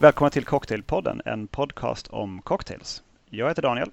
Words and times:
Välkomna 0.00 0.30
till 0.30 0.44
Cocktailpodden, 0.44 1.22
en 1.24 1.46
podcast 1.46 2.08
om 2.08 2.42
cocktails. 2.42 3.02
Jag 3.30 3.48
heter 3.48 3.62
Daniel. 3.62 3.90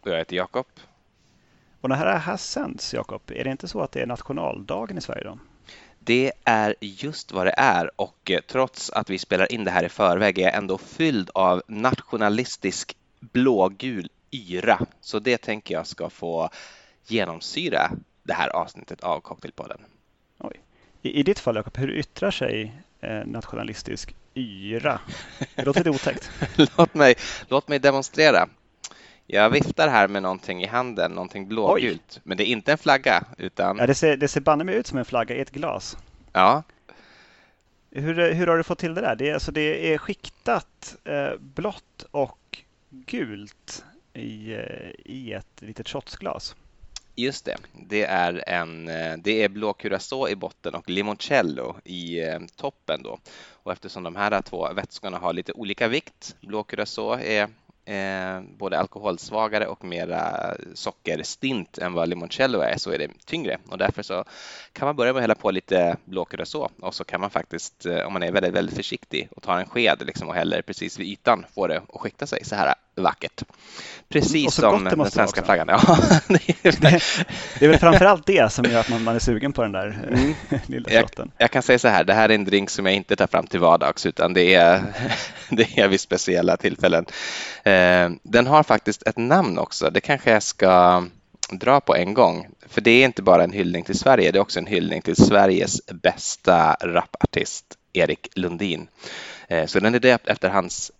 Och 0.00 0.10
jag 0.10 0.18
heter 0.18 0.36
Jakob. 0.36 0.66
Och 1.80 1.88
när 1.88 2.06
det 2.06 2.18
här 2.18 2.36
sänds, 2.36 2.94
Jakob, 2.94 3.22
är 3.26 3.44
det 3.44 3.50
inte 3.50 3.68
så 3.68 3.80
att 3.80 3.92
det 3.92 4.00
är 4.00 4.06
nationaldagen 4.06 4.98
i 4.98 5.00
Sverige 5.00 5.24
då? 5.24 5.38
Det 5.98 6.32
är 6.44 6.74
just 6.80 7.32
vad 7.32 7.46
det 7.46 7.54
är 7.56 8.00
och 8.00 8.30
eh, 8.30 8.40
trots 8.40 8.90
att 8.90 9.10
vi 9.10 9.18
spelar 9.18 9.52
in 9.52 9.64
det 9.64 9.70
här 9.70 9.84
i 9.84 9.88
förväg 9.88 10.38
är 10.38 10.42
jag 10.42 10.54
ändå 10.54 10.78
fylld 10.78 11.30
av 11.34 11.62
nationalistisk 11.66 12.96
blågul 13.20 14.10
yra. 14.30 14.86
Så 15.00 15.18
det 15.18 15.38
tänker 15.38 15.74
jag 15.74 15.86
ska 15.86 16.10
få 16.10 16.50
genomsyra 17.06 17.90
det 18.22 18.34
här 18.34 18.48
avsnittet 18.48 19.00
av 19.00 19.20
Cocktailpodden. 19.20 19.80
Oj. 20.38 20.60
I, 21.02 21.20
I 21.20 21.22
ditt 21.22 21.38
fall, 21.38 21.56
Jakob, 21.56 21.76
hur 21.76 21.90
yttrar 21.90 22.30
sig 22.30 22.82
nationalistisk 23.26 24.14
yra? 24.34 25.00
Det 25.54 25.64
låter 25.64 25.80
lite 25.80 25.90
otäckt. 25.90 26.30
låt, 26.78 26.94
mig, 26.94 27.14
låt 27.48 27.68
mig 27.68 27.78
demonstrera. 27.78 28.48
Jag 29.26 29.50
viftar 29.50 29.88
här 29.88 30.08
med 30.08 30.22
någonting 30.22 30.62
i 30.62 30.66
handen, 30.66 31.12
någonting 31.12 31.48
blågult. 31.48 32.20
Men 32.22 32.36
det 32.36 32.48
är 32.48 32.52
inte 32.52 32.72
en 32.72 32.78
flagga 32.78 33.24
utan... 33.38 33.78
Ja, 33.78 33.86
det 33.86 33.94
ser, 33.94 34.16
det 34.16 34.28
ser 34.28 34.40
banne 34.40 34.64
mig 34.64 34.74
ut 34.74 34.86
som 34.86 34.98
en 34.98 35.04
flagga 35.04 35.34
i 35.34 35.40
ett 35.40 35.50
glas. 35.50 35.96
Ja. 36.32 36.62
Hur, 37.90 38.32
hur 38.32 38.46
har 38.46 38.56
du 38.56 38.62
fått 38.62 38.78
till 38.78 38.94
det 38.94 39.00
där? 39.00 39.16
Det 39.16 39.30
är, 39.30 39.34
alltså, 39.34 39.52
det 39.52 39.92
är 39.94 39.98
skiktat 39.98 40.96
eh, 41.04 41.38
blått 41.38 42.06
och 42.10 42.58
gult 42.90 43.84
i, 44.12 44.52
eh, 44.52 44.90
i 45.04 45.32
ett 45.32 45.62
litet 45.62 45.88
shotsglas. 45.88 46.56
Just 47.16 47.44
det, 47.44 47.56
det 47.72 48.04
är, 48.04 48.44
en, 48.46 48.88
eh, 48.88 49.16
det 49.18 49.42
är 49.42 49.48
blå 49.48 49.72
curacao 49.72 50.28
i 50.28 50.36
botten 50.36 50.74
och 50.74 50.90
limoncello 50.90 51.76
i 51.84 52.20
eh, 52.20 52.38
toppen 52.56 53.02
då. 53.02 53.18
Och 53.62 53.72
eftersom 53.72 54.02
de 54.02 54.16
här 54.16 54.42
två 54.42 54.72
vätskorna 54.72 55.18
har 55.18 55.32
lite 55.32 55.52
olika 55.52 55.88
vikt, 55.88 56.36
blå 56.40 56.62
curacao 56.62 57.12
är 57.12 57.48
eh, 57.84 58.42
både 58.58 58.78
alkoholsvagare 58.78 59.66
och 59.66 59.84
mera 59.84 60.54
sockerstint 60.74 61.78
än 61.78 61.92
vad 61.92 62.08
limoncello 62.08 62.60
är 62.60 62.78
så 62.78 62.90
är 62.90 62.98
det 62.98 63.10
tyngre. 63.26 63.58
Och 63.68 63.78
därför 63.78 64.02
så 64.02 64.24
kan 64.72 64.86
man 64.86 64.96
börja 64.96 65.12
med 65.12 65.18
att 65.18 65.22
hälla 65.22 65.34
på 65.34 65.50
lite 65.50 65.96
blå 66.04 66.24
curacao. 66.24 66.68
Och 66.80 66.94
så 66.94 67.04
kan 67.04 67.20
man 67.20 67.30
faktiskt 67.30 67.86
eh, 67.86 68.06
om 68.06 68.12
man 68.12 68.22
är 68.22 68.32
väldigt, 68.32 68.54
väldigt 68.54 68.76
försiktig 68.76 69.28
och 69.36 69.42
tar 69.42 69.58
en 69.58 69.68
sked 69.68 70.02
liksom 70.06 70.28
och 70.28 70.34
häller 70.34 70.62
precis 70.62 70.98
vid 70.98 71.06
ytan 71.06 71.46
få 71.54 71.66
det 71.66 71.82
att 71.88 72.00
skikta 72.00 72.26
sig 72.26 72.44
så 72.44 72.54
här 72.54 72.74
vackert. 73.02 73.42
Precis 74.08 74.54
som 74.54 74.84
den 74.84 75.10
svenska 75.10 75.42
flaggan. 75.42 75.68
Ja, 75.68 75.98
det, 76.28 76.66
är... 76.68 76.80
det 77.58 77.64
är 77.64 77.68
väl 77.68 77.78
framförallt 77.78 78.26
det 78.26 78.52
som 78.52 78.64
gör 78.64 78.80
att 78.80 78.88
man, 78.88 79.04
man 79.04 79.14
är 79.14 79.18
sugen 79.18 79.52
på 79.52 79.62
den 79.62 79.72
där 79.72 80.04
mm. 80.08 80.34
lilla 80.66 80.90
jag, 80.90 81.10
jag, 81.38 81.50
kan 81.50 81.62
säga 81.62 81.78
så 81.78 81.88
här, 81.88 82.04
det 82.04 82.14
här 82.14 82.28
är 82.28 82.34
en 82.34 82.44
drink 82.44 82.70
som 82.70 82.86
jag 82.86 82.94
inte 82.94 83.16
tar 83.16 83.26
fram 83.26 83.46
till 83.46 83.60
vardags 83.60 84.06
utan 84.06 84.34
det 84.34 84.54
är, 84.54 84.82
det 85.48 85.78
är 85.78 85.88
vid 85.88 86.00
speciella 86.00 86.56
tillfällen. 86.56 87.06
Eh, 87.64 88.10
den 88.22 88.46
har 88.46 88.62
faktiskt 88.62 89.02
ett 89.06 89.16
namn 89.16 89.58
också. 89.58 89.90
Det 89.90 90.00
kanske 90.00 90.30
jag 90.30 90.42
ska 90.42 91.04
dra 91.50 91.80
på 91.80 91.96
en 91.96 92.14
gång. 92.14 92.46
För 92.68 92.80
det 92.80 92.90
är 92.90 93.04
inte 93.04 93.22
bara 93.22 93.44
en 93.44 93.52
hyllning 93.52 93.84
till 93.84 93.98
Sverige, 93.98 94.30
det 94.30 94.38
är 94.38 94.42
också 94.42 94.58
en 94.58 94.66
hyllning 94.66 95.02
till 95.02 95.16
Sveriges 95.16 95.86
bästa 95.86 96.76
rapartist 96.80 97.64
Erik 97.92 98.28
Lundin. 98.34 98.88
Eh, 99.48 99.66
så 99.66 99.80
den 99.80 99.94
är 99.94 99.98
döpt 99.98 100.28
efter 100.28 100.48
hans 100.48 100.92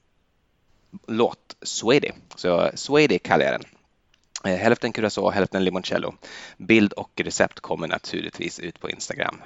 låt 1.06 1.56
Swady. 1.62 2.10
Så 2.36 2.70
Swady 2.74 3.18
kallar 3.18 3.44
jag 3.44 3.60
den. 3.60 3.64
Eh, 4.52 4.58
hälften 4.58 4.92
curacao, 4.92 5.30
hälften 5.30 5.64
limoncello. 5.64 6.14
Bild 6.56 6.92
och 6.92 7.10
recept 7.24 7.60
kommer 7.60 7.88
naturligtvis 7.88 8.60
ut 8.60 8.80
på 8.80 8.90
Instagram. 8.90 9.36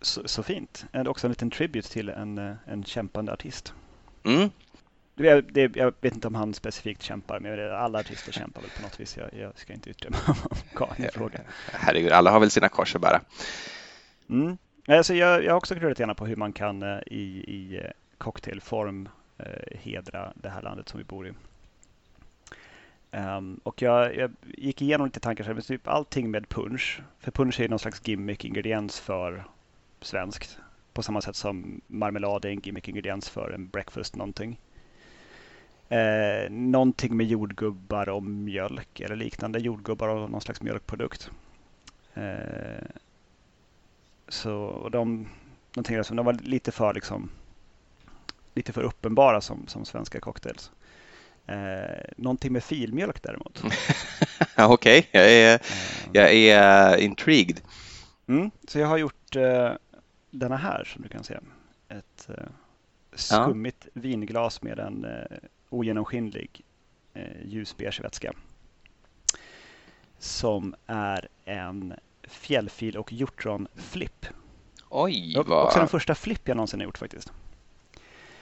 Så, 0.00 0.28
så 0.28 0.42
fint. 0.42 0.84
Också 1.06 1.26
en 1.26 1.30
liten 1.30 1.50
tribute 1.50 1.88
till 1.88 2.08
en, 2.08 2.38
eh, 2.38 2.54
en 2.66 2.84
kämpande 2.84 3.32
artist. 3.32 3.72
Mm. 4.24 4.50
Jag, 5.14 5.52
det, 5.52 5.76
jag 5.76 5.94
vet 6.00 6.14
inte 6.14 6.28
om 6.28 6.34
han 6.34 6.54
specifikt 6.54 7.02
kämpar, 7.02 7.40
men 7.40 7.70
alla 7.72 7.98
artister 7.98 8.32
kämpar 8.32 8.60
väl 8.60 8.70
på 8.76 8.82
något 8.82 9.00
vis. 9.00 9.16
Jag, 9.16 9.34
jag 9.34 9.58
ska 9.58 9.72
inte 9.72 9.90
yttra 9.90 10.10
mig 10.10 10.20
om 10.28 11.08
frågan. 11.12 11.40
Herregud, 11.72 12.12
alla 12.12 12.30
har 12.30 12.40
väl 12.40 12.50
sina 12.50 12.68
kors 12.68 12.94
att 12.94 13.02
bära. 13.02 13.20
Mm. 14.30 14.58
Alltså 14.86 15.14
jag, 15.14 15.44
jag 15.44 15.52
har 15.52 15.56
också 15.56 15.74
grunnat 15.74 15.98
gärna 15.98 16.14
på 16.14 16.26
hur 16.26 16.36
man 16.36 16.52
kan 16.52 16.82
eh, 16.82 16.98
i, 17.06 17.44
i 17.48 17.80
cocktailform 18.18 19.08
Eh, 19.38 19.78
hedra 19.78 20.32
det 20.34 20.48
här 20.48 20.62
landet 20.62 20.88
som 20.88 20.98
vi 20.98 21.04
bor 21.04 21.28
i. 21.28 21.32
Um, 23.10 23.60
och 23.62 23.82
jag, 23.82 24.16
jag, 24.16 24.30
gick 24.42 24.82
igenom 24.82 25.06
lite 25.06 25.20
tankar, 25.20 25.54
så 25.54 25.62
typ 25.62 25.88
allting 25.88 26.30
med 26.30 26.48
punch. 26.48 27.02
För 27.18 27.30
punch 27.30 27.60
är 27.60 27.68
någon 27.68 27.78
slags 27.78 28.08
gimmick-ingrediens 28.08 29.00
för 29.00 29.44
svenskt. 30.00 30.58
På 30.92 31.02
samma 31.02 31.20
sätt 31.20 31.36
som 31.36 31.80
marmelad 31.86 32.44
är 32.44 32.48
en 32.48 32.60
gimmick-ingrediens 32.60 33.30
för 33.30 33.50
en 33.50 33.68
breakfast 33.68 34.16
någonting. 34.16 34.60
Eh, 35.88 36.50
någonting 36.50 37.16
med 37.16 37.26
jordgubbar 37.26 38.08
och 38.08 38.22
mjölk 38.22 39.00
eller 39.00 39.16
liknande. 39.16 39.58
Jordgubbar 39.58 40.08
och 40.08 40.30
någon 40.30 40.40
slags 40.40 40.62
mjölkprodukt. 40.62 41.30
Eh, 42.14 42.84
så 44.28 44.54
och 44.54 44.90
de, 44.90 45.28
de, 45.74 46.02
de 46.10 46.26
var 46.26 46.32
lite 46.32 46.72
för 46.72 46.94
liksom 46.94 47.30
lite 48.58 48.72
för 48.72 48.82
uppenbara 48.82 49.40
som, 49.40 49.66
som 49.66 49.84
svenska 49.84 50.20
cocktails. 50.20 50.70
Eh, 51.46 52.04
någonting 52.16 52.52
med 52.52 52.64
filmjölk 52.64 53.22
däremot. 53.22 53.62
Okej, 54.56 54.98
okay. 54.98 55.04
jag 55.10 55.32
är, 55.32 55.54
eh. 55.54 55.60
jag 56.12 56.34
är 56.34 56.96
uh, 56.96 57.04
intrigued. 57.04 57.60
Mm, 58.26 58.50
så 58.68 58.78
jag 58.78 58.86
har 58.86 58.96
gjort 58.96 59.36
uh, 59.36 59.70
denna 60.30 60.56
här 60.56 60.84
som 60.84 61.02
du 61.02 61.08
kan 61.08 61.24
se. 61.24 61.38
Ett 61.88 62.28
uh, 62.30 62.34
skummigt 63.14 63.86
ja. 63.92 64.00
vinglas 64.00 64.62
med 64.62 64.78
en 64.78 65.04
uh, 65.04 65.38
ogenomskinlig 65.68 66.64
uh, 67.16 67.46
ljusbeige 67.46 68.02
vätska. 68.02 68.32
Som 70.18 70.74
är 70.86 71.28
en 71.44 71.94
fjällfil 72.22 72.96
och 72.96 73.12
hjortronflipp. 73.12 74.26
Oj, 74.88 75.34
vad... 75.46 75.64
Också 75.64 75.78
den 75.78 75.88
första 75.88 76.14
flipp 76.14 76.48
jag 76.48 76.56
någonsin 76.56 76.80
har 76.80 76.84
gjort 76.84 76.98
faktiskt. 76.98 77.32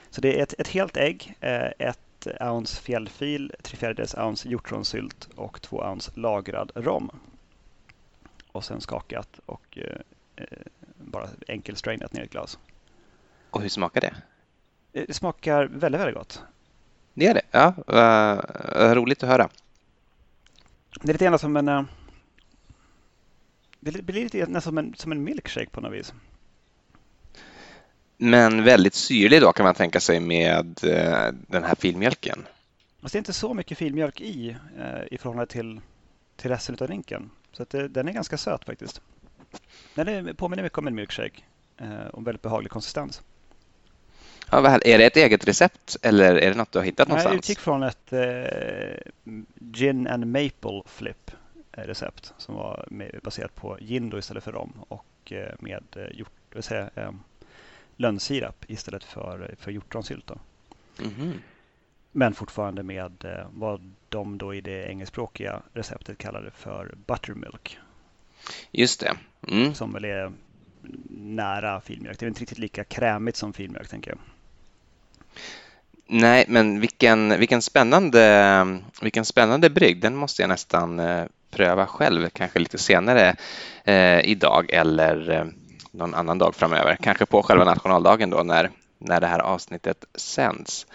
Så 0.09 0.21
det 0.21 0.39
är 0.39 0.43
ett, 0.43 0.53
ett 0.57 0.67
helt 0.67 0.97
ägg, 0.97 1.35
eh, 1.39 1.71
ett 1.79 2.27
ounce 2.39 2.81
fjällfil, 2.81 3.53
tre 3.61 3.77
fjärdedels 3.77 4.15
ounce 4.15 4.49
hjortronsylt 4.49 5.29
och 5.35 5.61
två 5.61 5.77
ounce 5.77 6.11
lagrad 6.15 6.71
rom. 6.75 7.11
Och 8.51 8.63
sen 8.63 8.81
skakat 8.81 9.39
och 9.45 9.77
eh, 9.77 9.97
eh 10.35 10.57
bara 10.97 11.27
enkelstrainat 11.47 12.13
ner 12.13 12.21
i 12.21 12.25
ett 12.25 12.31
glas. 12.31 12.59
Och 13.49 13.61
hur 13.61 13.69
smakar 13.69 14.01
det? 14.01 14.15
Eh, 14.93 15.03
det 15.07 15.13
smakar 15.13 15.65
väldigt, 15.65 16.01
väldigt 16.01 16.15
gott. 16.15 16.43
Det 17.13 17.27
är 17.27 17.33
det? 17.33 17.41
Ja, 17.51 17.73
uh, 18.87 18.95
roligt 18.95 19.23
att 19.23 19.29
höra. 19.29 19.49
Det 21.01 21.09
är 21.09 21.13
lite 21.13 21.25
grann 21.25 21.39
som 21.39 21.57
en... 21.57 21.69
Uh, 21.69 21.83
det 23.79 24.01
blir 24.01 24.23
lite 24.23 24.37
nästan 24.37 24.61
som 24.61 24.77
en, 24.77 24.93
som 24.95 25.11
en 25.11 25.23
milkshake 25.23 25.69
på 25.69 25.81
något 25.81 25.93
vis. 25.93 26.13
Men 28.17 28.63
väldigt 28.63 28.93
syrlig 28.93 29.41
då 29.41 29.53
kan 29.53 29.63
man 29.63 29.75
tänka 29.75 29.99
sig 29.99 30.19
med 30.19 30.83
eh, 30.83 31.33
den 31.47 31.63
här 31.63 31.75
filmjölken. 31.75 32.45
Fast 33.01 33.13
det 33.13 33.17
är 33.17 33.19
inte 33.19 33.33
så 33.33 33.53
mycket 33.53 33.77
filmjölk 33.77 34.21
i 34.21 34.49
eh, 34.79 35.13
i 35.13 35.17
förhållande 35.17 35.51
till, 35.51 35.81
till 36.35 36.49
resten 36.49 36.77
av 36.81 36.87
drinken. 36.87 37.29
Så 37.51 37.65
det, 37.69 37.87
den 37.87 38.07
är 38.07 38.11
ganska 38.11 38.37
söt 38.37 38.65
faktiskt. 38.65 39.01
Den 39.95 40.07
är, 40.07 40.33
påminner 40.33 40.63
mycket 40.63 40.77
om 40.77 40.87
en 40.87 40.95
milkshake 40.95 41.41
eh, 41.77 42.07
och 42.13 42.27
väldigt 42.27 42.41
behaglig 42.41 42.71
konsistens. 42.71 43.21
Ja, 44.51 44.79
är 44.85 44.97
det 44.97 45.05
ett 45.05 45.17
eget 45.17 45.47
recept 45.47 45.97
eller 46.01 46.35
är 46.35 46.49
det 46.49 46.57
något 46.57 46.71
du 46.71 46.79
har 46.79 46.85
hittat 46.85 47.07
någonstans? 47.07 47.33
Jag 47.33 47.37
utgick 47.37 47.59
från 47.59 47.83
ett 47.83 48.13
eh, 48.13 49.11
gin 49.59 50.07
and 50.07 50.27
maple 50.27 50.81
flip 50.85 51.31
recept 51.71 52.33
som 52.37 52.55
var 52.55 52.85
med, 52.91 53.19
baserat 53.23 53.55
på 53.55 53.77
gin 53.81 54.09
då 54.09 54.17
istället 54.17 54.43
för 54.43 54.51
rom 54.51 54.73
och 54.87 55.33
med 55.59 55.83
hjort, 56.13 56.31
vill 56.53 56.63
säga, 56.63 56.89
lönnsirap 57.97 58.65
istället 58.67 59.03
för, 59.03 59.55
för 59.59 59.71
hjortronsylt. 59.71 60.31
Mm. 60.99 61.33
Men 62.11 62.33
fortfarande 62.33 62.83
med 62.83 63.25
eh, 63.25 63.47
vad 63.51 63.91
de 64.09 64.37
då 64.37 64.53
i 64.53 64.61
det 64.61 64.89
engelskspråkiga 64.89 65.61
receptet 65.73 66.17
kallade 66.17 66.51
för 66.51 66.95
buttermilk. 67.05 67.79
Just 68.71 68.99
det. 68.99 69.17
Mm. 69.47 69.73
Som 69.73 69.93
väl 69.93 70.05
är 70.05 70.31
nära 71.09 71.81
filmjölk. 71.81 72.19
Det 72.19 72.25
är 72.25 72.27
inte 72.27 72.41
riktigt 72.41 72.57
lika 72.57 72.83
krämigt 72.83 73.37
som 73.37 73.53
filmjölk 73.53 73.89
tänker 73.89 74.11
jag. 74.11 74.19
Nej, 76.07 76.45
men 76.47 76.79
vilken, 76.79 77.39
vilken, 77.39 77.61
spännande, 77.61 78.79
vilken 79.01 79.25
spännande 79.25 79.69
brygd. 79.69 80.01
Den 80.01 80.15
måste 80.15 80.41
jag 80.41 80.49
nästan 80.49 80.99
eh, 80.99 81.25
pröva 81.51 81.85
själv, 81.85 82.29
kanske 82.29 82.59
lite 82.59 82.77
senare 82.77 83.35
eh, 83.83 84.19
idag 84.19 84.69
eller 84.73 85.29
eh, 85.29 85.45
någon 85.97 86.13
annan 86.13 86.37
dag 86.37 86.55
framöver, 86.55 86.97
kanske 87.01 87.25
på 87.25 87.43
själva 87.43 87.65
nationaldagen 87.65 88.29
då 88.29 88.43
när, 88.43 88.71
när 88.97 89.21
det 89.21 89.27
här 89.27 89.39
avsnittet 89.39 90.05
sänds. 90.15 90.87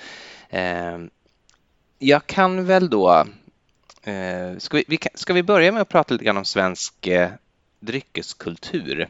Eh, 0.48 0.98
jag 1.98 2.26
kan 2.26 2.64
väl 2.64 2.90
då, 2.90 3.26
eh, 4.02 4.58
ska, 4.58 4.76
vi, 4.76 4.84
vi, 4.88 4.98
ska 5.14 5.32
vi 5.32 5.42
börja 5.42 5.72
med 5.72 5.82
att 5.82 5.88
prata 5.88 6.14
lite 6.14 6.24
grann 6.24 6.36
om 6.36 6.44
svensk 6.44 7.06
eh, 7.06 7.30
dryckeskultur 7.80 9.08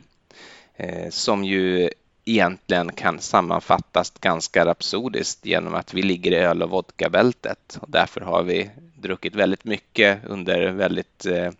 eh, 0.76 1.10
som 1.10 1.44
ju 1.44 1.90
egentligen 2.24 2.92
kan 2.92 3.20
sammanfattas 3.20 4.10
ganska 4.10 4.66
rapsodiskt 4.66 5.46
genom 5.46 5.74
att 5.74 5.94
vi 5.94 6.02
ligger 6.02 6.32
i 6.32 6.36
öl 6.36 6.62
och 6.62 6.70
vodkabältet 6.70 7.78
och 7.80 7.90
därför 7.90 8.20
har 8.20 8.42
vi 8.42 8.70
druckit 8.96 9.34
väldigt 9.34 9.64
mycket 9.64 10.24
under 10.24 10.70
väldigt 10.70 11.26
eh, 11.26 11.50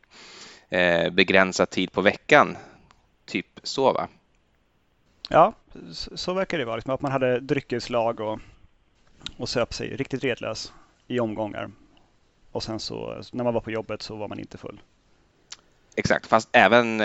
eh 0.80 1.10
begränsad 1.10 1.70
tid 1.70 1.92
på 1.92 2.00
veckan. 2.00 2.56
Typ 3.26 3.60
så 3.62 3.92
va? 3.92 4.08
Ja, 5.32 5.52
så, 5.92 6.32
verkar 6.32 6.58
det 6.58 6.64
vara. 6.64 6.76
Liksom 6.76 6.94
att 6.94 7.00
man 7.00 7.12
hade 7.12 7.40
dryckeslag 7.40 8.20
och, 8.20 8.38
och 9.36 9.48
söp 9.48 9.74
sig 9.74 9.96
riktigt 9.96 10.24
redlös 10.24 10.72
i 11.06 11.20
omgångar. 11.20 11.70
Och 12.52 12.62
sen 12.62 12.80
så 12.80 13.22
när 13.32 13.44
man 13.44 13.54
var 13.54 13.60
på 13.60 13.70
jobbet 13.70 14.02
så 14.02 14.16
var 14.16 14.28
man 14.28 14.38
inte 14.38 14.58
full. 14.58 14.80
Exakt, 15.96 16.26
fast 16.26 16.48
även 16.52 17.02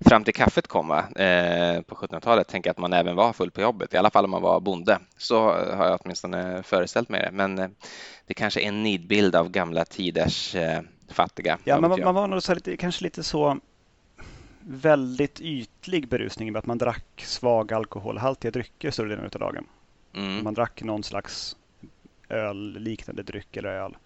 fram 0.00 0.24
till 0.24 0.34
kaffet 0.34 0.66
kom 0.66 0.90
eh, 0.90 1.80
på 1.82 1.94
1700-talet 1.94 2.48
tänker 2.48 2.68
jag 2.68 2.72
att 2.72 2.78
man 2.78 2.92
även 2.92 3.16
var 3.16 3.32
full 3.32 3.50
på 3.50 3.60
jobbet, 3.60 3.94
i 3.94 3.96
alla 3.96 4.10
fall 4.10 4.24
om 4.24 4.30
man 4.30 4.42
var 4.42 4.60
bonde. 4.60 4.98
Så 5.16 5.40
har 5.52 5.86
jag 5.86 6.00
åtminstone 6.04 6.62
föreställt 6.62 7.08
mig 7.08 7.20
det. 7.20 7.30
Men 7.32 7.58
eh, 7.58 7.68
det 8.26 8.34
kanske 8.34 8.60
är 8.60 8.68
en 8.68 8.82
nidbild 8.82 9.36
av 9.36 9.50
gamla 9.50 9.84
tiders 9.84 10.54
eh, 10.54 10.80
fattiga. 11.08 11.58
Ja, 11.64 11.80
men 11.80 11.90
man, 11.90 12.00
man, 12.00 12.14
var 12.14 12.26
nog 12.26 12.42
så 12.42 12.54
lite, 12.54 12.76
kanske 12.76 13.04
lite 13.04 13.22
så 13.22 13.58
väldigt 14.70 15.40
ytlig 15.40 16.08
berusning 16.08 16.52
med 16.52 16.58
att 16.58 16.66
man 16.66 16.78
drack 16.78 17.04
svaga 17.16 17.76
alkoholhaltiga 17.76 18.50
drycker 18.50 18.90
större 18.90 19.08
delen 19.08 19.24
av 19.24 19.40
dagen. 19.40 19.66
Mm. 20.14 20.44
Man 20.44 20.54
drack 20.54 20.82
någon 20.82 21.02
slags 21.02 21.56
öl-liknande 22.28 23.22
dryck 23.22 23.56
eller 23.56 23.68
öl 23.68 23.96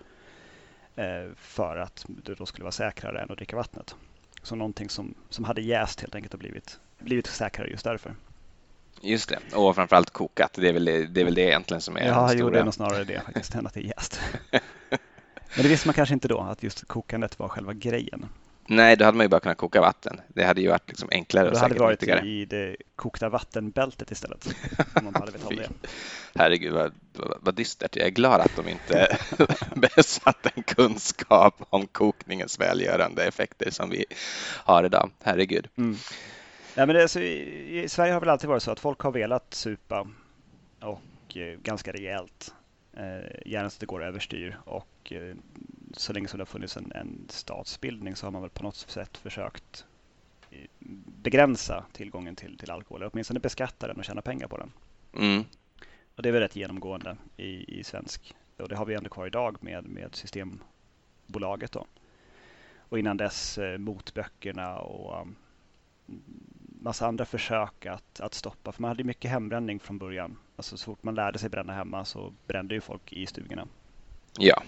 eh, 0.97 1.35
för 1.37 1.77
att 1.77 2.05
det 2.09 2.35
då 2.35 2.47
skulle 2.47 2.65
vara 2.65 2.73
säkrare 2.73 3.23
än 3.23 3.31
att 3.31 3.37
dricka 3.37 3.57
vattnet. 3.57 3.97
Så 4.43 4.55
någonting 4.55 4.89
som, 4.89 5.15
som 5.31 5.45
hade 5.45 5.63
jäst 5.63 6.01
helt 6.01 6.15
enkelt 6.15 6.35
och 6.35 6.41
blivit, 6.41 6.81
blivit 6.99 7.27
säkrare 7.27 7.71
just 7.71 7.85
därför. 7.85 8.15
Just 9.01 9.29
det, 9.29 9.57
och 9.57 9.75
framförallt 9.75 10.11
kokat. 10.11 10.53
Det 10.55 10.69
är 10.69 10.73
väl 10.73 10.85
det, 10.85 11.07
det, 11.07 11.21
är 11.21 11.25
väl 11.25 11.35
det 11.35 11.43
egentligen 11.43 11.81
som 11.81 11.97
är 11.97 12.07
Ja, 12.07 12.33
jo, 12.35 12.51
det 12.51 12.59
är 12.59 12.65
nog 12.65 12.75
snarare 12.75 13.05
det 13.05 13.21
faktiskt, 13.21 13.55
än 13.55 13.67
att 13.67 13.75
det 13.75 13.81
är 13.81 13.85
jäst. 13.85 14.21
Men 15.57 15.63
det 15.63 15.69
visste 15.69 15.89
man 15.89 15.95
kanske 15.95 16.15
inte 16.15 16.29
då, 16.29 16.41
att 16.41 16.63
just 16.63 16.89
kokandet 16.89 17.39
var 17.39 17.49
själva 17.49 17.73
grejen. 17.73 18.27
Nej, 18.67 18.97
då 18.97 19.05
hade 19.05 19.17
man 19.17 19.25
ju 19.25 19.29
bara 19.29 19.41
kunnat 19.41 19.59
koka 19.59 19.81
vatten. 19.81 20.21
Det 20.29 20.45
hade 20.45 20.61
ju 20.61 20.69
varit 20.69 20.89
liksom 20.89 21.09
enklare 21.13 21.47
och 21.49 21.55
Det 21.55 21.61
hade 21.61 21.79
varit 21.79 22.01
nyttigare. 22.01 22.27
i 22.27 22.45
det 22.45 22.77
kokta 22.97 23.29
vattenbältet 23.29 24.11
istället. 24.11 24.49
om 24.95 25.05
man 25.05 25.15
hade 25.15 25.33
vetat 25.33 25.51
om 25.51 25.57
det. 25.57 25.69
Herregud 26.35 26.73
vad, 26.73 26.93
vad 27.41 27.55
dystert. 27.55 27.97
Jag 27.97 28.07
är 28.07 28.11
glad 28.11 28.41
att 28.41 28.57
de 28.57 28.69
inte 28.69 29.17
besatt 29.75 30.47
en 30.57 30.63
kunskap 30.63 31.55
om 31.71 31.87
kokningens 31.87 32.61
välgörande 32.61 33.25
effekter 33.25 33.71
som 33.71 33.91
vi 33.91 34.05
har 34.65 34.85
idag. 34.85 35.11
Herregud. 35.25 35.69
Mm. 35.77 35.97
Ja, 36.75 36.87
men 36.87 36.97
det, 36.97 37.03
alltså, 37.03 37.21
i, 37.21 37.83
I 37.83 37.89
Sverige 37.89 38.13
har 38.13 38.21
det 38.21 38.25
väl 38.27 38.33
alltid 38.33 38.49
varit 38.49 38.63
så 38.63 38.71
att 38.71 38.81
folk 38.81 39.01
har 39.01 39.13
velat 39.13 39.55
supa 39.55 40.09
och 40.81 41.37
eh, 41.37 41.59
ganska 41.63 41.93
rejält. 41.93 42.55
Eh, 42.97 43.51
gärna 43.51 43.71
så 43.71 43.77
att 43.77 43.81
det 43.81 43.87
går 43.87 44.05
överstyr 44.05 44.59
och 44.65 45.13
eh, 45.13 45.35
så 45.93 46.13
länge 46.13 46.29
som 46.29 46.39
det 46.39 46.43
har 46.43 46.47
funnits 46.47 46.77
en, 46.77 46.93
en 46.95 47.27
statsbildning 47.29 48.17
så 48.17 48.27
har 48.27 48.31
man 48.31 48.43
väl 48.43 48.51
på 48.51 48.63
något 48.63 48.77
sätt 48.77 49.17
försökt 49.17 49.85
eh, 50.51 50.67
begränsa 51.23 51.85
tillgången 51.93 52.37
till, 52.37 52.59
till 52.59 52.71
alkohol, 52.71 53.11
åtminstone 53.13 53.41
beskatta 53.41 53.87
den 53.87 53.97
och 53.97 54.05
tjäna 54.05 54.23
pengar 54.23 54.49
på 54.49 54.57
den. 54.57 54.73
Mm. 55.17 55.45
Och 56.17 56.23
det 56.23 56.29
är 56.29 56.33
väl 56.33 56.43
rätt 56.43 56.57
genomgående 56.57 57.17
i, 57.37 57.79
i 57.81 57.85
svensk, 57.85 58.35
och 58.57 58.69
det 58.69 58.77
har 58.77 58.87
vi 58.87 58.95
ändå 58.95 59.11
kvar 59.11 59.27
idag 59.27 59.57
med, 59.61 59.85
med 59.85 60.15
Systembolaget. 60.15 61.73
Då. 61.73 61.87
Och 62.89 62.99
innan 62.99 63.17
dess 63.17 63.59
eh, 63.59 63.79
motböckerna 63.79 64.79
och 64.79 65.21
um, 65.21 65.37
massa 66.83 67.07
andra 67.07 67.25
försök 67.25 67.87
att, 67.87 68.21
att 68.21 68.35
stoppa. 68.35 68.73
För 68.73 68.83
man 68.83 68.89
hade 68.89 69.05
mycket 69.05 69.31
hembränning 69.31 69.81
från 69.81 69.99
början. 69.99 70.39
Alltså 70.57 70.77
så 70.77 70.85
fort 70.85 71.03
man 71.03 71.15
lärde 71.15 71.39
sig 71.39 71.51
bränna 71.51 71.73
hemma 71.73 72.05
så 72.05 72.33
brände 72.47 72.75
ju 72.75 72.81
folk 72.81 73.13
i 73.13 73.27
stugorna. 73.27 73.69
Ja. 74.39 74.63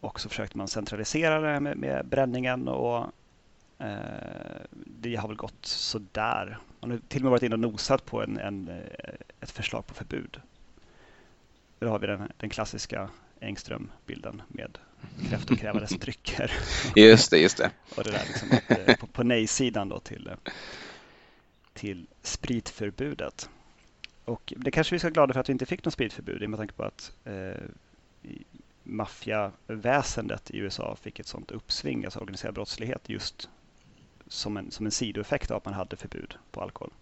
Och 0.00 0.20
så 0.20 0.28
försökte 0.28 0.58
man 0.58 0.68
centralisera 0.68 1.40
det 1.40 1.60
med, 1.60 1.76
med 1.76 2.06
bränningen 2.06 2.68
och 2.68 3.06
eh, 3.78 3.96
det 4.86 5.16
har 5.16 5.28
väl 5.28 5.36
gått 5.36 5.66
sådär. 5.66 6.58
Man 6.80 6.90
har 6.90 6.98
till 7.08 7.20
och 7.20 7.22
med 7.22 7.30
varit 7.30 7.42
inne 7.42 7.54
och 7.54 7.60
nosat 7.60 8.04
på 8.04 8.22
en, 8.22 8.38
en, 8.38 8.68
eh, 8.68 9.14
ett 9.40 9.50
förslag 9.50 9.86
på 9.86 9.94
förbud. 9.94 10.40
Då 11.78 11.88
har 11.88 11.98
vi 11.98 12.06
den, 12.06 12.32
den 12.36 12.50
klassiska 12.50 13.10
Engström-bilden 13.40 14.42
med 14.48 14.78
kräftokrävandes 15.28 15.90
drycker. 15.90 16.52
Just 16.96 17.30
det, 17.30 17.38
just 17.38 17.56
det. 17.56 17.70
och 17.96 18.04
det 18.04 18.10
där 18.10 18.24
liksom 18.26 18.48
att, 18.52 18.88
eh, 18.88 18.96
på, 18.96 19.06
på 19.06 19.22
nej-sidan 19.22 19.88
då 19.88 20.00
till, 20.00 20.26
eh, 20.26 20.52
till 21.72 22.06
spritförbudet. 22.22 23.50
Och 24.24 24.52
det 24.56 24.70
kanske 24.70 24.94
vi 24.94 24.98
ska 24.98 25.06
vara 25.06 25.12
glada 25.12 25.32
för 25.32 25.40
att 25.40 25.48
vi 25.48 25.52
inte 25.52 25.66
fick 25.66 25.84
något 25.84 25.94
spritförbud 25.94 26.48
med 26.48 26.58
tanke 26.58 26.74
på 26.74 26.82
att 26.82 27.12
eh, 27.24 27.62
maffiaväsendet 28.88 30.50
i 30.50 30.58
USA 30.58 30.96
fick 31.02 31.20
ett 31.20 31.26
sånt 31.26 31.50
uppsving, 31.50 32.04
alltså 32.04 32.20
organiserad 32.20 32.54
brottslighet, 32.54 33.08
just 33.08 33.48
som 34.28 34.56
en, 34.56 34.70
som 34.70 34.86
en 34.86 34.92
sidoeffekt 34.92 35.50
av 35.50 35.56
att 35.56 35.64
man 35.64 35.74
hade 35.74 35.96
förbud 35.96 36.34
på 36.50 36.60
alkohol. 36.60 36.92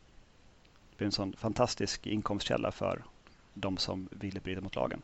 Det 0.90 0.96
blev 0.96 1.06
en 1.06 1.12
sån 1.12 1.36
fantastisk 1.38 2.06
inkomstkälla 2.06 2.72
för 2.72 3.04
de 3.54 3.76
som 3.76 4.08
ville 4.10 4.40
bryta 4.40 4.60
mot 4.60 4.76
lagen. 4.76 5.02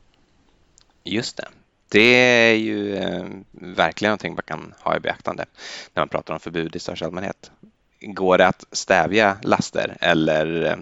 Just 1.05 1.37
det. 1.37 1.49
Det 1.89 2.15
är 2.51 2.55
ju 2.55 2.97
eh, 2.97 3.29
verkligen 3.51 4.11
någonting 4.11 4.35
man 4.35 4.43
kan 4.43 4.75
ha 4.79 4.97
i 4.97 5.01
beaktande 5.01 5.45
när 5.95 6.01
man 6.01 6.09
pratar 6.09 6.35
om 6.35 6.41
förbud 6.41 6.77
i 6.77 6.79
största 6.79 7.07
allmänhet. 7.07 7.51
Går 8.01 8.39
det 8.39 8.47
att 8.47 8.65
stävja 8.73 9.37
laster 9.43 9.97
eller 10.01 10.65
eh, 10.65 10.77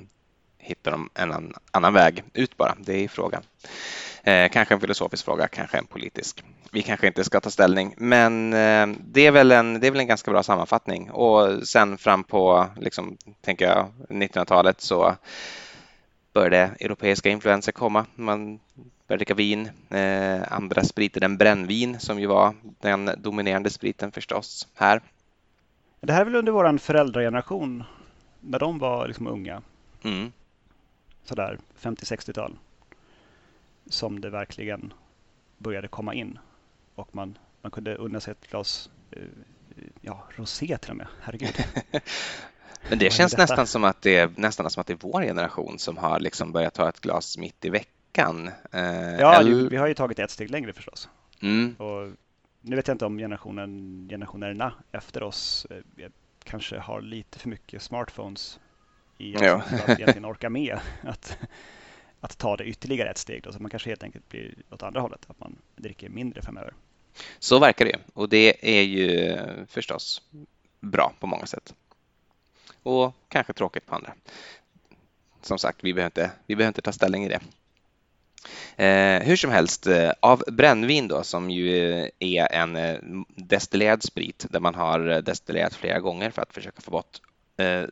hittar 0.58 0.91
de 0.91 1.11
en 1.14 1.55
annan 1.70 1.94
väg 1.94 2.25
ut 2.32 2.56
bara? 2.56 2.76
Det 2.81 3.05
är 3.05 3.08
frågan. 3.08 3.43
Eh, 4.22 4.49
kanske 4.49 4.75
en 4.75 4.81
filosofisk 4.81 5.25
fråga, 5.25 5.49
kanske 5.49 5.78
en 5.78 5.87
politisk. 5.87 6.44
Vi 6.72 6.82
kanske 6.82 7.06
inte 7.06 7.25
ska 7.25 7.40
ta 7.40 7.50
ställning, 7.50 7.94
men 7.96 8.52
eh, 8.52 8.87
det, 9.05 9.26
är 9.26 9.31
väl 9.31 9.52
en, 9.52 9.81
det 9.81 9.87
är 9.87 9.90
väl 9.90 10.00
en 10.00 10.06
ganska 10.06 10.31
bra 10.31 10.43
sammanfattning. 10.43 11.11
Och 11.11 11.69
sen 11.69 11.99
fram 11.99 12.25
på, 12.25 12.67
liksom, 12.76 13.17
tänker 13.40 13.67
jag, 13.67 13.88
1900-talet 14.09 14.80
så 14.80 15.16
började 16.33 16.71
europeiska 16.80 17.28
influenser 17.28 17.73
komma. 17.73 18.06
Man 18.14 18.61
började 19.06 19.18
dricka 19.18 19.35
vin, 19.35 19.71
eh, 19.90 20.52
andra 20.52 20.85
spriter 20.85 21.25
än 21.25 21.37
brännvin 21.37 22.00
som 22.00 22.21
ju 22.21 22.26
var 22.26 22.54
den 22.80 23.11
dominerande 23.18 23.71
spriten 23.71 24.12
förstås 24.12 24.68
här. 24.75 25.00
Det 26.00 26.12
här 26.12 26.21
är 26.21 26.25
väl 26.25 26.35
under 26.35 26.52
vår 26.52 26.78
föräldrageneration, 26.78 27.85
när 28.40 28.59
de 28.59 28.78
var 28.78 29.06
liksom 29.06 29.26
unga. 29.26 29.62
Mm. 30.02 30.33
Sådär 31.25 31.59
50-60-tal 31.83 32.56
som 33.87 34.20
det 34.20 34.30
verkligen 34.30 34.92
började 35.58 35.88
komma 35.88 36.14
in. 36.14 36.38
Och 36.94 37.14
man, 37.14 37.38
man 37.62 37.70
kunde 37.70 37.94
unna 37.94 38.20
sig 38.20 38.32
ett 38.32 38.50
glas 38.50 38.90
eh, 39.10 39.22
ja, 40.00 40.25
rosé 40.30 40.78
till 40.78 40.90
och 40.90 40.96
med. 40.96 41.06
Herregud. 41.20 41.64
Men 42.88 42.99
det 42.99 43.12
känns 43.12 43.37
nästan 43.37 43.66
som 43.66 43.84
att 43.84 44.02
det 44.02 44.16
är 44.16 44.32
nästan 44.37 44.70
som 44.70 44.80
att 44.80 44.87
det 44.87 44.92
är 44.92 44.99
vår 45.00 45.22
generation 45.22 45.78
som 45.78 45.96
har 45.96 46.20
liksom 46.20 46.52
börjat 46.52 46.75
ta 46.75 46.88
ett 46.88 47.00
glas 47.00 47.38
mitt 47.38 47.64
i 47.64 47.70
veckan. 47.70 48.50
Eh, 48.72 48.82
ja, 49.18 49.40
eller... 49.40 49.70
vi 49.70 49.76
har 49.76 49.87
ju 49.87 49.94
tagit 49.94 50.18
ett 50.18 50.30
steg 50.30 50.50
längre 50.50 50.72
förstås. 50.72 51.08
Mm. 51.42 51.75
Och 51.75 52.12
nu 52.60 52.76
vet 52.76 52.88
jag 52.88 52.94
inte 52.94 53.06
om 53.06 53.18
generationen, 53.18 54.06
generationerna 54.10 54.72
efter 54.92 55.22
oss 55.22 55.66
eh, 55.70 56.08
kanske 56.44 56.78
har 56.78 57.00
lite 57.00 57.38
för 57.38 57.49
mycket 57.49 57.82
smartphones 57.82 58.60
i 59.18 59.32
ja. 59.32 59.54
att 59.54 59.88
egentligen 59.88 60.25
orka 60.25 60.50
med 60.50 60.78
att 61.02 61.38
att 62.21 62.39
ta 62.39 62.57
det 62.57 62.65
ytterligare 62.65 63.11
ett 63.11 63.19
steg. 63.19 63.43
Då, 63.43 63.53
så 63.53 63.59
man 63.59 63.71
kanske 63.71 63.89
helt 63.89 64.03
enkelt 64.03 64.29
blir 64.29 64.55
åt 64.71 64.83
andra 64.83 65.00
hållet, 65.00 65.27
att 65.27 65.41
man 65.41 65.57
dricker 65.77 66.09
mindre 66.09 66.43
framöver. 66.43 66.75
Så 67.39 67.59
verkar 67.59 67.85
det 67.85 67.99
och 68.15 68.29
det 68.29 68.79
är 68.79 68.83
ju 68.83 69.39
förstås 69.69 70.23
bra 70.81 71.12
på 71.21 71.27
många 71.27 71.47
sätt. 71.47 71.75
Och 72.83 73.15
kanske 73.29 73.53
tråkigt 73.53 73.87
på 73.87 73.95
andra. 73.95 74.12
Som 75.43 75.59
sagt, 75.59 75.85
vi 75.85 75.95
behöver 75.95 76.07
inte, 76.07 76.31
vi 76.47 76.57
behöver 76.57 76.71
inte 76.71 76.83
ta 76.83 76.93
ställning 76.93 77.25
i 77.25 77.29
det. 77.29 77.41
Eh, 78.77 79.23
hur 79.23 79.37
som 79.37 79.50
helst, 79.50 79.87
eh, 79.87 80.12
av 80.21 80.45
brännvin 80.47 81.09
då, 81.09 81.23
som 81.23 81.50
ju 81.50 82.11
är 82.19 82.53
en 82.53 82.77
eh, 82.77 82.99
destillerad 83.35 84.03
sprit 84.03 84.47
där 84.50 84.61
man 84.61 84.75
har 84.75 85.09
eh, 85.09 85.19
destillerat 85.19 85.75
flera 85.75 86.00
gånger 86.00 86.31
för 86.31 86.43
att 86.43 86.55
försöka 86.55 86.81
få 86.81 86.91
bort 86.91 87.21
Eh, 87.61 87.88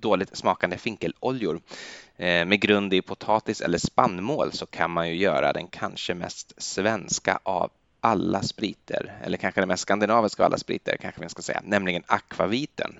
dåligt 0.00 0.36
smakande 0.36 0.78
finkeloljor 0.78 1.60
eh, 2.16 2.44
med 2.44 2.60
grund 2.60 2.94
i 2.94 3.02
potatis 3.02 3.60
eller 3.60 3.78
spannmål 3.78 4.52
så 4.52 4.66
kan 4.66 4.90
man 4.90 5.08
ju 5.08 5.14
göra 5.14 5.52
den 5.52 5.66
kanske 5.66 6.14
mest 6.14 6.62
svenska 6.62 7.38
av 7.42 7.70
alla 8.00 8.42
spriter, 8.42 9.18
eller 9.22 9.38
kanske 9.38 9.60
den 9.60 9.68
mest 9.68 9.82
skandinaviska 9.82 10.42
av 10.42 10.46
alla 10.46 10.58
spriter, 10.58 10.96
kanske 10.96 11.20
vi 11.20 11.28
ska 11.28 11.42
säga, 11.42 11.60
nämligen 11.64 12.02
akvaviten. 12.06 12.98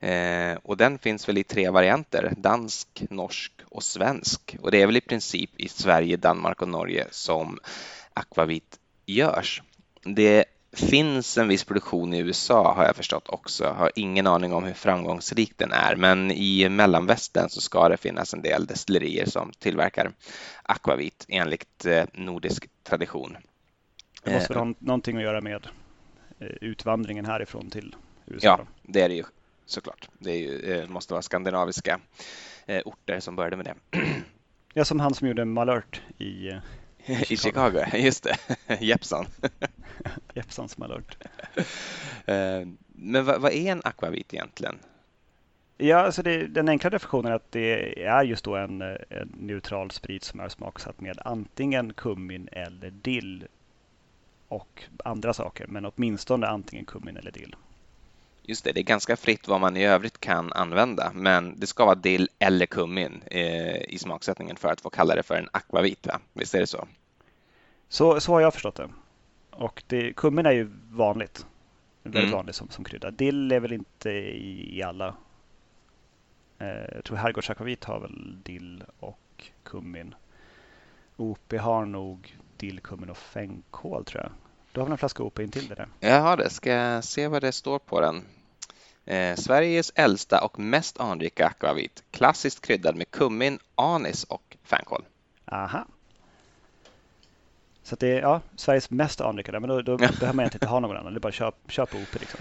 Eh, 0.00 0.56
och 0.62 0.76
den 0.76 0.98
finns 0.98 1.28
väl 1.28 1.38
i 1.38 1.44
tre 1.44 1.70
varianter, 1.70 2.32
dansk, 2.36 3.04
norsk 3.10 3.52
och 3.64 3.82
svensk. 3.82 4.56
Och 4.60 4.70
det 4.70 4.82
är 4.82 4.86
väl 4.86 4.96
i 4.96 5.00
princip 5.00 5.50
i 5.56 5.68
Sverige, 5.68 6.16
Danmark 6.16 6.62
och 6.62 6.68
Norge 6.68 7.06
som 7.10 7.58
akvavit 8.14 8.78
görs. 9.06 9.62
Det 10.02 10.44
finns 10.74 11.38
en 11.38 11.48
viss 11.48 11.64
produktion 11.64 12.14
i 12.14 12.18
USA 12.18 12.74
har 12.74 12.84
jag 12.84 12.96
förstått 12.96 13.28
också. 13.28 13.64
Har 13.66 13.90
ingen 13.94 14.26
aning 14.26 14.52
om 14.52 14.64
hur 14.64 14.72
framgångsrik 14.72 15.52
den 15.56 15.72
är, 15.72 15.96
men 15.96 16.30
i 16.30 16.68
mellanvästern 16.68 17.48
så 17.48 17.60
ska 17.60 17.88
det 17.88 17.96
finnas 17.96 18.34
en 18.34 18.42
del 18.42 18.66
destillerier 18.66 19.26
som 19.26 19.52
tillverkar 19.58 20.10
akvavit 20.62 21.26
enligt 21.28 21.86
eh, 21.86 22.04
nordisk 22.12 22.68
tradition. 22.82 23.36
Det 24.22 24.32
måste 24.32 24.52
väl 24.52 24.58
ha 24.58 24.74
någonting 24.78 25.16
att 25.16 25.22
göra 25.22 25.40
med 25.40 25.66
utvandringen 26.38 27.24
härifrån 27.24 27.70
till 27.70 27.96
USA? 28.26 28.46
Ja, 28.46 28.66
det 28.82 29.00
är 29.00 29.08
det 29.08 29.14
ju 29.14 29.24
såklart. 29.66 30.08
Det 30.18 30.36
ju, 30.36 30.86
måste 30.88 31.14
vara 31.14 31.22
skandinaviska 31.22 32.00
orter 32.84 33.20
som 33.20 33.36
började 33.36 33.56
med 33.56 33.66
det. 33.66 33.98
Ja, 34.76 34.84
som 34.84 35.00
han 35.00 35.14
som 35.14 35.28
gjorde 35.28 35.44
Malört 35.44 36.02
i 36.18 36.50
I 37.06 37.36
Chicago, 37.36 37.84
just 37.94 38.24
det. 38.24 38.36
Jeppson. 38.80 39.26
Jeppsons 40.34 40.78
Malört. 40.78 41.16
Eh, 42.26 42.66
men 42.86 43.24
vad, 43.24 43.40
vad, 43.40 43.52
är 43.52 43.72
en 43.72 43.80
akvavit 43.84 44.34
egentligen? 44.34 44.78
Ja, 45.76 45.96
alltså 45.98 46.22
det, 46.22 46.46
den 46.46 46.68
enkla 46.68 46.90
definitionen 46.90 47.32
är 47.32 47.36
att 47.36 47.52
det 47.52 48.04
är 48.04 48.24
just 48.24 48.44
då 48.44 48.56
en, 48.56 48.82
en, 48.82 49.34
neutral 49.40 49.90
sprit 49.90 50.24
som 50.24 50.40
är 50.40 50.48
smaksatt 50.48 51.00
med 51.00 51.18
antingen 51.24 51.92
kummin 51.92 52.48
eller 52.52 52.90
dill 52.90 53.44
och 54.48 54.84
andra 55.04 55.32
saker, 55.32 55.66
men 55.66 55.84
åtminstone 55.84 56.46
antingen 56.46 56.84
kummin 56.84 57.16
eller 57.16 57.30
dill. 57.30 57.56
Just 58.46 58.64
det, 58.64 58.72
det 58.72 58.80
är 58.80 58.84
ganska 58.84 59.16
fritt 59.16 59.48
vad 59.48 59.60
man 59.60 59.76
i 59.76 59.84
övrigt 59.84 60.20
kan 60.20 60.52
använda, 60.52 61.12
men 61.14 61.60
det 61.60 61.66
ska 61.66 61.84
vara 61.84 61.94
dill 61.94 62.28
eller 62.38 62.66
kummin 62.66 63.22
eh, 63.26 63.76
i 63.76 63.98
smaksättningen 63.98 64.56
för 64.56 64.68
att 64.68 64.80
få 64.80 64.90
kalla 64.90 65.14
det 65.14 65.22
för 65.22 65.34
en 65.34 65.48
akvavit. 65.52 66.06
Va? 66.06 66.20
Visst 66.32 66.54
är 66.54 66.60
det 66.60 66.66
så? 66.66 66.88
Så, 67.88 68.20
så 68.20 68.32
har 68.32 68.40
jag 68.40 68.52
förstått 68.52 68.74
det. 68.74 68.90
Och 69.50 69.82
det, 69.86 70.12
kummin 70.12 70.46
är 70.46 70.52
ju 70.52 70.70
vanligt. 70.90 71.46
Väldigt 72.02 72.22
mm. 72.22 72.32
vanligt 72.32 72.56
som, 72.56 72.68
som 72.68 72.84
krydda. 72.84 73.10
Dill 73.10 73.52
är 73.52 73.60
väl 73.60 73.72
inte 73.72 74.10
i, 74.10 74.78
i 74.78 74.82
alla. 74.82 75.14
Eh, 76.58 76.94
jag 76.94 77.04
tror 77.04 77.16
herrgårdsakvavit 77.16 77.84
har 77.84 78.00
väl 78.00 78.42
dill 78.42 78.84
och 79.00 79.50
kummin. 79.62 80.14
OP 81.16 81.52
har 81.52 81.84
nog 81.84 82.36
dill, 82.56 82.80
kummin 82.80 83.10
och 83.10 83.16
fänkål 83.16 84.04
tror 84.04 84.22
jag. 84.22 84.32
Du 84.74 84.80
har 84.80 84.86
väl 84.86 84.92
en 84.92 84.98
flaska 84.98 85.22
OP 85.22 85.38
intill 85.38 85.68
det 85.68 85.74
där? 85.74 85.88
Jag 86.00 86.20
har 86.20 86.36
det. 86.36 86.50
Ska 86.50 87.02
se 87.02 87.28
vad 87.28 87.42
det 87.42 87.52
står 87.52 87.78
på 87.78 88.00
den? 88.00 88.24
Eh, 89.04 89.36
Sveriges 89.36 89.92
äldsta 89.94 90.44
och 90.44 90.58
mest 90.58 91.00
anrika 91.00 91.46
akvavit. 91.46 92.04
Klassiskt 92.10 92.66
kryddad 92.66 92.96
med 92.96 93.10
kummin, 93.10 93.58
anis 93.74 94.24
och 94.24 94.56
fänkål. 94.62 95.04
Aha. 95.44 95.86
Så 97.82 97.96
det 97.96 98.08
är 98.08 98.20
ja, 98.20 98.40
Sveriges 98.56 98.90
mest 98.90 99.20
anrika, 99.20 99.60
men 99.60 99.68
då, 99.68 99.82
då 99.82 99.96
behöver 99.96 100.32
man 100.32 100.44
inte 100.44 100.66
ha 100.66 100.80
någon 100.80 100.96
annan. 100.96 101.12
Det 101.12 101.18
är 101.18 101.20
bara 101.20 101.28
att 101.28 101.34
köpa, 101.34 101.56
köpa 101.68 101.96
OP. 101.96 102.20
Liksom. 102.20 102.40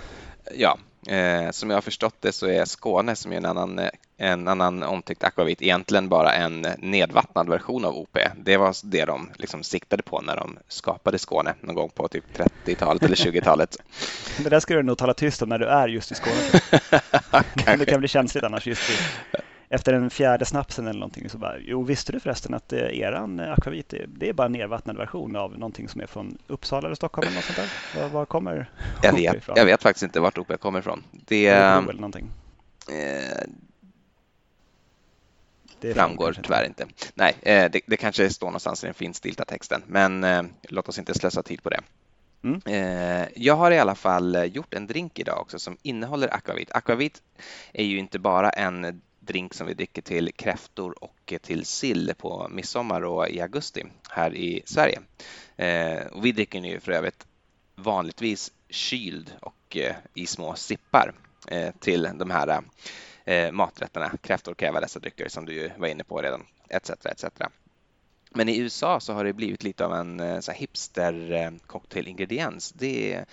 Ja, 0.56 0.78
eh, 1.08 1.52
som 1.52 1.70
jag 1.70 1.78
har 1.78 1.82
förstått 1.82 2.16
det 2.20 2.32
så 2.32 2.48
är 2.48 2.66
Skåne, 2.66 3.16
som 3.16 3.32
är 3.32 3.38
en 3.38 3.46
annan, 3.46 3.82
en 4.18 4.48
annan 4.48 4.84
omtyckt 4.84 5.24
akvavit, 5.24 5.62
egentligen 5.62 6.10
bara 6.10 6.34
en 6.34 6.68
nedvattnad 6.78 7.50
version 7.50 7.86
av 7.86 7.98
OP. 7.98 8.18
Det 8.38 8.58
var 8.58 8.76
det 8.84 9.06
de 9.06 9.30
liksom 9.36 9.64
siktade 9.64 10.04
på 10.04 10.22
när 10.22 10.36
de 10.36 10.58
skapade 10.68 11.20
Skåne 11.20 11.54
någon 11.62 11.76
gång 11.76 11.90
på 11.90 12.08
typ 12.08 12.26
30-talet 12.66 13.04
eller 13.04 13.16
20-talet. 13.16 13.78
det 14.44 14.50
där 14.50 14.60
ska 14.60 14.74
du 14.74 14.84
nog 14.84 14.98
tala 14.98 15.14
tyst 15.14 15.42
om 15.42 15.50
när 15.50 15.60
du 15.60 15.66
är 15.66 15.88
just 15.88 16.12
i 16.12 16.16
Skåne. 16.16 16.62
det 17.78 17.86
kan 17.86 18.00
bli 18.00 18.08
känsligt 18.08 18.44
annars 18.44 18.68
just 18.68 18.90
i 18.90 18.94
efter 19.74 19.94
den 19.94 20.10
fjärde 20.10 20.46
snapsen 20.46 20.88
eller 20.88 21.00
någonting 21.00 21.30
så 21.30 21.38
bara, 21.38 21.58
jo 21.60 21.84
visste 21.84 22.12
du 22.12 22.20
förresten 22.20 22.54
att 22.54 22.74
eh, 22.74 23.00
eran 23.00 23.40
eh, 23.40 23.52
akvavit, 23.52 23.94
det 24.08 24.30
är 24.30 24.34
bara 24.34 24.46
en 24.46 24.52
nedvattnad 24.52 24.98
version 24.98 25.36
av 25.36 25.52
någonting 25.52 25.90
som 25.90 26.02
är 26.02 26.06
från 26.06 26.38
Uppsala 26.48 26.88
eller 26.88 26.96
Stockholm 26.96 27.28
eller 27.28 27.36
något 27.36 27.46
sånt 27.46 27.58
där? 27.58 28.02
Var, 28.02 28.10
var 28.10 28.26
kommer 28.26 28.70
jag 29.04 29.14
vet, 29.14 29.36
ifrån? 29.36 29.56
Jag 29.58 29.66
vet 29.66 29.82
faktiskt 29.82 30.04
inte 30.04 30.20
vart 30.20 30.38
OP 30.38 30.60
kommer 30.60 30.80
ifrån. 30.80 31.04
Det, 31.12 31.48
eller 31.48 31.94
någonting. 31.94 32.32
Eh, 32.90 33.48
det 35.80 35.94
framgår 35.94 36.40
tyvärr 36.44 36.66
inte. 36.66 36.88
Nej, 37.14 37.36
eh, 37.42 37.72
det, 37.72 37.82
det, 37.86 37.98
kanske 37.98 38.30
står 38.30 38.48
någonstans 38.48 38.84
i 38.84 38.88
den 38.88 38.94
finstilta 38.94 39.46
texten, 39.46 39.84
men 39.88 40.24
eh, 40.24 40.44
låt 40.62 40.90
oss 40.90 41.00
inte 41.00 41.14
slösa 41.14 41.44
tid 41.44 41.64
på 41.64 41.70
det. 41.70 41.80
Mm. 42.44 42.62
Eh, 42.66 43.28
jag 43.36 43.56
har 43.56 43.72
i 43.72 43.80
alla 43.80 43.96
fall 43.96 44.50
gjort 44.54 44.74
en 44.74 44.88
drink 44.88 45.20
idag 45.20 45.42
också 45.42 45.60
som 45.60 45.78
innehåller 45.82 46.34
akvavit. 46.34 46.72
Akvavit 46.72 47.22
är 47.74 47.84
ju 47.84 47.98
inte 47.98 48.20
bara 48.20 48.50
en 48.50 49.02
drink 49.26 49.54
som 49.54 49.68
vi 49.68 49.74
dricker 49.74 50.02
till 50.02 50.32
kräftor 50.34 51.04
och 51.04 51.34
till 51.42 51.66
sill 51.66 52.14
på 52.18 52.48
midsommar 52.52 53.02
och 53.02 53.30
i 53.30 53.42
augusti 53.42 53.84
här 54.10 54.36
i 54.36 54.62
Sverige. 54.66 55.02
Eh, 55.56 56.06
och 56.08 56.26
vi 56.26 56.32
dricker 56.32 56.62
den 56.62 56.70
ju 56.70 56.80
för 56.80 56.92
övrigt 56.92 57.28
vanligtvis 57.76 58.52
kyld 58.70 59.32
och 59.42 59.78
eh, 59.78 59.96
i 60.14 60.26
små 60.26 60.56
sippar 60.56 61.14
eh, 61.48 61.74
till 61.80 62.10
de 62.16 62.32
här 62.32 62.62
eh, 63.26 63.52
maträtterna. 63.52 64.12
Kräftor 64.22 64.54
kräver 64.54 64.82
dessa 64.82 65.00
drycker 65.00 65.30
som 65.30 65.46
du 65.46 65.72
var 65.78 65.88
inne 65.88 66.04
på 66.04 66.22
redan, 66.22 66.46
etc. 66.70 66.90
etc. 67.06 67.26
Men 68.30 68.50
i 68.50 68.58
USA 68.58 69.00
så 69.00 69.14
har 69.14 69.24
det 69.24 69.34
blivit 69.34 69.64
lite 69.64 69.86
av 69.86 69.94
en 69.94 70.20
eh, 70.20 70.40
så 70.40 70.52
hipster 70.52 71.32
eh, 71.32 71.52
cocktailingrediens. 71.68 72.72
Det 72.72 73.26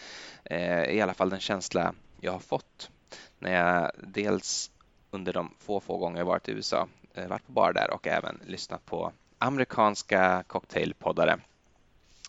är 0.45 0.91
i 0.91 1.01
alla 1.01 1.15
fall 1.15 1.31
den 1.31 1.41
känsla 1.41 1.95
jag 2.21 2.33
har 2.33 2.39
fått 2.39 2.91
när 3.39 3.53
jag 3.53 3.91
dels 4.03 4.71
under 5.11 5.33
de 5.33 5.55
få, 5.59 5.81
få 5.81 5.97
gånger 5.97 6.19
jag 6.19 6.27
varit 6.27 6.49
i 6.49 6.53
USA, 6.53 6.89
eh, 7.15 7.27
varit 7.27 7.47
på 7.47 7.53
bar 7.53 7.73
där 7.73 7.91
och 7.91 8.07
även 8.07 8.41
lyssnat 8.47 8.87
på 8.87 9.13
amerikanska 9.39 10.45
cocktailpoddare 10.47 11.39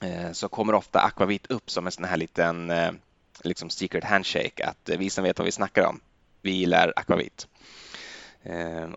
eh, 0.01 0.31
så 0.31 0.49
kommer 0.49 0.73
ofta 0.73 0.99
akvavit 0.99 1.51
upp 1.51 1.71
som 1.71 1.85
en 1.85 1.91
sån 1.91 2.05
här 2.05 2.17
liten 2.17 2.69
eh, 2.69 2.91
liksom 3.43 3.69
secret 3.69 4.03
handshake 4.03 4.65
att 4.65 4.89
vi 4.97 5.09
som 5.09 5.23
vet 5.23 5.39
vad 5.39 5.45
vi 5.45 5.51
snackar 5.51 5.87
om, 5.87 5.99
vi 6.41 6.51
gillar 6.51 6.93
akvavit. 6.95 7.47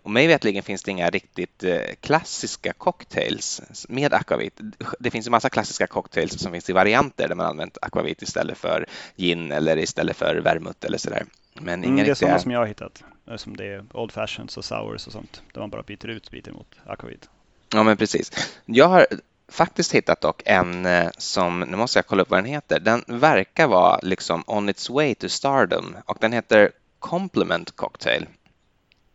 Och 0.01 0.11
mig 0.11 0.27
vetligen 0.27 0.63
finns 0.63 0.83
det 0.83 0.91
inga 0.91 1.09
riktigt 1.09 1.63
klassiska 1.99 2.73
cocktails 2.73 3.61
med 3.89 4.13
akvavit. 4.13 4.59
Det 4.99 5.11
finns 5.11 5.27
en 5.27 5.31
massa 5.31 5.49
klassiska 5.49 5.87
cocktails 5.87 6.39
som 6.39 6.51
finns 6.51 6.69
i 6.69 6.73
varianter 6.73 7.27
där 7.27 7.35
man 7.35 7.45
använt 7.45 7.77
akvavit 7.81 8.21
istället 8.21 8.57
för 8.57 8.85
gin 9.15 9.51
eller 9.51 9.77
istället 9.77 10.17
för 10.17 10.35
vermouth 10.35 10.85
eller 10.85 10.97
sådär. 10.97 11.25
Men 11.61 11.83
mm, 11.83 11.95
det 11.95 12.11
är 12.11 12.13
sådana 12.13 12.39
som 12.39 12.51
jag 12.51 12.59
har 12.59 12.65
hittat. 12.65 13.03
Som 13.37 13.57
det 13.57 13.65
är 13.65 13.83
Old 13.93 14.11
Fashions 14.11 14.57
och 14.57 14.65
Sours 14.65 15.07
och 15.07 15.13
sånt. 15.13 15.41
Där 15.53 15.61
man 15.61 15.69
bara 15.69 15.83
byter 15.83 16.07
ut 16.07 16.25
spriten 16.25 16.53
mot 16.53 16.75
akvavit. 16.85 17.29
Ja, 17.73 17.83
men 17.83 17.97
precis. 17.97 18.31
Jag 18.65 18.87
har 18.87 19.05
faktiskt 19.47 19.95
hittat 19.95 20.21
dock 20.21 20.41
en 20.45 20.85
eh, 20.85 21.09
som, 21.17 21.59
nu 21.59 21.77
måste 21.77 21.97
jag 21.97 22.05
kolla 22.05 22.21
upp 22.21 22.29
vad 22.29 22.37
den 22.37 22.51
heter. 22.51 22.79
Den 22.79 23.03
verkar 23.07 23.67
vara 23.67 23.99
liksom 24.03 24.43
on 24.47 24.69
its 24.69 24.89
way 24.89 25.15
to 25.15 25.29
stardom 25.29 25.95
och 26.05 26.17
den 26.21 26.33
heter 26.33 26.71
Complement 26.99 27.75
Cocktail. 27.75 28.27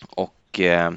Och 0.09 0.61
eh, 0.61 0.93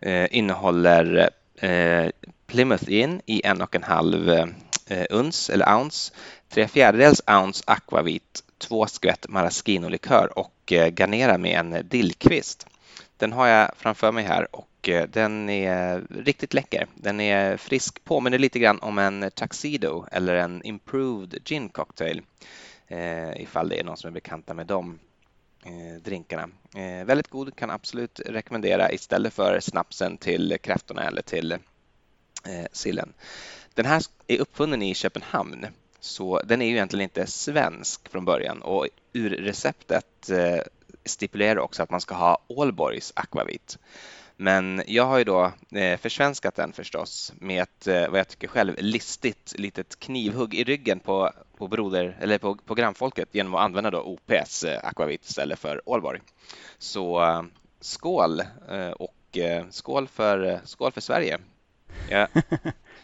eh 0.00 0.26
innehåller 0.30 1.30
eh, 1.56 2.10
Plymouth 2.46 2.92
In 2.92 3.20
i 3.26 3.46
en 3.46 3.62
och 3.62 3.76
en 3.76 3.82
halv 3.82 4.30
eh, 4.30 4.46
Eh, 4.86 5.06
uns 5.10 5.50
eller 5.50 5.76
ounce, 5.76 6.12
tre 6.48 6.68
fjärdedels 6.68 7.22
ounce 7.26 7.64
akvavit 7.66 8.44
två 8.58 8.86
skvätt 8.86 9.28
maraschino-likör 9.28 10.38
och 10.38 10.72
eh, 10.72 10.88
garnera 10.88 11.38
med 11.38 11.58
en 11.58 11.88
dillkvist. 11.88 12.66
Den 13.16 13.32
har 13.32 13.46
jag 13.46 13.70
framför 13.76 14.12
mig 14.12 14.24
här 14.24 14.56
och 14.56 14.88
eh, 14.88 15.08
den 15.08 15.50
är 15.50 16.02
riktigt 16.10 16.54
läcker. 16.54 16.86
Den 16.94 17.20
är 17.20 17.56
frisk, 17.56 18.04
påminner 18.04 18.38
lite 18.38 18.58
grann 18.58 18.78
om 18.78 18.98
en 18.98 19.30
Tuxedo 19.34 20.06
eller 20.12 20.34
en 20.34 20.62
Improved 20.64 21.38
Gin 21.44 21.68
Cocktail 21.68 22.22
eh, 22.88 23.42
ifall 23.42 23.68
det 23.68 23.80
är 23.80 23.84
någon 23.84 23.96
som 23.96 24.08
är 24.08 24.12
bekanta 24.12 24.54
med 24.54 24.66
de 24.66 24.98
eh, 25.64 26.02
drinkarna. 26.02 26.48
Eh, 26.74 27.04
väldigt 27.06 27.28
god, 27.28 27.56
kan 27.56 27.70
absolut 27.70 28.20
rekommendera 28.26 28.92
istället 28.92 29.34
för 29.34 29.60
snapsen 29.60 30.18
till 30.18 30.56
kräftorna 30.62 31.04
eller 31.06 31.22
till 31.22 31.56
sillen. 32.72 33.12
Den 33.74 33.86
här 33.86 34.02
är 34.26 34.38
uppfunnen 34.38 34.82
i 34.82 34.94
Köpenhamn 34.94 35.66
så 36.00 36.40
den 36.44 36.62
är 36.62 36.66
ju 36.66 36.72
egentligen 36.72 37.02
inte 37.02 37.26
svensk 37.26 38.08
från 38.08 38.24
början 38.24 38.62
och 38.62 38.88
ur 39.12 39.30
receptet 39.30 40.30
eh, 40.30 40.60
stipulerar 41.04 41.58
också 41.58 41.82
att 41.82 41.90
man 41.90 42.00
ska 42.00 42.14
ha 42.14 42.38
Ålborgs 42.48 43.12
akvavit. 43.16 43.78
Men 44.36 44.82
jag 44.86 45.04
har 45.04 45.18
ju 45.18 45.24
då 45.24 45.52
eh, 45.72 45.98
försvenskat 45.98 46.54
den 46.54 46.72
förstås 46.72 47.32
med 47.38 47.62
ett, 47.62 47.86
eh, 47.86 48.08
vad 48.08 48.18
jag 48.18 48.28
tycker 48.28 48.48
själv, 48.48 48.74
listigt 48.78 49.54
litet 49.58 49.98
knivhugg 49.98 50.54
i 50.54 50.64
ryggen 50.64 51.00
på, 51.00 51.30
på, 51.56 51.68
broder, 51.68 52.16
eller 52.20 52.38
på, 52.38 52.54
på 52.54 52.74
grannfolket 52.74 53.28
genom 53.32 53.54
att 53.54 53.62
använda 53.62 53.90
då 53.90 54.00
OPs 54.00 54.64
akvavit 54.64 55.24
istället 55.24 55.58
för 55.58 55.88
Ålborg. 55.88 56.20
Så 56.78 57.44
skål 57.80 58.42
och 58.96 59.38
skål 59.70 60.08
för, 60.08 60.60
skål 60.64 60.92
för 60.92 61.00
Sverige! 61.00 61.38
Ja. 62.10 62.28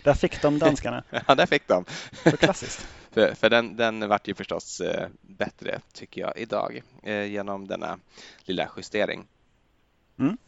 Där 0.03 0.15
fick 0.15 0.43
de 0.43 0.59
danskarna. 0.59 1.05
ja, 1.27 1.35
där 1.35 1.47
fick 1.47 1.69
de. 1.69 1.85
Så 2.25 2.37
klassiskt. 2.37 2.87
för, 3.11 3.35
för 3.35 3.51
den, 3.51 3.77
den 3.77 4.09
vart 4.09 4.29
ju 4.29 4.35
förstås 4.35 4.81
eh, 4.81 5.09
bättre, 5.23 5.81
tycker 5.93 6.21
jag, 6.21 6.33
idag 6.37 6.83
eh, 7.03 7.25
genom 7.25 7.67
denna 7.67 7.99
lilla 8.45 8.69
justering. 8.77 9.27
Mm. 10.19 10.39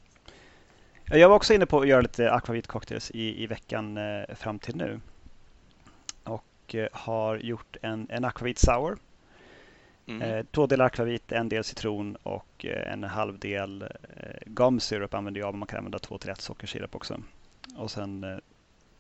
Jag 1.05 1.29
var 1.29 1.37
också 1.37 1.55
inne 1.55 1.67
på 1.67 1.81
att 1.81 1.89
göra 1.89 2.01
lite 2.01 2.33
akvavit 2.33 2.67
cocktails 2.67 3.11
i, 3.11 3.43
i 3.43 3.47
veckan 3.47 3.97
eh, 3.97 4.35
fram 4.35 4.59
till 4.59 4.77
nu. 4.77 5.01
Och 6.25 6.75
har 6.93 7.37
gjort 7.37 7.77
en, 7.83 8.07
en 8.11 8.25
akvavit 8.25 8.59
sour 8.59 8.99
Mm. 10.07 10.47
Två 10.51 10.67
delar 10.67 10.85
akvavit, 10.85 11.33
en 11.33 11.49
del 11.49 11.65
citron 11.65 12.17
och 12.23 12.65
en 12.65 13.05
halv 13.05 13.39
del 13.39 13.85
gum 14.47 14.81
syrup 14.81 15.15
använder 15.15 15.41
jag, 15.41 15.53
men 15.53 15.59
man 15.59 15.67
kan 15.67 15.79
använda 15.79 15.99
två 15.99 16.19
till 16.19 16.31
ett 16.31 16.41
sockersirap 16.41 16.95
också. 16.95 17.21
Och 17.77 17.91
sen 17.91 18.41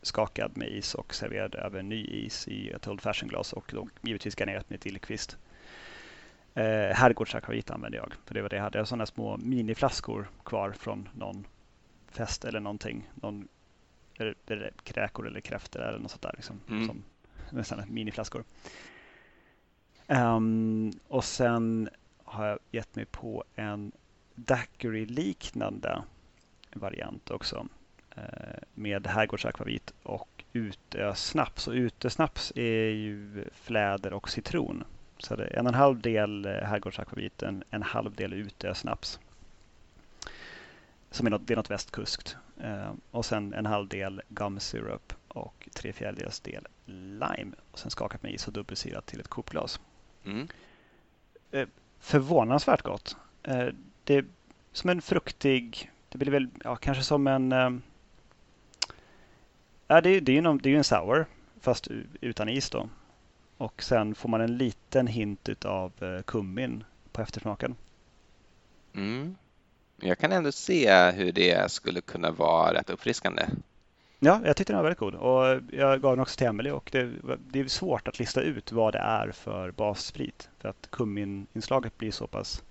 skakad 0.02 0.57
med 0.57 0.69
is 0.69 0.95
och 0.95 1.14
serverad 1.14 1.54
över 1.54 1.83
ny 1.83 2.04
is 2.04 2.49
i 2.49 2.71
ett 2.71 2.88
Old 2.88 3.00
Fashion-glas 3.00 3.52
och 3.52 3.71
då 3.75 3.88
givetvis 4.02 4.37
garnerat 4.37 4.71
med 4.71 4.81
dillkvist. 4.81 5.38
Eh, 6.54 6.95
Herrgårdsakvavit 6.95 7.71
använde 7.71 7.97
jag, 7.97 8.14
för 8.25 8.35
det 8.35 8.42
var 8.42 8.49
det 8.49 8.57
jag 8.57 8.62
hade. 8.62 8.78
Jag 8.78 8.88
sådana 8.88 9.07
små 9.07 9.37
miniflaskor 9.37 10.31
kvar 10.45 10.73
från 10.73 11.09
någon 11.14 11.47
fest 12.09 12.45
eller 12.45 12.61
någonting. 12.61 13.11
Någon 13.14 13.49
eller, 14.19 14.73
kräkor 14.83 15.26
eller 15.26 15.40
kräftor 15.40 15.83
eller 15.83 15.99
något 15.99 16.11
sånt 16.11 16.23
där. 16.23 16.33
Liksom, 16.37 16.61
mm. 16.69 16.87
som, 16.87 17.64
sådana 17.64 17.87
miniflaskor. 17.87 18.45
Um, 20.07 20.92
och 21.09 21.25
sen 21.25 21.88
har 22.25 22.47
jag 22.47 22.59
gett 22.71 22.97
mig 22.97 23.04
på 23.04 23.45
en 23.54 23.92
daiquiri-liknande 24.35 26.02
variant 26.75 27.31
också. 27.31 27.66
Eh, 28.16 28.23
med 28.75 29.07
herrgårdsakvavit 29.07 29.92
och 30.02 30.45
utösnaps. 30.52 31.69
Och 31.69 31.75
utösnaps 31.75 32.52
är 32.57 32.90
ju 32.90 33.45
fläder 33.52 34.12
och 34.12 34.31
citron. 34.31 34.85
Så 35.19 35.37
det 35.37 35.45
är 35.45 35.59
en 35.59 35.66
och 35.66 35.73
en 35.73 35.78
halv 35.78 36.00
del 36.00 36.45
eh, 36.45 36.52
herrgårdsakvavit, 36.52 37.42
en, 37.42 37.64
en 37.71 37.83
halv 37.83 38.14
del 38.14 38.33
utösnaps. 38.33 39.21
Som 41.11 41.26
är 41.26 41.31
något, 41.31 41.47
det 41.47 41.54
är 41.54 41.57
något 41.57 41.71
västkuskt. 41.71 42.37
Eh, 42.62 42.92
och 43.11 43.25
sen 43.25 43.54
en 43.54 43.66
halv 43.66 43.88
del 43.88 44.23
gum 44.28 44.61
syrup 44.61 45.12
och 45.28 45.69
tre 45.75 45.92
fjärdedels 45.92 46.40
del 46.40 46.66
lime. 46.87 47.52
Och 47.71 47.78
sen 47.78 47.90
skakat 47.90 48.23
med 48.23 48.33
is 48.33 48.47
och 48.47 48.52
dubbelsirat 48.52 49.07
till 49.07 49.21
ett 49.21 49.28
kopglas. 49.28 49.81
Mm. 50.25 50.49
Eh, 51.50 51.69
förvånansvärt 52.00 52.83
gott. 52.83 53.16
Eh, 53.42 53.69
det 54.04 54.14
är 54.14 54.25
som 54.73 54.90
en 54.90 55.02
fruktig, 55.02 55.90
det 56.09 56.19
blir 56.19 56.33
väl 56.33 56.49
ja, 56.64 56.76
kanske 56.76 57.04
som 57.04 57.26
en 57.26 57.83
Ja, 59.87 60.01
det, 60.01 60.21
det, 60.21 60.33
är 60.33 60.43
ju 60.43 60.59
det 60.59 60.73
är 60.73 60.77
en 60.77 60.85
sour 60.85 61.27
fast 61.61 61.89
utan 62.21 62.49
is 62.49 62.71
då. 62.71 62.89
Och 63.57 63.83
sen 63.83 64.15
får 64.15 64.29
man 64.29 64.41
en 64.41 64.57
liten 64.57 65.07
hint 65.07 65.65
av 65.65 65.93
eh, 66.01 66.23
kummin 66.23 66.85
på 67.12 67.23
eftersmaken. 67.23 67.77
Mm. 68.95 69.37
Jag 69.97 70.19
kan 70.19 70.33
ändå 70.33 70.53
se 70.53 71.11
hur 71.11 71.33
det 71.33 71.73
skulle 71.73 72.01
kunna 72.01 72.31
vara 72.31 72.75
rätt 72.75 72.91
uppfriskande. 72.91 73.47
Ja, 74.19 74.41
jag 74.45 74.57
tyckte 74.57 74.73
den 74.73 74.79
var 74.79 74.83
väldigt 74.83 74.99
god 74.99 75.15
och 75.15 75.62
jag 75.73 76.03
gav 76.03 76.12
den 76.12 76.21
också 76.21 76.39
till 76.39 76.47
Emelie 76.47 76.73
och 76.73 76.89
det, 76.93 77.11
det, 77.51 77.61
är 77.61 77.69
svårt 77.69 78.09
att 78.09 78.19
lista 78.19 78.41
ut 78.41 78.73
vad 78.73 78.93
det 78.93 78.99
är 78.99 79.31
för 79.33 79.71
bassprit 79.71 80.49
för 80.59 80.69
att 80.69 80.89
kummininslaget 80.91 81.99
blir 81.99 82.11
så 82.11 82.27
pass 82.27 82.62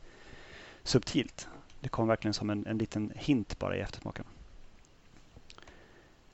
subtilt. 0.84 1.48
Det 1.80 1.89
kom 1.89 2.08
verkligen 2.08 2.34
som 2.34 2.50
en, 2.50 2.65
en 2.65 2.77
liten 2.77 3.12
hint 3.15 3.60
bara 3.60 3.75
i 3.75 3.80
eftersmaken. 3.80 4.25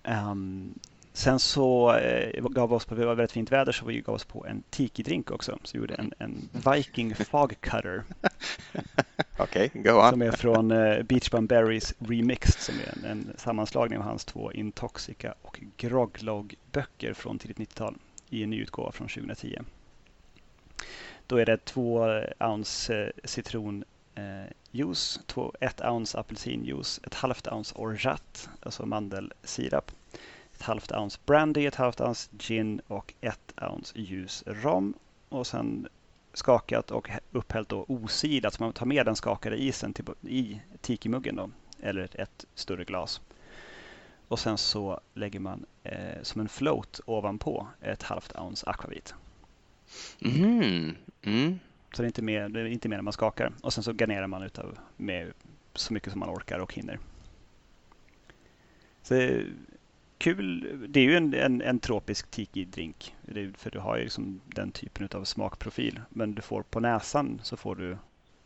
Um, 0.07 0.79
sen 1.13 1.39
så 1.39 1.95
eh, 1.95 2.43
gav 2.43 2.69
vi 2.69 2.75
oss 2.75 2.85
på, 2.85 2.95
det 2.95 3.05
var 3.05 3.15
väldigt 3.15 3.31
fint 3.31 3.51
väder, 3.51 3.71
så 3.71 3.85
vi 3.85 4.01
gav 4.01 4.15
oss 4.15 4.25
på 4.25 4.45
en 4.45 4.63
tiki-drink 4.69 5.31
också. 5.31 5.57
Så 5.63 5.77
vi 5.77 5.79
gjorde 5.79 5.95
en, 5.95 6.13
en 6.17 6.49
Viking 6.51 7.15
Fog 7.15 7.61
Cutter. 7.61 8.03
Okej, 9.37 9.69
okay, 9.73 9.81
go 9.81 9.99
on. 9.99 10.09
Som 10.09 10.21
är 10.21 10.31
från 10.31 10.71
eh, 10.71 11.03
Beach 11.03 11.29
Bum 11.29 11.47
Berries 11.47 11.93
Remixed, 11.99 12.61
som 12.61 12.75
är 12.75 12.93
en, 12.97 13.05
en 13.11 13.33
sammanslagning 13.37 13.99
av 13.99 14.05
hans 14.05 14.25
två 14.25 14.51
Intoxica 14.51 15.33
och 15.41 15.59
Groglog-böcker 15.77 17.13
från 17.13 17.39
tidigt 17.39 17.57
90-tal 17.57 17.95
i 18.29 18.43
en 18.43 18.49
ny 18.49 18.61
utgåva 18.61 18.91
från 18.91 19.07
2010. 19.07 19.59
Då 21.27 21.37
är 21.37 21.45
det 21.45 21.65
två 21.65 22.21
ounce 22.39 23.03
eh, 23.03 23.09
citron 23.23 23.83
eh, 24.17 24.51
juice, 24.71 25.19
två, 25.25 25.53
ett 25.59 25.81
ounce 25.81 26.19
apelsinjuice, 26.19 26.99
ett 27.03 27.13
halvt 27.13 27.47
ounce 27.47 27.75
orgeat, 27.75 28.49
alltså 28.61 28.85
mandelsirap, 28.85 29.91
ett 30.53 30.61
halvt 30.61 30.91
ounce 30.91 31.19
brandy, 31.25 31.65
ett 31.65 31.75
halvt 31.75 32.01
ounce 32.01 32.29
gin 32.39 32.81
och 32.87 33.13
ett 33.21 33.53
ounce 33.61 33.99
ljus 33.99 34.43
rom. 34.45 34.93
Och 35.29 35.47
sen 35.47 35.87
skakat 36.33 36.91
och 36.91 37.09
upphällt 37.31 37.71
och 37.71 37.89
osilat, 37.89 38.53
så 38.53 38.63
man 38.63 38.73
tar 38.73 38.85
med 38.85 39.05
den 39.05 39.15
skakade 39.15 39.57
isen 39.57 39.93
till, 39.93 40.05
i 40.21 40.61
tikimuggen 40.81 41.35
då, 41.35 41.49
eller 41.79 42.21
ett 42.21 42.45
större 42.55 42.83
glas. 42.83 43.21
Och 44.27 44.39
sen 44.39 44.57
så 44.57 44.99
lägger 45.13 45.39
man 45.39 45.65
eh, 45.83 46.21
som 46.21 46.41
en 46.41 46.49
float 46.49 46.99
ovanpå 47.05 47.67
ett 47.81 48.03
halvt 48.03 48.35
ounce 48.35 48.69
akvavit. 48.69 49.13
Mm-hmm. 50.19 50.63
Mm. 50.63 50.95
Mm. 51.21 51.59
Så 51.93 52.01
det 52.01 52.05
är 52.05 52.07
inte 52.07 52.21
mer, 52.21 52.49
det 52.49 52.59
är 52.59 52.65
inte 52.65 52.89
mer 52.89 52.97
när 52.97 53.03
man 53.03 53.13
skakar. 53.13 53.53
Och 53.61 53.73
sen 53.73 53.83
så 53.83 53.93
garnerar 53.93 54.27
man 54.27 54.43
utav 54.43 54.77
med 54.97 55.33
så 55.73 55.93
mycket 55.93 56.11
som 56.11 56.19
man 56.19 56.29
orkar 56.29 56.59
och 56.59 56.73
hinner. 56.73 56.99
Så 59.01 59.13
det 59.13 59.45
kul. 60.17 60.77
Det 60.89 60.99
är 60.99 61.03
ju 61.03 61.17
en, 61.17 61.33
en, 61.33 61.61
en 61.61 61.79
tropisk 61.79 62.31
tiki-drink. 62.31 63.15
För 63.57 63.71
du 63.71 63.79
har 63.79 63.97
ju 63.97 64.03
liksom 64.03 64.41
den 64.45 64.71
typen 64.71 65.09
av 65.13 65.23
smakprofil. 65.23 66.01
Men 66.09 66.35
du 66.35 66.41
får 66.41 66.63
på 66.63 66.79
näsan 66.79 67.39
så 67.43 67.57
får 67.57 67.75
du 67.75 67.97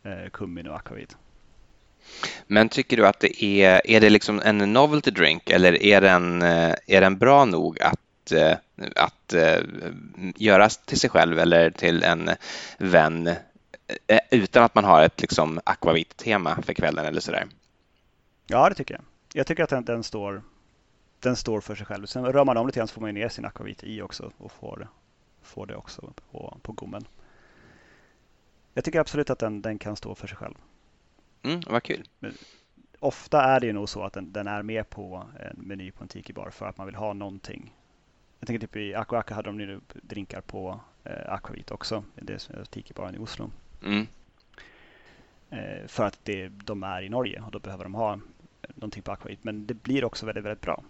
eh, 0.03 0.29
kummin 0.31 0.67
och 0.67 0.75
akvavit. 0.75 1.17
Men 2.47 2.69
tycker 2.69 2.97
du 2.97 3.07
att 3.07 3.19
det 3.19 3.43
är, 3.43 3.81
är 3.91 4.01
det 4.01 4.09
liksom 4.09 4.41
en 4.45 4.57
novelty 4.57 5.11
drink 5.11 5.49
eller 5.49 5.83
är 5.83 6.01
den, 6.01 6.41
eh, 6.41 6.75
är 6.87 7.01
den 7.01 7.17
bra 7.17 7.45
nog 7.45 7.81
att, 7.81 8.00
eh, 8.31 8.57
att 8.95 9.33
uh, 9.33 9.63
göras 10.35 10.77
till 10.77 10.99
sig 10.99 11.09
själv 11.09 11.39
eller 11.39 11.71
till 11.71 12.03
en 12.03 12.29
vän 12.77 13.29
utan 14.29 14.63
att 14.63 14.75
man 14.75 14.83
har 14.83 15.03
ett 15.03 15.21
liksom 15.21 15.59
akvavit-tema 15.63 16.61
för 16.61 16.73
kvällen 16.73 17.05
eller 17.05 17.21
sådär? 17.21 17.47
Ja, 18.47 18.69
det 18.69 18.75
tycker 18.75 18.93
jag. 18.93 19.03
Jag 19.33 19.47
tycker 19.47 19.63
att 19.63 19.69
den, 19.69 19.85
den 19.85 20.03
står 20.03 20.41
den 21.21 21.35
står 21.35 21.61
för 21.61 21.75
sig 21.75 21.85
själv. 21.85 22.05
Sen 22.05 22.25
rör 22.25 22.45
man 22.45 22.57
om 22.57 22.67
lite 22.67 22.79
grann 22.79 22.87
så 22.87 22.93
får 22.93 23.01
man 23.01 23.13
ner 23.13 23.29
sin 23.29 23.45
akvavit 23.45 23.83
i 23.83 24.01
också 24.01 24.31
och 24.37 24.51
får, 24.51 24.87
får 25.41 25.65
det 25.65 25.75
också 25.75 26.13
på, 26.31 26.57
på 26.61 26.71
gommen. 26.71 27.07
Jag 28.73 28.83
tycker 28.83 28.99
absolut 28.99 29.29
att 29.29 29.39
den, 29.39 29.61
den 29.61 29.79
kan 29.79 29.95
stå 29.95 30.15
för 30.15 30.27
sig 30.27 30.37
själv. 30.37 30.55
Mm, 31.43 31.61
vad 31.67 31.83
kul. 31.83 32.07
Men 32.19 32.33
ofta 32.99 33.43
är 33.43 33.59
det 33.59 33.67
ju 33.67 33.73
nog 33.73 33.89
så 33.89 34.03
att 34.03 34.13
den, 34.13 34.31
den, 34.31 34.47
är 34.47 34.63
med 34.63 34.89
på 34.89 35.23
en 35.39 35.67
meny 35.67 35.91
på 35.91 36.03
en 36.03 36.07
tiki-bar 36.07 36.49
för 36.49 36.65
att 36.65 36.77
man 36.77 36.85
vill 36.85 36.95
ha 36.95 37.13
någonting. 37.13 37.75
Jag 38.41 38.47
tänker 38.47 38.67
typ 38.67 38.75
i 38.75 38.95
Aqua 38.95 39.19
Aqua 39.19 39.35
hade 39.35 39.49
de 39.49 39.57
nu 39.57 39.79
drinkar 39.93 40.41
på 40.41 40.79
eh, 41.03 41.33
akvavit 41.33 41.71
också. 41.71 42.03
Det 42.15 42.33
är 42.33 42.65
tiki-baren 42.65 43.15
i 43.15 43.17
Oslo. 43.17 43.51
Mm. 43.83 44.07
Eh, 45.49 45.87
för 45.87 46.03
att 46.03 46.19
det, 46.23 46.47
de 46.47 46.83
är 46.83 47.01
i 47.01 47.09
Norge 47.09 47.41
och 47.45 47.51
då 47.51 47.59
behöver 47.59 47.83
de 47.83 47.95
ha 47.95 48.19
någonting 48.75 49.03
på 49.03 49.11
akvavit. 49.11 49.43
Men 49.43 49.65
det 49.65 49.73
blir 49.73 50.03
också 50.03 50.25
väldigt, 50.25 50.43
väldigt 50.43 50.61
bra. 50.61 50.83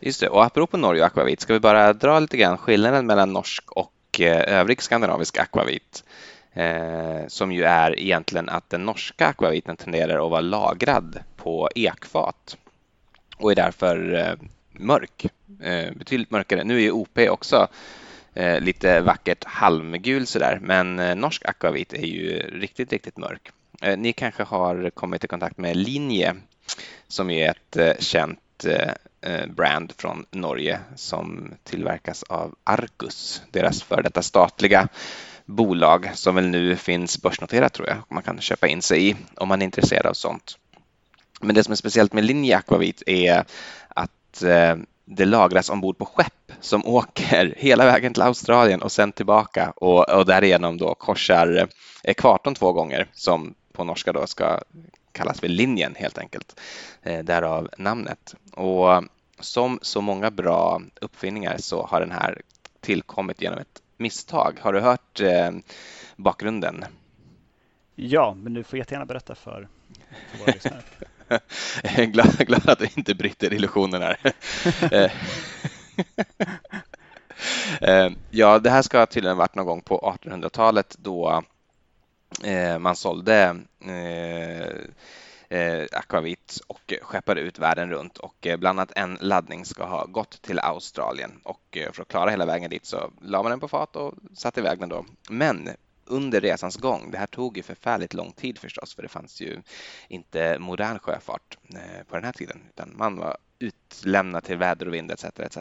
Just 0.00 0.20
det, 0.20 0.28
och 0.28 0.44
apropå 0.44 0.76
Norge 0.76 1.02
och 1.02 1.06
akvavit, 1.06 1.40
ska 1.40 1.52
vi 1.52 1.60
bara 1.60 1.92
dra 1.92 2.18
lite 2.18 2.36
grann 2.36 2.58
skillnaden 2.58 3.06
mellan 3.06 3.32
norsk 3.32 3.72
och 3.72 4.20
eh, 4.20 4.58
övrig 4.58 4.82
skandinavisk 4.82 5.38
akvavit? 5.38 6.04
Eh, 6.52 7.26
som 7.26 7.52
ju 7.52 7.64
är 7.64 7.98
egentligen 7.98 8.48
att 8.48 8.70
den 8.70 8.84
norska 8.84 9.26
akvaviten 9.26 9.76
tenderar 9.76 10.24
att 10.24 10.30
vara 10.30 10.40
lagrad 10.40 11.20
på 11.36 11.68
ekfat 11.74 12.56
och 13.36 13.50
är 13.50 13.54
därför 13.54 14.14
eh, 14.14 14.48
mörk, 14.78 15.26
eh, 15.62 15.92
betydligt 15.94 16.30
mörkare. 16.30 16.64
Nu 16.64 16.76
är 16.76 16.80
ju 16.80 16.90
OP 16.90 17.18
också 17.18 17.68
eh, 18.34 18.60
lite 18.60 19.00
vackert 19.00 19.44
halmgul 19.44 20.26
sådär, 20.26 20.58
men 20.62 20.98
eh, 20.98 21.14
norsk 21.14 21.44
akvavit 21.44 21.92
är 21.92 22.06
ju 22.06 22.38
riktigt, 22.38 22.92
riktigt 22.92 23.16
mörk. 23.16 23.50
Eh, 23.82 23.98
ni 23.98 24.12
kanske 24.12 24.42
har 24.42 24.90
kommit 24.90 25.24
i 25.24 25.28
kontakt 25.28 25.58
med 25.58 25.76
Linje 25.76 26.34
som 27.08 27.30
är 27.30 27.50
ett 27.50 27.76
eh, 27.76 27.92
känt 27.98 28.64
eh, 29.20 29.46
brand 29.46 29.92
från 29.96 30.26
Norge 30.30 30.80
som 30.96 31.54
tillverkas 31.64 32.22
av 32.22 32.54
Arcus, 32.64 33.42
deras 33.50 33.82
för 33.82 34.02
detta 34.02 34.22
statliga 34.22 34.88
bolag 35.44 36.10
som 36.14 36.34
väl 36.34 36.48
nu 36.48 36.76
finns 36.76 37.22
börsnoterat 37.22 37.72
tror 37.72 37.88
jag. 37.88 37.96
Man 38.08 38.22
kan 38.22 38.40
köpa 38.40 38.68
in 38.68 38.82
sig 38.82 39.08
i 39.10 39.16
om 39.36 39.48
man 39.48 39.62
är 39.62 39.64
intresserad 39.64 40.06
av 40.06 40.14
sånt. 40.14 40.58
Men 41.40 41.54
det 41.54 41.64
som 41.64 41.72
är 41.72 41.76
speciellt 41.76 42.12
med 42.12 42.24
Linje 42.24 42.56
Aquavit 42.56 43.02
är 43.06 43.44
att 43.88 44.10
eh, 44.42 44.76
det 45.04 45.24
lagras 45.24 45.70
ombord 45.70 45.98
på 45.98 46.04
skepp 46.04 46.52
som 46.60 46.86
åker 46.86 47.54
hela 47.56 47.84
vägen 47.84 48.12
till 48.12 48.22
Australien 48.22 48.82
och 48.82 48.92
sen 48.92 49.12
tillbaka 49.12 49.72
och, 49.76 50.10
och 50.10 50.26
därigenom 50.26 50.76
då 50.76 50.94
korsar 50.94 51.68
ekvatorn 52.02 52.54
två 52.54 52.72
gånger 52.72 53.06
som 53.12 53.54
på 53.72 53.84
norska 53.84 54.12
då 54.12 54.26
ska 54.26 54.60
kallas 55.12 55.40
för 55.40 55.48
linjen 55.48 55.94
helt 55.94 56.18
enkelt. 56.18 56.60
Eh, 57.02 57.24
därav 57.24 57.68
namnet. 57.78 58.34
Och 58.52 59.04
som 59.40 59.78
så 59.82 60.00
många 60.00 60.30
bra 60.30 60.82
uppfinningar 61.00 61.56
så 61.58 61.86
har 61.86 62.00
den 62.00 62.12
här 62.12 62.42
tillkommit 62.80 63.42
genom 63.42 63.58
ett 63.58 63.82
misstag. 63.96 64.58
Har 64.60 64.72
du 64.72 64.80
hört 64.80 65.20
eh, 65.20 65.50
bakgrunden? 66.16 66.84
Ja, 67.94 68.34
men 68.34 68.54
du 68.54 68.64
får 68.64 68.78
jättegärna 68.78 69.06
berätta 69.06 69.34
för, 69.34 69.68
för 70.30 70.38
våra 70.38 70.52
lyssnare. 70.52 70.82
Jag 71.82 71.98
är 71.98 72.06
glad, 72.06 72.38
glad 72.38 72.68
att 72.68 72.78
du 72.78 72.88
inte 72.96 73.14
bryter 73.14 73.54
illusionen 73.54 74.02
här. 74.02 74.18
Eh, 77.80 78.10
ja, 78.30 78.58
det 78.58 78.70
här 78.70 78.82
ska 78.82 79.06
tydligen 79.06 79.36
varit 79.36 79.54
någon 79.54 79.66
gång 79.66 79.82
på 79.82 80.16
1800-talet 80.22 80.96
då 80.98 81.42
eh, 82.44 82.78
man 82.78 82.96
sålde 82.96 83.56
akvavit 85.92 86.58
och 86.66 86.94
skeppade 87.02 87.40
ut 87.40 87.58
världen 87.58 87.90
runt 87.90 88.18
och 88.18 88.46
bland 88.58 88.80
annat 88.80 88.92
en 88.96 89.18
laddning 89.20 89.64
ska 89.64 89.84
ha 89.84 90.04
gått 90.04 90.42
till 90.42 90.58
Australien 90.58 91.40
och 91.44 91.78
för 91.92 92.02
att 92.02 92.08
klara 92.08 92.30
hela 92.30 92.46
vägen 92.46 92.70
dit 92.70 92.86
så 92.86 93.10
la 93.20 93.42
man 93.42 93.50
den 93.50 93.60
på 93.60 93.68
fat 93.68 93.96
och 93.96 94.14
satte 94.34 94.60
iväg 94.60 94.78
den 94.78 94.88
då. 94.88 95.04
Men 95.28 95.68
under 96.06 96.40
resans 96.40 96.76
gång. 96.76 97.10
Det 97.10 97.18
här 97.18 97.26
tog 97.26 97.56
ju 97.56 97.62
förfärligt 97.62 98.14
lång 98.14 98.32
tid 98.32 98.58
förstås, 98.58 98.94
för 98.94 99.02
det 99.02 99.08
fanns 99.08 99.40
ju 99.40 99.62
inte 100.08 100.58
modern 100.58 100.98
sjöfart 100.98 101.58
eh, 101.74 102.04
på 102.08 102.14
den 102.14 102.24
här 102.24 102.32
tiden, 102.32 102.62
utan 102.70 102.96
man 102.96 103.16
var 103.16 103.36
utlämnad 103.58 104.44
till 104.44 104.56
väder 104.56 104.88
och 104.88 104.94
vind 104.94 105.10
etc. 105.10 105.24
etc. 105.24 105.58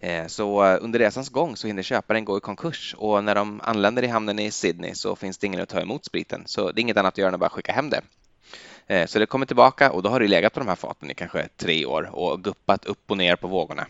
Eh, 0.00 0.26
så 0.26 0.64
under 0.76 0.98
resans 0.98 1.28
gång 1.28 1.56
så 1.56 1.66
hinner 1.66 1.82
köparen 1.82 2.24
gå 2.24 2.36
i 2.36 2.40
konkurs 2.40 2.94
och 2.98 3.24
när 3.24 3.34
de 3.34 3.60
anländer 3.64 4.02
i 4.02 4.06
hamnen 4.06 4.38
i 4.38 4.50
Sydney 4.50 4.94
så 4.94 5.16
finns 5.16 5.38
det 5.38 5.46
ingen 5.46 5.60
att 5.60 5.68
ta 5.68 5.80
emot 5.80 6.04
spriten. 6.04 6.42
Så 6.46 6.72
det 6.72 6.80
är 6.80 6.82
inget 6.82 6.96
annat 6.96 7.14
att 7.14 7.18
göra 7.18 7.28
än 7.28 7.34
att 7.34 7.40
bara 7.40 7.50
skicka 7.50 7.72
hem 7.72 7.90
det. 7.90 8.02
Eh, 8.86 9.06
så 9.06 9.18
det 9.18 9.26
kommer 9.26 9.46
tillbaka 9.46 9.92
och 9.92 10.02
då 10.02 10.10
har 10.10 10.20
det 10.20 10.28
legat 10.28 10.52
på 10.52 10.60
de 10.60 10.68
här 10.68 10.76
faten 10.76 11.10
i 11.10 11.14
kanske 11.14 11.48
tre 11.56 11.86
år 11.86 12.10
och 12.12 12.44
guppat 12.44 12.84
upp 12.84 13.10
och 13.10 13.16
ner 13.16 13.36
på 13.36 13.48
vågorna 13.48 13.86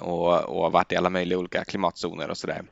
och, 0.00 0.42
och 0.42 0.72
varit 0.72 0.92
i 0.92 0.96
alla 0.96 1.10
möjliga 1.10 1.38
olika 1.38 1.64
klimatzoner 1.64 2.30
och 2.30 2.38
sådär. 2.38 2.62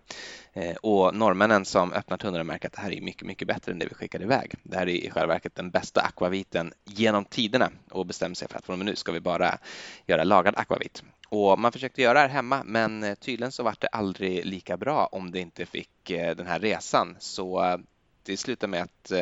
Eh, 0.54 0.76
och 0.76 1.14
norrmännen 1.14 1.64
som 1.64 1.92
öppnar 1.92 2.16
tunnorna 2.16 2.44
märker 2.44 2.68
att 2.68 2.72
det 2.72 2.80
här 2.80 2.92
är 2.92 3.00
mycket, 3.00 3.26
mycket 3.26 3.48
bättre 3.48 3.72
än 3.72 3.78
det 3.78 3.86
vi 3.86 3.94
skickade 3.94 4.24
iväg. 4.24 4.54
Det 4.62 4.76
här 4.76 4.88
är 4.88 4.92
i 4.92 5.10
själva 5.10 5.34
verket 5.34 5.54
den 5.54 5.70
bästa 5.70 6.00
akvaviten 6.00 6.72
genom 6.84 7.24
tiderna 7.24 7.70
och 7.90 8.06
bestämmer 8.06 8.34
sig 8.34 8.48
för 8.48 8.58
att 8.58 8.64
från 8.64 8.74
och 8.74 8.78
med 8.78 8.86
nu 8.86 8.96
ska 8.96 9.12
vi 9.12 9.20
bara 9.20 9.58
göra 10.06 10.24
lagad 10.24 10.54
akvavit. 10.56 11.02
Och 11.28 11.58
man 11.58 11.72
försökte 11.72 12.02
göra 12.02 12.14
det 12.14 12.20
här 12.20 12.28
hemma 12.28 12.62
men 12.64 13.04
eh, 13.04 13.14
tydligen 13.14 13.52
så 13.52 13.62
var 13.62 13.74
det 13.78 13.86
aldrig 13.86 14.46
lika 14.46 14.76
bra 14.76 15.08
om 15.12 15.30
det 15.30 15.40
inte 15.40 15.66
fick 15.66 16.10
eh, 16.10 16.36
den 16.36 16.46
här 16.46 16.60
resan. 16.60 17.16
Så 17.18 17.78
det 18.24 18.36
slutade 18.36 18.70
med 18.70 18.82
att 18.82 19.12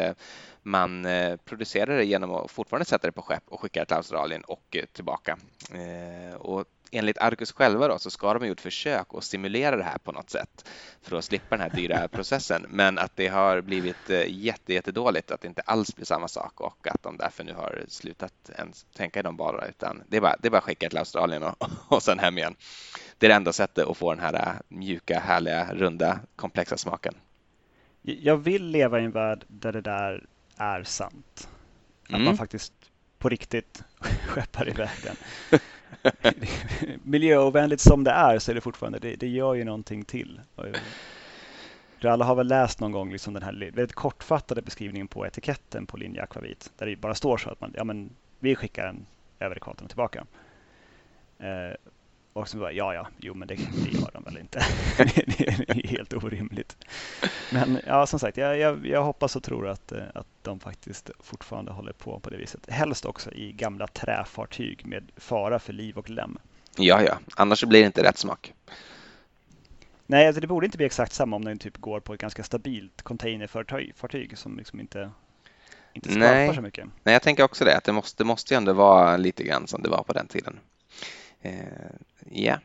man 0.63 1.07
producerade 1.45 1.97
det 1.97 2.05
genom 2.05 2.31
att 2.31 2.51
fortfarande 2.51 2.85
sätta 2.85 3.09
det 3.09 3.13
på 3.13 3.23
skepp 3.23 3.43
och 3.47 3.61
skicka 3.61 3.81
det 3.81 3.87
till 3.87 3.97
Australien 3.97 4.45
och 4.45 4.77
tillbaka. 4.93 5.39
Och 6.39 6.65
enligt 6.91 7.19
Arcus 7.19 7.53
själva 7.53 7.89
då, 7.89 7.99
så 7.99 8.11
ska 8.11 8.33
de 8.35 8.43
ha 8.43 8.47
gjort 8.47 8.61
försök 8.61 9.07
att 9.15 9.25
simulera 9.25 9.77
det 9.77 9.83
här 9.83 9.99
på 9.99 10.13
något 10.13 10.31
sätt 10.31 10.69
för 11.03 11.17
att 11.17 11.25
slippa 11.25 11.57
den 11.57 11.71
här 11.71 11.77
dyra 11.77 12.09
processen. 12.13 12.67
Men 12.69 12.99
att 12.99 13.17
det 13.17 13.29
har 13.29 13.61
blivit 13.61 14.11
eh, 14.11 14.25
jätte, 14.29 14.75
jättedåligt, 14.75 15.31
att 15.31 15.41
det 15.41 15.49
inte 15.49 15.63
alls 15.63 15.97
blir 15.97 16.07
samma 16.07 16.29
sak 16.29 16.61
och 16.61 16.87
att 16.87 17.03
de 17.03 17.17
därför 17.17 17.45
nu 17.45 17.55
har 17.55 17.85
slutat 17.89 18.51
ens 18.59 18.87
tänka 18.95 19.21
i 19.21 19.23
de 19.23 19.37
banorna 19.37 19.67
utan 19.67 20.03
det 20.09 20.17
är 20.17 20.21
bara, 20.21 20.37
det 20.41 20.49
är 20.49 20.51
bara 20.51 20.59
att 20.59 20.65
skicka 20.65 20.89
till 20.89 20.99
Australien 20.99 21.43
och, 21.43 21.71
och 21.89 22.03
sen 22.03 22.19
hem 22.19 22.39
igen. 22.39 22.57
Det 23.19 23.27
är 23.27 23.29
det 23.29 23.37
enda 23.37 23.53
sättet 23.53 23.87
att 23.87 23.97
få 23.97 24.15
den 24.15 24.23
här 24.23 24.35
eh, 24.35 24.53
mjuka, 24.69 25.21
härliga, 25.21 25.75
runda, 25.75 26.21
komplexa 26.37 26.77
smaken. 26.77 27.15
Jag 28.03 28.37
vill 28.37 28.67
leva 28.67 29.01
i 29.01 29.05
en 29.05 29.11
värld 29.11 29.45
där 29.49 29.73
det 29.73 29.81
där 29.81 30.27
är 30.57 30.83
sant. 30.83 31.49
Att 32.05 32.11
mm. 32.11 32.25
man 32.25 32.37
faktiskt 32.37 32.73
på 33.19 33.29
riktigt 33.29 33.83
skeppar 34.27 34.69
iväg 34.69 34.91
den. 35.03 35.17
miljöovänligt 37.03 37.83
som 37.83 38.05
det 38.05 38.11
är 38.11 38.39
så 38.39 38.51
är 38.51 38.55
det 38.55 38.61
fortfarande, 38.61 38.99
det, 38.99 39.17
det 39.17 39.29
gör 39.29 39.55
ju 39.55 39.65
någonting 39.65 40.05
till. 40.05 40.41
Du 42.01 42.09
eh, 42.09 42.13
alla 42.13 42.25
har 42.25 42.35
väl 42.35 42.49
läst 42.49 42.81
någon 42.81 42.93
gång 42.93 43.13
liksom 43.13 43.35
den 43.35 43.43
här 43.43 43.53
väldigt 43.53 43.93
kortfattade 43.93 44.63
beskrivningen 44.63 45.09
på 45.09 45.27
etiketten 45.27 45.87
på 45.87 45.97
linje 45.97 46.23
akvavit 46.23 46.73
där 46.79 46.87
det 46.87 46.97
bara 46.97 47.15
står 47.15 47.37
så 47.37 47.51
att 47.51 47.61
man, 47.61 47.75
ja 47.77 47.85
men 47.85 48.11
vi 48.39 48.57
skickar 48.57 48.87
den 48.87 49.07
över 49.41 49.57
ekvatorn 49.57 49.85
och 49.85 49.91
tillbaka. 49.91 50.27
Eh, 51.39 51.75
och 52.33 52.49
så 52.49 52.59
bara, 52.59 52.73
ja, 52.73 52.95
ja, 52.95 53.09
jo, 53.19 53.35
men 53.35 53.49
det, 53.49 53.55
det 53.55 53.99
gör 53.99 54.11
de 54.13 54.25
väl 54.25 54.39
inte. 54.39 54.63
det 54.97 55.69
är 55.69 55.89
helt 55.89 56.13
orimligt. 56.13 56.77
Men 57.53 57.81
ja, 57.87 58.07
som 58.07 58.19
sagt, 58.19 58.37
jag, 58.37 58.59
jag, 58.59 58.87
jag, 58.87 59.03
hoppas 59.03 59.37
och 59.37 59.43
tror 59.43 59.69
att, 59.69 59.93
eh, 59.93 60.03
att 60.15 60.27
de 60.43 60.61
faktiskt 60.61 61.11
fortfarande 61.21 61.73
håller 61.73 61.93
på 61.93 62.21
på 62.21 62.31
det 62.31 62.37
viset. 62.37 62.71
Helst 62.71 63.05
också 63.05 63.33
i 63.33 63.53
gamla 63.53 63.87
träfartyg 63.87 64.87
med 64.87 65.13
fara 65.17 65.59
för 65.59 65.73
liv 65.73 65.99
och 65.99 66.11
lem. 66.11 66.39
Ja, 66.77 67.03
ja, 67.03 67.19
annars 67.37 67.65
blir 67.65 67.81
det 67.81 67.87
inte 67.87 68.03
rätt 68.03 68.19
smak. 68.19 68.55
Nej, 70.07 70.27
alltså 70.27 70.41
det 70.41 70.47
borde 70.47 70.67
inte 70.67 70.77
bli 70.77 70.87
exakt 70.87 71.13
samma 71.13 71.37
om 71.37 71.45
den 71.45 71.59
typ 71.59 71.77
går 71.77 72.01
på 72.01 72.15
ett 72.15 72.21
ganska 72.21 72.43
stabilt 72.43 73.03
containerfartyg 73.03 74.39
som 74.39 74.57
liksom 74.57 74.81
inte, 74.81 75.11
inte 75.93 76.13
skvalpar 76.13 76.55
så 76.55 76.61
mycket. 76.61 76.85
Nej, 77.03 77.13
jag 77.13 77.23
tänker 77.23 77.43
också 77.43 77.65
det, 77.65 77.77
att 77.77 77.85
det 77.85 77.93
måste, 77.93 78.23
det 78.23 78.27
måste 78.27 78.55
ju 78.55 78.57
ändå 78.57 78.73
vara 78.73 79.17
lite 79.17 79.45
grann 79.45 79.67
som 79.67 79.83
det 79.83 79.89
var 79.89 80.03
på 80.03 80.13
den 80.13 80.27
tiden. 80.27 80.59
Eh, 81.43 81.55
ja. 82.31 82.59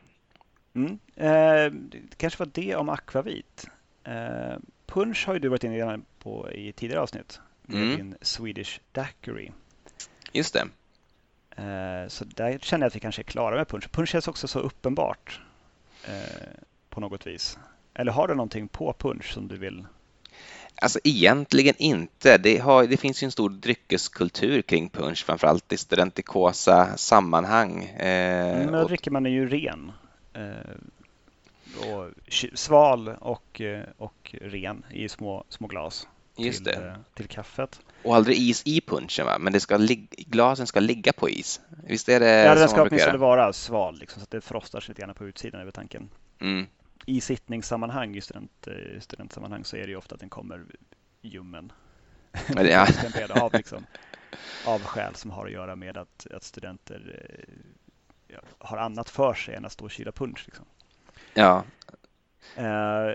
Mm. 0.74 0.98
Eh, 1.14 1.72
det 1.72 2.16
kanske 2.16 2.38
var 2.38 2.50
det 2.54 2.76
om 2.76 2.88
akvavit. 2.88 3.66
Eh, 4.04 4.54
punch 4.86 5.26
har 5.26 5.34
ju 5.34 5.40
du 5.40 5.48
varit 5.48 5.64
inne 5.64 6.00
på 6.18 6.50
i 6.52 6.72
tidigare 6.72 7.02
avsnitt 7.02 7.40
med 7.62 7.82
mm. 7.82 7.96
din 7.96 8.16
Swedish 8.20 8.80
Daiquiri. 8.92 9.52
Just 10.32 10.54
det. 10.54 10.68
Så 12.08 12.24
där 12.24 12.58
känner 12.58 12.84
jag 12.84 12.88
att 12.88 12.96
vi 12.96 13.00
kanske 13.00 13.22
är 13.22 13.24
klara 13.24 13.56
med 13.56 13.68
punch. 13.68 13.90
Punch 13.90 14.08
känns 14.08 14.28
också 14.28 14.48
så 14.48 14.58
uppenbart 14.58 15.40
eh, 16.04 16.48
på 16.88 17.00
något 17.00 17.26
vis. 17.26 17.58
Eller 17.94 18.12
har 18.12 18.28
du 18.28 18.34
någonting 18.34 18.68
på 18.68 18.92
punch 18.92 19.32
som 19.32 19.48
du 19.48 19.56
vill 19.56 19.86
Alltså 20.80 20.98
egentligen 21.04 21.74
inte. 21.78 22.38
Det, 22.38 22.58
har, 22.58 22.86
det, 22.86 22.96
finns 22.96 23.22
ju 23.22 23.24
en 23.24 23.30
stor 23.30 23.50
dryckeskultur 23.50 24.62
kring 24.62 24.88
punch, 24.90 25.24
framförallt 25.24 25.72
i 25.72 25.76
studentikosa 25.76 26.96
sammanhang. 26.96 27.84
Eh, 27.84 28.56
Men 28.56 28.72
då 28.72 28.84
dricker 28.84 29.10
man 29.10 29.24
ju 29.24 29.48
ren. 29.48 29.92
Eh, 30.34 31.90
och 31.90 32.10
sval 32.54 33.08
och, 33.08 33.60
eh, 33.60 33.82
och 33.98 34.34
ren 34.40 34.84
i 34.90 35.08
små, 35.08 35.44
små 35.48 35.66
glas. 35.66 36.08
Just 36.36 36.64
till, 36.64 36.64
det. 36.64 36.86
Eh, 36.88 36.94
till 37.14 37.26
kaffet. 37.26 37.80
Och 38.02 38.16
aldrig 38.16 38.38
is 38.38 38.62
i 38.66 38.80
punchen 38.80 39.26
va? 39.26 39.38
Men 39.38 39.52
det 39.52 39.60
ska 39.60 39.78
glasen 40.10 40.66
ska 40.66 40.80
ligga 40.80 41.12
på 41.12 41.30
is. 41.30 41.60
Visst 41.86 42.08
är 42.08 42.20
det 42.20 42.44
Ja, 42.44 42.54
den 42.54 42.68
ska 42.68 42.82
åtminstone 42.82 43.18
vara 43.18 43.52
sval 43.52 43.98
liksom, 43.98 44.20
så 44.20 44.24
att 44.24 44.30
det 44.30 44.40
frostar 44.40 44.80
sig 44.80 44.88
lite 44.88 45.02
grann 45.02 45.14
på 45.14 45.26
utsidan 45.26 45.60
över 45.60 45.72
tanken. 45.72 46.10
Mm 46.40 46.66
i 47.06 47.20
sittningssammanhang, 47.20 48.16
i 48.16 48.20
student, 48.20 48.66
eh, 48.66 49.00
studentsammanhang, 49.00 49.64
så 49.64 49.76
är 49.76 49.82
det 49.82 49.88
ju 49.88 49.96
ofta 49.96 50.14
att 50.14 50.20
den 50.20 50.28
kommer 50.28 50.66
ljummen. 51.22 51.72
Ja. 52.56 52.86
av, 53.40 53.52
liksom, 53.52 53.86
av 54.66 54.80
skäl 54.80 55.14
som 55.14 55.30
har 55.30 55.46
att 55.46 55.52
göra 55.52 55.76
med 55.76 55.96
att, 55.96 56.26
att 56.30 56.42
studenter 56.42 57.28
eh, 57.28 57.54
ja, 58.28 58.38
har 58.58 58.76
annat 58.76 59.10
för 59.10 59.34
sig 59.34 59.54
än 59.54 59.64
att 59.64 59.72
stå 59.72 59.84
och 59.84 59.90
kyla 59.90 60.12
punch. 60.12 60.42
Liksom. 60.46 60.64
Ja. 61.34 61.64
Uh, 62.58 62.64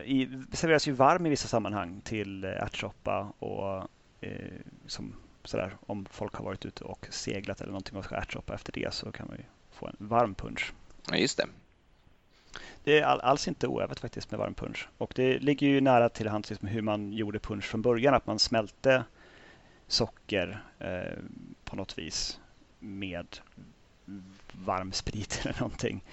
i, 0.05 0.43
serveras 0.53 0.87
ju 0.87 0.91
varm 0.91 1.25
i 1.25 1.29
vissa 1.29 1.47
sammanhang 1.47 2.01
till 2.01 2.43
ärtsoppa 2.43 3.33
och 3.39 3.89
uh, 4.23 4.59
som 4.87 5.15
sådär, 5.43 5.77
om 5.85 6.05
folk 6.11 6.35
har 6.35 6.45
varit 6.45 6.65
ute 6.65 6.83
och 6.83 7.07
seglat 7.09 7.61
eller 7.61 7.71
någonting 7.71 7.97
och 7.97 8.05
ska 8.05 8.15
ärtsoppa 8.15 8.55
efter 8.55 8.71
det 8.71 8.93
så 8.93 9.11
kan 9.11 9.27
man 9.27 9.37
ju 9.37 9.43
få 9.71 9.87
en 9.87 9.95
varm 9.99 10.35
punch. 10.35 10.73
Ja, 11.09 11.15
just 11.15 11.37
det. 11.37 11.45
Det 12.83 12.99
är 12.99 13.03
alls 13.03 13.47
inte 13.47 13.67
oävet 13.67 13.99
faktiskt 13.99 14.31
med 14.31 14.39
varm 14.39 14.53
punch. 14.53 14.87
Och 14.97 15.13
det 15.15 15.39
ligger 15.39 15.67
ju 15.67 15.81
nära 15.81 16.09
till 16.09 16.27
hands 16.27 16.49
liksom 16.49 16.67
hur 16.67 16.81
man 16.81 17.13
gjorde 17.13 17.39
punch 17.39 17.65
från 17.65 17.81
början. 17.81 18.13
Att 18.13 18.27
man 18.27 18.39
smälte 18.39 19.03
socker 19.87 20.63
eh, 20.79 21.17
på 21.63 21.75
något 21.75 21.97
vis 21.97 22.39
med 22.79 23.37
varm 24.51 24.91
sprit 24.91 25.41
eller 25.45 25.59
någonting. 25.59 26.03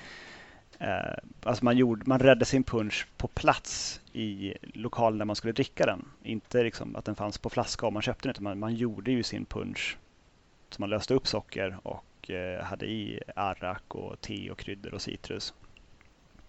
Eh, 0.78 1.18
alltså 1.42 1.64
man, 1.64 1.76
gjorde, 1.76 2.02
man 2.06 2.18
räddade 2.18 2.44
sin 2.44 2.64
punch 2.64 3.06
på 3.16 3.28
plats 3.28 4.00
i 4.12 4.54
lokalen 4.60 5.18
där 5.18 5.24
man 5.24 5.36
skulle 5.36 5.52
dricka 5.52 5.86
den. 5.86 6.04
Inte 6.22 6.62
liksom 6.62 6.96
att 6.96 7.04
den 7.04 7.16
fanns 7.16 7.38
på 7.38 7.50
flaska 7.50 7.86
om 7.86 7.94
man 7.94 8.02
köpte 8.02 8.28
den 8.28 8.30
utan 8.30 8.44
man, 8.44 8.58
man 8.58 8.74
gjorde 8.74 9.10
ju 9.12 9.22
sin 9.22 9.44
punch. 9.44 9.96
Så 10.70 10.82
man 10.82 10.90
löste 10.90 11.14
upp 11.14 11.26
socker 11.26 11.78
och 11.82 12.30
eh, 12.30 12.64
hade 12.64 12.86
i 12.86 13.20
arrak 13.36 13.94
och 13.94 14.20
te 14.20 14.50
och 14.50 14.58
kryddor 14.58 14.94
och 14.94 15.02
citrus 15.02 15.54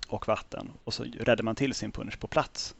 och 0.10 0.28
vatten 0.28 0.72
och 0.84 0.93
så 0.93 1.04
räddade 1.04 1.43
man 1.43 1.56
till 1.56 1.74
sin 1.74 1.91
punch 1.91 2.19
på 2.19 2.28
plats. 2.28 2.76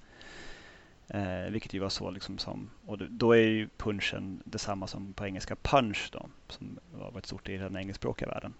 Eh, 1.08 1.52
vilket 1.52 1.74
ju 1.74 1.80
var 1.80 1.90
så 1.90 2.12
liksom 2.12 2.38
som, 2.38 2.70
och 2.86 2.98
då 2.98 3.32
är 3.32 3.42
ju 3.42 3.70
punchen 3.78 4.42
detsamma 4.46 4.88
som 4.88 5.14
på 5.14 5.26
engelska 5.26 5.56
punch 5.56 6.10
då, 6.12 6.30
som 6.48 6.80
var 6.92 7.12
varit 7.12 7.26
stort 7.26 7.50
i 7.50 7.58
den 7.58 7.78
engelskspråkiga 7.78 8.28
världen. 8.28 8.54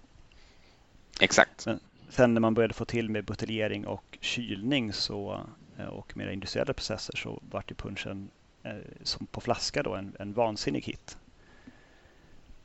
Exakt. 1.22 1.66
Men 1.66 1.80
sen 2.10 2.34
när 2.34 2.42
man 2.42 2.54
började 2.54 2.74
få 2.74 2.86
till 2.86 3.10
med 3.10 3.26
buteljering 3.26 3.88
och 3.88 4.18
kylning 4.22 4.94
så, 4.94 5.42
eh, 5.78 5.86
och 5.86 6.18
mer 6.18 6.28
industriella 6.28 6.74
processer 6.74 7.18
så 7.18 7.42
vart 7.52 7.72
ju 7.72 7.76
punchen 7.76 8.30
eh, 8.64 8.78
som 9.04 9.26
på 9.26 9.42
flaska 9.42 9.84
då 9.84 9.96
en, 9.96 10.16
en 10.20 10.34
vansinnig 10.34 10.82
hit. 10.82 11.18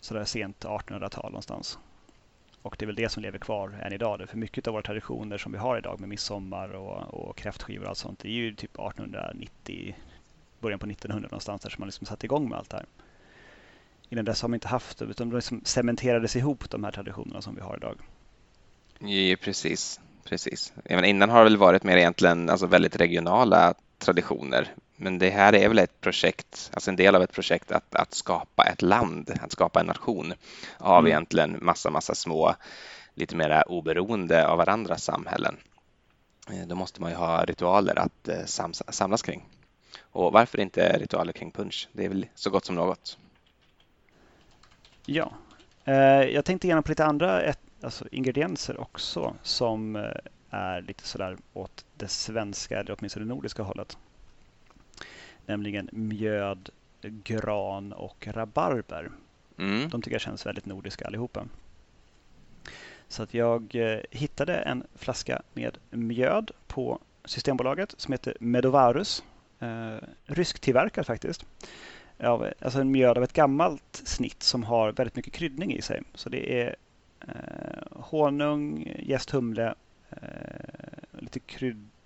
Så 0.01 0.14
det 0.14 0.21
är 0.21 0.25
sent 0.25 0.64
1800-tal 0.64 1.31
någonstans. 1.31 1.79
Och 2.64 2.77
det 2.79 2.85
är 2.85 2.87
väl 2.87 2.96
det 2.96 3.09
som 3.09 3.22
lever 3.22 3.38
kvar 3.38 3.81
än 3.83 3.92
idag. 3.92 4.29
För 4.29 4.37
mycket 4.37 4.66
av 4.66 4.72
våra 4.72 4.83
traditioner 4.83 5.38
som 5.38 5.53
vi 5.53 5.59
har 5.59 5.79
idag 5.79 6.00
med 6.00 6.09
midsommar 6.09 6.68
och, 6.68 7.14
och 7.14 7.37
kräftskivor 7.37 7.85
och 7.85 7.88
allt 7.88 7.98
sånt, 7.98 8.18
det 8.18 8.29
är 8.29 8.33
ju 8.33 8.55
typ 8.55 8.79
1890, 8.79 9.96
början 10.61 10.79
på 10.79 10.87
1900 10.87 11.29
någonstans 11.29 11.62
där 11.62 11.70
som 11.70 11.81
man 11.81 11.88
liksom 11.88 12.07
satte 12.07 12.27
igång 12.27 12.48
med 12.48 12.59
allt 12.59 12.70
det 12.70 12.77
här. 12.77 12.87
Innan 14.09 14.24
dess 14.24 14.42
har 14.42 14.48
man 14.48 14.55
inte 14.55 14.68
haft 14.68 14.98
det, 14.98 15.05
utan 15.05 15.31
det 15.31 15.37
liksom 15.37 15.61
cementerades 15.64 16.37
ihop 16.37 16.70
de 16.70 16.85
här 16.85 16.90
traditionerna 16.90 17.42
som 17.42 17.55
vi 17.55 17.61
har 17.61 17.77
idag. 17.77 17.96
Ja, 18.98 19.37
precis. 19.40 20.00
precis. 20.24 20.72
Även 20.85 21.05
innan 21.05 21.31
har 21.31 21.38
det 21.38 21.44
väl 21.44 21.57
varit 21.57 21.85
mer 21.85 21.96
egentligen 21.96 22.50
alltså 22.50 22.66
väldigt 22.66 22.96
regionala 22.96 23.74
traditioner. 23.98 24.74
Men 24.96 25.18
det 25.18 25.30
här 25.30 25.54
är 25.54 25.68
väl 25.68 25.78
ett 25.78 26.00
projekt, 26.00 26.70
alltså 26.74 26.90
en 26.90 26.96
del 26.96 27.14
av 27.14 27.22
ett 27.22 27.33
projekt 27.33 27.72
att, 27.72 27.94
att 27.94 28.14
skapa 28.14 28.64
ett 28.64 28.83
land, 28.83 29.38
att 29.40 29.52
skapa 29.52 29.80
en 29.80 29.87
nation 29.87 30.35
av 30.78 30.98
mm. 30.98 31.07
egentligen 31.07 31.59
massa, 31.62 31.90
massa 31.90 32.14
små, 32.14 32.54
lite 33.14 33.37
mera 33.37 33.62
oberoende 33.62 34.48
av 34.48 34.59
varandra 34.59 34.96
samhällen. 34.96 35.57
Eh, 36.50 36.66
då 36.66 36.74
måste 36.74 37.00
man 37.00 37.11
ju 37.11 37.16
ha 37.16 37.44
ritualer 37.44 37.98
att 37.98 38.28
eh, 38.28 38.44
samlas 38.88 39.22
kring. 39.22 39.48
Och 40.00 40.33
varför 40.33 40.61
inte 40.61 40.98
ritualer 40.98 41.33
kring 41.33 41.50
punch? 41.50 41.88
Det 41.92 42.04
är 42.04 42.09
väl 42.09 42.26
så 42.35 42.50
gott 42.50 42.64
som 42.64 42.74
något. 42.74 43.18
Ja, 45.07 45.33
eh, 45.85 45.94
jag 46.22 46.44
tänkte 46.44 46.66
igenom 46.66 46.83
på 46.83 46.90
lite 46.90 47.04
andra 47.04 47.54
alltså 47.83 48.09
ingredienser 48.11 48.80
också 48.80 49.35
som 49.42 49.96
är 50.50 50.83
lite 50.83 51.07
sådär 51.07 51.37
åt 51.52 51.85
det 51.94 52.09
svenska 52.09 52.80
eller 52.80 52.96
åtminstone 52.98 53.24
det 53.24 53.28
nordiska 53.28 53.62
hållet. 53.62 53.98
Nämligen 55.46 55.88
mjöd, 55.92 56.70
gran 57.02 57.92
och 57.92 58.26
rabarber. 58.30 59.11
Mm. 59.59 59.88
De 59.88 60.02
tycker 60.02 60.14
jag 60.14 60.20
känns 60.20 60.46
väldigt 60.46 60.66
nordiska 60.66 61.07
allihopa. 61.07 61.46
Så 63.09 63.22
att 63.22 63.35
jag 63.35 63.74
eh, 63.74 64.00
hittade 64.11 64.57
en 64.57 64.85
flaska 64.94 65.42
med 65.52 65.78
mjöd 65.90 66.50
på 66.66 66.98
Systembolaget 67.24 67.94
som 67.96 68.12
heter 68.12 68.37
Medovarus. 68.40 69.24
Eh, 69.61 69.96
rysktillverkad 70.24 71.07
faktiskt. 71.07 71.46
Av, 72.18 72.48
alltså 72.61 72.80
en 72.80 72.90
mjöd 72.90 73.18
av 73.18 73.24
ett 73.24 73.33
gammalt 73.33 74.02
snitt 74.04 74.42
som 74.42 74.62
har 74.62 74.92
väldigt 74.92 75.16
mycket 75.16 75.33
kryddning 75.33 75.74
i 75.74 75.83
sig. 75.83 76.02
Så 76.14 76.28
det 76.28 76.62
är 76.62 76.76
eh, 77.20 77.83
honung, 77.90 78.94
jäst 78.98 79.30
humle, 79.30 79.74
eh, 80.11 80.18
lite 81.18 81.40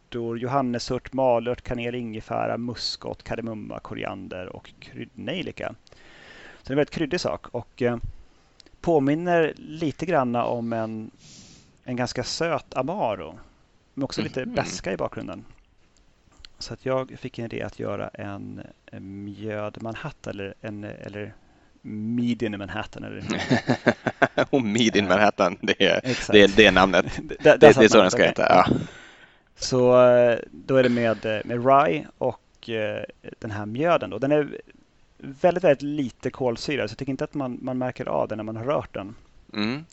kryddor, 0.09 0.39
johannesört, 0.39 1.13
malört, 1.13 1.63
kanel, 1.63 1.95
ingefära, 1.95 2.59
muskot, 2.59 3.23
kardemumma, 3.23 3.81
koriander 3.81 4.57
och 4.57 4.73
kryddnejlika. 4.81 5.75
Så 6.63 6.65
det 6.65 6.71
är 6.71 6.73
en 6.73 6.77
väldigt 6.77 6.95
kryddig 6.95 7.21
sak. 7.21 7.47
Och, 7.49 7.83
eh, 7.83 7.97
påminner 8.81 9.55
lite 9.57 10.07
grann 10.07 10.37
om 10.37 10.73
en, 10.73 11.11
en 11.85 11.97
ganska 11.97 12.25
söt 12.25 12.77
Amaro. 12.77 13.39
Men 13.95 14.05
också 14.05 14.23
lite 14.23 14.43
mm. 14.43 14.55
beska 14.55 14.93
i 14.93 14.97
bakgrunden. 14.97 15.45
Så 16.59 16.75
att 16.75 16.87
jag 16.87 17.19
fick 17.19 17.39
en 17.39 17.45
idé 17.45 17.63
att 17.63 17.79
göra 17.79 18.09
en, 18.09 18.61
en 18.87 19.25
mjöd 19.25 19.83
Manhattan 19.83 20.31
eller, 20.31 20.55
en, 20.61 20.85
eller 20.85 21.35
Median 21.83 22.59
Manhattan. 22.59 23.05
Eller... 23.05 23.23
oh, 24.51 24.63
Median 24.63 25.09
Manhattan, 25.09 25.59
det 25.61 25.83
är, 25.83 26.01
det 26.33 26.43
är, 26.43 26.49
det 26.49 26.67
är 26.67 26.73
namnet. 26.73 27.07
det, 27.23 27.37
det, 27.43 27.57
det 27.57 27.85
är 27.85 27.89
så 27.89 28.03
den 28.03 28.11
ska 28.11 28.23
heta. 28.23 28.43
Ja. 28.43 28.67
Så 29.59 30.07
eh, 30.07 30.39
då 30.51 30.77
är 30.77 30.83
det 30.83 30.89
med, 30.89 31.43
med 31.45 31.67
rye 31.67 32.07
och 32.19 32.69
eh, 32.69 33.05
den 33.39 33.51
här 33.51 33.67
mjöden. 33.67 34.11
Då. 34.11 34.19
Den 34.19 34.33
är 34.33 34.61
väldigt, 35.19 35.65
väldigt 35.65 35.83
lite 35.83 36.31
kolsyra 36.31 36.89
så 36.89 36.93
jag 36.93 36.99
tycker 36.99 37.11
inte 37.11 37.25
att 37.25 37.35
man, 37.35 37.59
man 37.63 37.79
märker 37.79 38.07
av 38.07 38.29
det 38.29 38.37
när 38.37 38.45
man 38.45 38.57
har 38.57 38.65
rört 38.65 38.95
den. 38.95 39.15
Mm. 39.53 39.85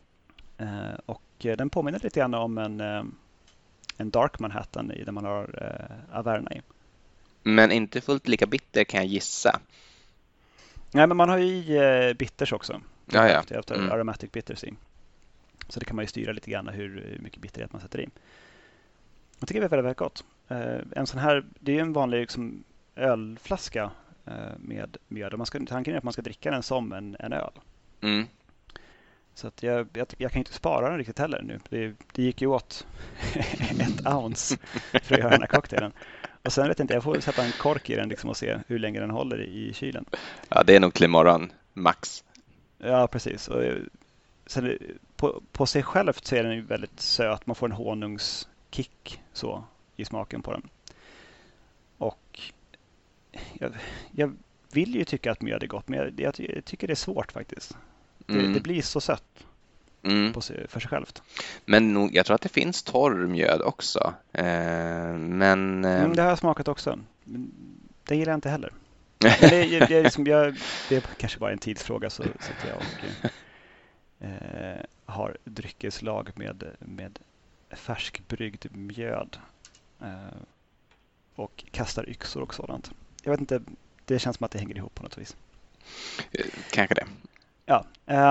Eh, 0.58 0.99
och 1.06 1.21
eh, 1.45 1.58
den 1.58 1.69
påminner 1.69 1.99
lite 2.04 2.19
grann 2.19 2.34
om 2.34 2.58
en, 2.58 2.80
eh, 2.80 3.04
en 3.97 4.10
Dark 4.10 4.39
Manhattan 4.39 4.91
i, 4.91 5.04
där 5.04 5.12
man 5.12 5.25
har 5.25 5.49
eh, 5.62 6.17
Averna 6.19 6.54
i. 6.54 6.62
Men 7.43 7.71
inte 7.71 8.01
fullt 8.01 8.28
lika 8.28 8.45
bitter 8.45 8.84
kan 8.84 8.99
jag 8.99 9.08
gissa. 9.08 9.60
Nej, 10.91 11.08
men 11.08 11.17
man 11.17 11.30
har 11.30 11.38
ju 11.38 11.45
i 11.45 11.78
eh, 12.08 12.13
bitters 12.13 12.54
också. 12.54 12.82
Ja, 13.06 13.43
ja. 13.49 13.62
Mm. 13.69 13.91
Aromatic 13.91 14.32
bitters 14.32 14.63
i. 14.63 14.73
Så 15.69 15.80
det 15.80 15.86
kan 15.86 15.95
man 15.95 16.04
ju 16.04 16.08
styra 16.08 16.32
lite 16.32 16.51
grann 16.51 16.67
hur 16.67 17.17
mycket 17.23 17.41
bitterhet 17.41 17.73
man 17.73 17.82
sätter 17.82 17.99
i. 17.99 18.10
Jag 19.39 19.48
tycker 19.48 19.62
det 19.62 19.67
är 19.67 19.69
väldigt, 19.69 19.86
väldigt 19.86 19.98
gott. 19.98 20.24
Eh, 20.48 20.78
en 20.95 21.08
sån 21.08 21.19
här, 21.19 21.45
det 21.60 21.71
är 21.71 21.76
ju 21.76 21.82
en 21.82 21.93
vanlig 21.93 22.19
liksom, 22.19 22.63
ölflaska 22.95 23.91
Eh, 24.28 24.58
med 24.58 24.98
mjöd. 25.08 25.38
Man 25.38 25.45
ska, 25.45 25.60
tanken 25.67 25.93
är 25.93 25.98
att 25.98 26.04
man 26.04 26.13
ska 26.13 26.21
dricka 26.21 26.52
den 26.52 26.63
som 26.63 26.93
en, 26.93 27.15
en 27.19 27.34
öl. 27.34 27.52
Mm. 28.02 28.26
Så 29.34 29.48
att 29.48 29.63
jag, 29.63 29.88
jag, 29.93 30.08
jag, 30.17 30.32
kan 30.32 30.39
inte 30.39 30.54
spara 30.54 30.89
den 30.89 30.98
riktigt 30.98 31.19
heller 31.19 31.41
nu. 31.41 31.60
Det, 31.69 31.93
det 32.12 32.24
gick 32.24 32.41
ju 32.41 32.48
åt 32.48 32.88
ett 33.80 34.08
ounce 34.08 34.58
för 35.04 35.15
att 35.15 35.19
göra 35.19 35.30
den 35.30 35.41
här 35.41 35.48
cocktailen. 35.48 35.91
Och 36.43 36.54
sen 36.54 36.67
vet 36.67 36.80
jag 36.80 36.84
inte, 36.84 36.93
jag 36.93 37.04
får 37.04 37.19
sätta 37.19 37.43
en 37.43 37.52
kork 37.52 37.89
i 37.89 37.95
den 37.95 38.10
liksom 38.10 38.30
och 38.30 38.38
se 38.38 38.58
hur 38.67 38.80
länge 38.80 39.00
den 39.00 39.10
håller 39.10 39.41
i, 39.41 39.74
kylen. 39.74 40.06
Ja, 40.50 40.63
det 40.63 40.76
är 40.76 40.80
nog 40.80 40.93
till 40.93 41.06
imorgon, 41.06 41.52
max. 41.74 42.24
Ja, 42.78 43.08
precis. 43.08 43.48
Och 43.48 43.63
sen, 44.45 44.78
på, 45.15 45.41
på 45.52 45.65
sig 45.65 45.84
självt 45.84 46.26
så 46.26 46.36
är 46.36 46.43
den 46.43 46.56
ju 46.56 46.62
väldigt 46.62 47.00
söt. 47.00 47.45
Man 47.45 47.56
får 47.56 47.67
en 47.67 47.71
honungskick 48.75 49.21
så 49.33 49.63
i 49.95 50.05
smaken 50.05 50.41
på 50.41 50.51
den. 50.51 50.69
Och 51.97 52.39
jag, 53.53 53.73
jag, 54.11 54.35
vill 54.71 54.95
ju 54.95 55.03
tycka 55.03 55.31
att 55.31 55.41
mjöd 55.41 55.63
är 55.63 55.67
gott, 55.67 55.88
men 55.88 55.99
jag, 55.99 56.19
jag, 56.19 56.49
jag 56.55 56.65
tycker 56.65 56.88
det 56.88 56.93
är 56.93 56.95
svårt 56.95 57.31
faktiskt. 57.31 57.77
Mm. 58.27 58.41
Det, 58.41 58.53
det, 58.53 58.59
blir 58.59 58.81
så 58.81 59.01
sött 59.01 59.45
mm. 60.03 60.33
på 60.33 60.41
sig, 60.41 60.67
för 60.67 60.79
sig 60.79 60.89
självt. 60.89 61.21
Men 61.65 61.93
nog, 61.93 62.15
jag 62.15 62.25
tror 62.25 62.35
att 62.35 62.41
det 62.41 62.49
finns 62.49 62.83
torr 62.83 63.27
mjöd 63.27 63.61
också. 63.61 64.13
Eh, 64.33 65.13
men, 65.13 65.85
eh... 65.85 66.01
Mm, 66.01 66.15
det 66.15 66.21
har 66.21 66.29
jag 66.29 66.39
smakat 66.39 66.67
också. 66.67 66.99
Men 67.23 67.51
det 68.03 68.15
gillar 68.15 68.31
jag 68.31 68.38
inte 68.38 68.49
heller. 68.49 68.73
det, 69.17 69.65
jag, 69.65 69.91
jag, 69.91 70.03
liksom, 70.03 70.25
jag, 70.25 70.55
det 70.89 70.95
är 70.95 71.01
kanske 71.17 71.39
bara 71.39 71.51
en 71.51 71.57
tidsfråga 71.57 72.09
så 72.09 72.23
sitter 72.23 72.67
jag 72.67 72.77
och 72.77 73.29
eh, 74.25 74.85
har 75.05 75.38
dryckeslag 75.43 76.31
med, 76.35 76.63
med 76.79 77.19
färskbryggd 77.69 78.65
mjöd. 78.71 79.38
Eh, 80.01 80.38
och 81.36 81.65
kastar 81.71 82.10
yxor 82.10 82.41
och 82.41 82.54
sådant 82.54 82.91
jag 83.25 83.32
vet 83.32 83.39
inte, 83.39 83.62
det 84.06 84.19
känns 84.19 84.38
som 84.38 84.43
att 84.43 84.51
det 84.51 84.60
hänger 84.60 84.78
ihop 84.78 84.95
på 84.95 85.04
något 85.04 85.17
vis. 85.17 85.36
Eh, 86.32 86.45
kanske 86.71 86.95
det. 86.95 87.08
Ja, 87.65 87.86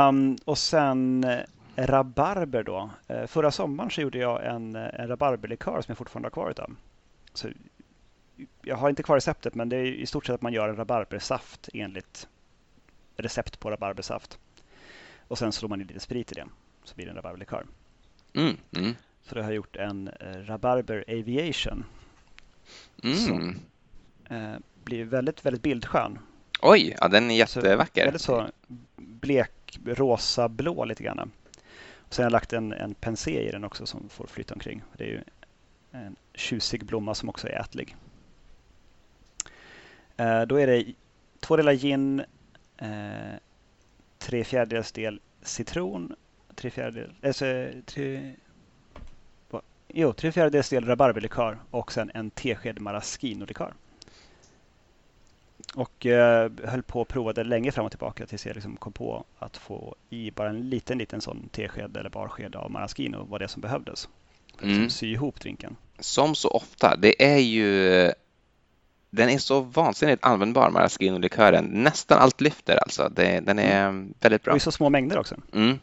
um, 0.09 0.37
och 0.44 0.59
sen 0.59 1.25
eh, 1.25 1.40
rabarber 1.77 2.62
då. 2.62 2.90
Uh, 3.11 3.27
förra 3.27 3.51
sommaren 3.51 3.90
så 3.90 4.01
gjorde 4.01 4.18
jag 4.18 4.47
en, 4.47 4.77
en 4.77 5.09
rabarberlikör 5.09 5.83
som 5.83 5.92
jag 5.92 5.99
fortfarande 5.99 6.27
har 6.27 6.31
kvar 6.31 6.51
utav. 6.51 6.77
Så 7.33 7.49
jag 8.62 8.77
har 8.77 8.90
inte 8.90 9.03
kvar 9.03 9.16
receptet 9.16 9.55
men 9.55 9.68
det 9.68 9.77
är 9.77 9.85
i 9.85 10.07
stort 10.07 10.27
sett 10.27 10.35
att 10.35 10.42
man 10.42 10.53
gör 10.53 10.68
en 10.68 10.77
rabarbersaft 10.77 11.68
enligt 11.75 12.29
recept 13.16 13.61
på 13.61 13.70
rabarbersaft. 13.70 14.38
Och 15.29 15.38
sen 15.38 15.53
slår 15.53 15.68
man 15.68 15.81
i 15.81 15.85
lite 15.85 16.01
sprit 16.01 16.33
i 16.33 16.35
det 16.35 16.47
så 16.85 16.94
blir 16.94 17.07
det 17.07 17.11
en 17.11 17.16
rabarberlikör. 17.16 17.66
Mm, 18.35 18.57
mm. 18.77 18.94
Så 19.25 19.35
då 19.35 19.41
har 19.41 19.49
jag 19.49 19.57
gjort 19.57 19.77
en 19.77 20.11
rabarber 20.47 21.05
aviation. 21.09 21.85
Mm. 23.03 23.17
Som, 23.17 23.61
eh, 24.31 24.55
blir 24.85 25.05
väldigt, 25.05 25.47
väldigt 25.47 25.63
bildskön. 25.63 26.19
Oj, 26.63 26.97
ja, 27.01 27.09
den 27.09 27.31
är 27.31 27.35
jättevacker. 27.35 28.03
Så, 28.03 28.07
väldigt 28.07 28.23
så 28.23 28.47
blek, 28.97 29.79
rosa, 29.85 30.49
blå 30.49 30.85
lite 30.85 31.03
grann. 31.03 31.31
Och 31.99 32.15
sen 32.15 32.23
har 32.23 32.27
jag 32.27 32.33
lagt 32.33 32.53
en, 32.53 32.73
en 32.73 32.95
pensé 32.95 33.49
i 33.49 33.51
den 33.51 33.65
också 33.65 33.87
som 33.87 34.09
får 34.09 34.27
flyta 34.27 34.55
omkring. 34.55 34.83
Det 34.97 35.05
är 35.05 35.09
ju 35.09 35.21
en 35.93 36.17
tjusig 36.35 36.85
blomma 36.85 37.15
som 37.15 37.29
också 37.29 37.49
är 37.49 37.61
ätlig. 37.61 37.97
Eh, 40.17 40.43
då 40.43 40.61
är 40.61 40.67
det 40.67 40.85
två 41.41 41.57
delar 41.57 41.73
gin, 41.73 42.25
eh, 42.77 43.39
tre 44.19 44.45
fjärdedels 44.45 44.93
del 44.93 45.21
citron, 45.43 46.17
tre 46.55 46.71
fjärdedels, 46.71 47.15
alltså, 47.23 47.45
tre, 47.87 48.35
jo, 49.94 50.12
tre 50.12 50.33
fjärdedels 50.33 50.68
del 50.68 50.85
rabarberlikör 50.85 51.59
och 51.70 51.92
sen 51.92 52.11
en 52.14 52.30
tesked 52.30 52.80
maraschino-likör. 52.80 53.74
Och 55.74 56.07
eh, 56.07 56.50
höll 56.64 56.83
på 56.83 57.00
och 57.00 57.09
provade 57.09 57.44
länge 57.44 57.72
fram 57.72 57.85
och 57.85 57.92
tillbaka 57.92 58.26
tills 58.26 58.46
jag 58.46 58.54
liksom 58.54 58.76
kom 58.76 58.92
på 58.92 59.24
att 59.38 59.57
få 59.57 59.94
i 60.11 60.30
bara 60.30 60.48
en 60.48 60.68
liten, 60.68 60.98
liten 60.98 61.20
sån 61.20 61.48
tesked 61.52 61.96
eller 61.96 62.11
barsked 62.11 62.57
av 62.57 62.70
maraschino 62.70 63.24
var 63.24 63.38
det 63.38 63.48
som 63.48 63.62
behövdes. 63.62 64.09
För 64.59 64.66
att 64.66 64.72
mm. 64.72 64.90
sy 64.90 65.12
ihop 65.12 65.40
drinken. 65.40 65.76
Som 65.98 66.35
så 66.35 66.48
ofta, 66.48 66.96
det 66.96 67.24
är 67.24 67.38
ju 67.38 68.12
den 69.11 69.28
är 69.28 69.38
så 69.38 69.61
vansinnigt 69.61 70.24
användbar, 70.24 70.70
maraschino-likören. 70.70 71.64
Nästan 71.64 72.18
allt 72.18 72.40
lyfter 72.40 72.76
alltså. 72.76 73.09
Det, 73.09 73.40
den 73.40 73.59
är 73.59 73.88
mm. 73.88 74.14
väldigt 74.20 74.42
bra. 74.42 74.52
Och 74.52 74.57
i 74.57 74.61
så 74.61 74.72
små 74.72 74.88
mängder 74.88 75.18
också. 75.18 75.37
Mm. 75.52 75.78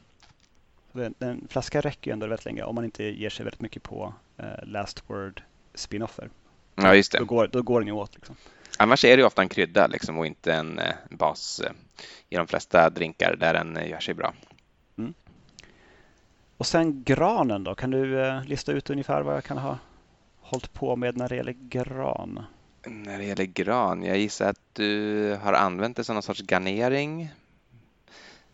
En 1.19 1.47
flaska 1.49 1.81
räcker 1.81 2.11
ju 2.11 2.13
ändå 2.13 2.27
väldigt 2.27 2.45
länge 2.45 2.63
om 2.63 2.75
man 2.75 2.85
inte 2.85 3.03
ger 3.03 3.29
sig 3.29 3.43
väldigt 3.43 3.61
mycket 3.61 3.83
på 3.83 4.13
uh, 4.39 4.45
last 4.63 5.03
word 5.09 5.43
spinoffer. 5.73 6.29
Ja, 6.75 6.95
just 6.95 7.11
det. 7.11 7.17
Då 7.17 7.25
går, 7.25 7.47
då 7.47 7.61
går 7.61 7.79
den 7.79 7.87
ju 7.87 7.93
åt. 7.93 8.15
Liksom. 8.15 8.35
Annars 8.77 9.05
är 9.05 9.17
det 9.17 9.23
ofta 9.23 9.41
en 9.41 9.49
krydda 9.49 9.87
liksom, 9.87 10.17
och 10.17 10.25
inte 10.25 10.53
en 10.53 10.79
eh, 10.79 10.93
bas 11.09 11.59
eh, 11.59 11.71
i 12.29 12.35
de 12.35 12.47
flesta 12.47 12.89
drinkar 12.89 13.35
där 13.39 13.53
den 13.53 13.77
eh, 13.77 13.89
gör 13.89 13.99
sig 13.99 14.13
bra. 14.13 14.33
Mm. 14.97 15.13
Och 16.57 16.65
sen 16.65 17.03
granen 17.03 17.63
då, 17.63 17.75
kan 17.75 17.91
du 17.91 18.41
lista 18.45 18.71
ut 18.71 18.89
ungefär 18.89 19.21
vad 19.21 19.35
jag 19.35 19.43
kan 19.43 19.57
ha 19.57 19.77
hållit 20.39 20.73
på 20.73 20.95
med 20.95 21.17
när 21.17 21.29
det 21.29 21.35
gäller 21.35 21.55
gran? 21.59 22.43
När 22.85 23.17
det 23.17 23.23
gäller 23.23 23.45
gran, 23.45 24.03
jag 24.03 24.17
gissar 24.17 24.49
att 24.49 24.61
du 24.73 25.37
har 25.41 25.53
använt 25.53 25.97
det 25.97 26.03
som 26.03 26.15
någon 26.15 26.23
sorts 26.23 26.41
garnering. 26.41 27.29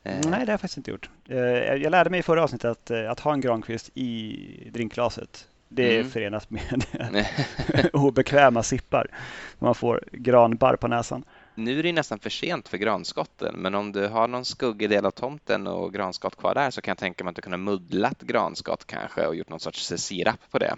Nej, 0.07 0.21
det 0.23 0.37
har 0.37 0.47
jag 0.47 0.61
faktiskt 0.61 0.77
inte 0.77 0.91
gjort. 0.91 1.09
Jag 1.27 1.91
lärde 1.91 2.09
mig 2.09 2.19
i 2.19 2.23
förra 2.23 2.43
avsnittet 2.43 2.71
att, 2.71 2.91
att 2.91 3.19
ha 3.19 3.33
en 3.33 3.41
grankvist 3.41 3.89
i 3.93 4.69
drinkglaset 4.73 5.47
det 5.69 5.95
är 5.95 5.99
mm. 5.99 6.11
förenat 6.11 6.49
med 6.49 6.85
obekväma 7.93 8.63
sippar. 8.63 9.07
Man 9.59 9.75
får 9.75 10.03
granbarr 10.11 10.75
på 10.75 10.87
näsan. 10.87 11.23
Nu 11.55 11.79
är 11.79 11.83
det 11.83 11.91
nästan 11.91 12.19
för 12.19 12.29
sent 12.29 12.67
för 12.67 12.77
granskotten, 12.77 13.55
men 13.55 13.75
om 13.75 13.91
du 13.91 14.07
har 14.07 14.27
någon 14.27 14.45
skuggig 14.45 14.89
del 14.89 15.05
av 15.05 15.11
tomten 15.11 15.67
och 15.67 15.93
granskott 15.93 16.35
kvar 16.35 16.55
där 16.55 16.71
så 16.71 16.81
kan 16.81 16.91
jag 16.91 16.97
tänka 16.97 17.23
mig 17.23 17.29
att 17.29 17.35
du 17.35 17.41
kunde 17.41 17.57
muddlat 17.57 18.21
granskott 18.21 18.85
kanske 18.85 19.27
och 19.27 19.35
gjort 19.35 19.49
någon 19.49 19.59
sorts 19.59 19.93
sirap 19.95 20.39
på 20.51 20.59
det. 20.59 20.75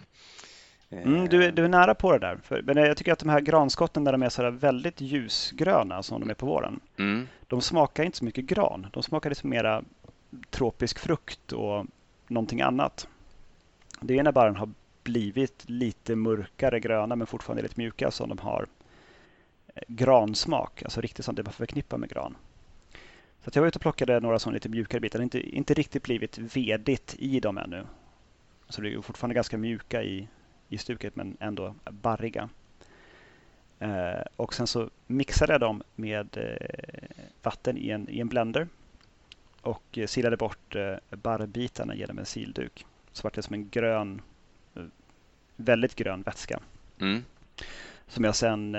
Mm, 0.92 1.30
du, 1.30 1.44
är, 1.44 1.52
du, 1.52 1.66
är 1.66 1.70
nära 1.70 1.96
på 1.96 2.12
det 2.12 2.20
där. 2.20 2.38
För, 2.44 2.62
men 2.62 2.78
jag 2.78 2.98
tycker 2.98 3.14
att 3.14 3.20
de 3.20 3.30
här 3.30 3.42
granskotten 3.42 4.04
när 4.04 4.12
de 4.12 4.24
är 4.24 4.30
så 4.30 4.52
väldigt 4.52 5.02
ljusgröna 5.02 6.04
som 6.04 6.22
de 6.22 6.30
är 6.30 6.34
på 6.34 6.46
våren, 6.46 6.80
mm. 6.98 7.28
de 7.48 7.62
smakar 7.62 8.04
inte 8.04 8.18
så 8.18 8.26
mycket 8.26 8.46
gran. 8.46 8.88
De 8.94 9.04
smakar 9.04 9.30
lite 9.30 9.48
mera 9.48 9.84
tropisk 10.50 11.00
frukt 11.00 11.52
och 11.52 11.86
någonting 12.28 12.62
annat. 12.62 13.08
Det 14.02 14.20
är 14.20 14.24
när 14.24 14.32
barren 14.32 14.56
har 14.56 14.70
blivit 15.04 15.70
lite 15.70 16.16
mörkare 16.16 16.80
gröna 16.80 17.16
men 17.16 17.28
fortfarande 17.28 17.64
lite 17.64 17.80
mjuka 17.80 18.12
som 18.12 18.30
de 18.30 18.38
har 18.38 18.66
eh, 19.76 19.84
gransmak, 19.88 20.84
alltså 20.84 21.02
riktigt 21.02 21.26
som 21.26 21.36
det 21.36 21.44
man 21.44 21.54
förknippar 21.54 21.98
med 21.98 22.10
gran. 22.10 22.36
Så 23.44 23.52
jag 23.54 23.62
var 23.62 23.68
ute 23.68 23.78
och 23.78 23.82
plockade 23.82 24.20
några 24.20 24.40
sådana 24.40 24.54
lite 24.54 24.70
mjukare 24.70 25.02
bitar. 25.02 25.22
Inte, 25.22 25.40
inte 25.40 25.74
riktigt 25.74 26.04
blivit 26.04 26.38
vedigt 26.38 27.16
i 27.20 27.40
dem 27.40 27.58
ännu. 27.58 27.86
Så 28.70 28.82
det 28.82 28.94
är 28.94 29.02
fortfarande 29.02 29.36
ganska 29.36 29.58
mjuka 29.58 30.04
i, 30.04 30.28
i 30.70 30.78
stuket 30.78 31.16
men 31.16 31.38
ändå 31.40 31.76
barriga. 31.90 32.50
Eh, 33.80 34.22
och 34.36 34.54
sen 34.54 34.68
så 34.68 34.90
mixade 35.08 35.54
jag 35.54 35.62
dem 35.62 35.84
med 35.96 36.38
eh, 36.38 36.90
vatten 37.44 37.78
i 37.78 37.90
en, 37.90 38.10
i 38.10 38.20
en 38.20 38.28
blender 38.28 38.68
och 39.62 39.98
eh, 39.98 40.08
silade 40.08 40.38
bort 40.38 40.76
barrbitarna 41.10 41.96
genom 41.96 42.20
en 42.20 42.26
silduk. 42.26 42.86
Så 43.12 43.24
vart 43.24 43.34
det 43.34 43.42
som 43.42 43.54
en 43.54 43.70
grön 43.70 44.22
väldigt 45.56 45.96
grön 45.96 46.22
vätska. 46.22 46.60
Mm. 47.02 47.24
Som 48.08 48.24
jag 48.24 48.36
sen 48.36 48.78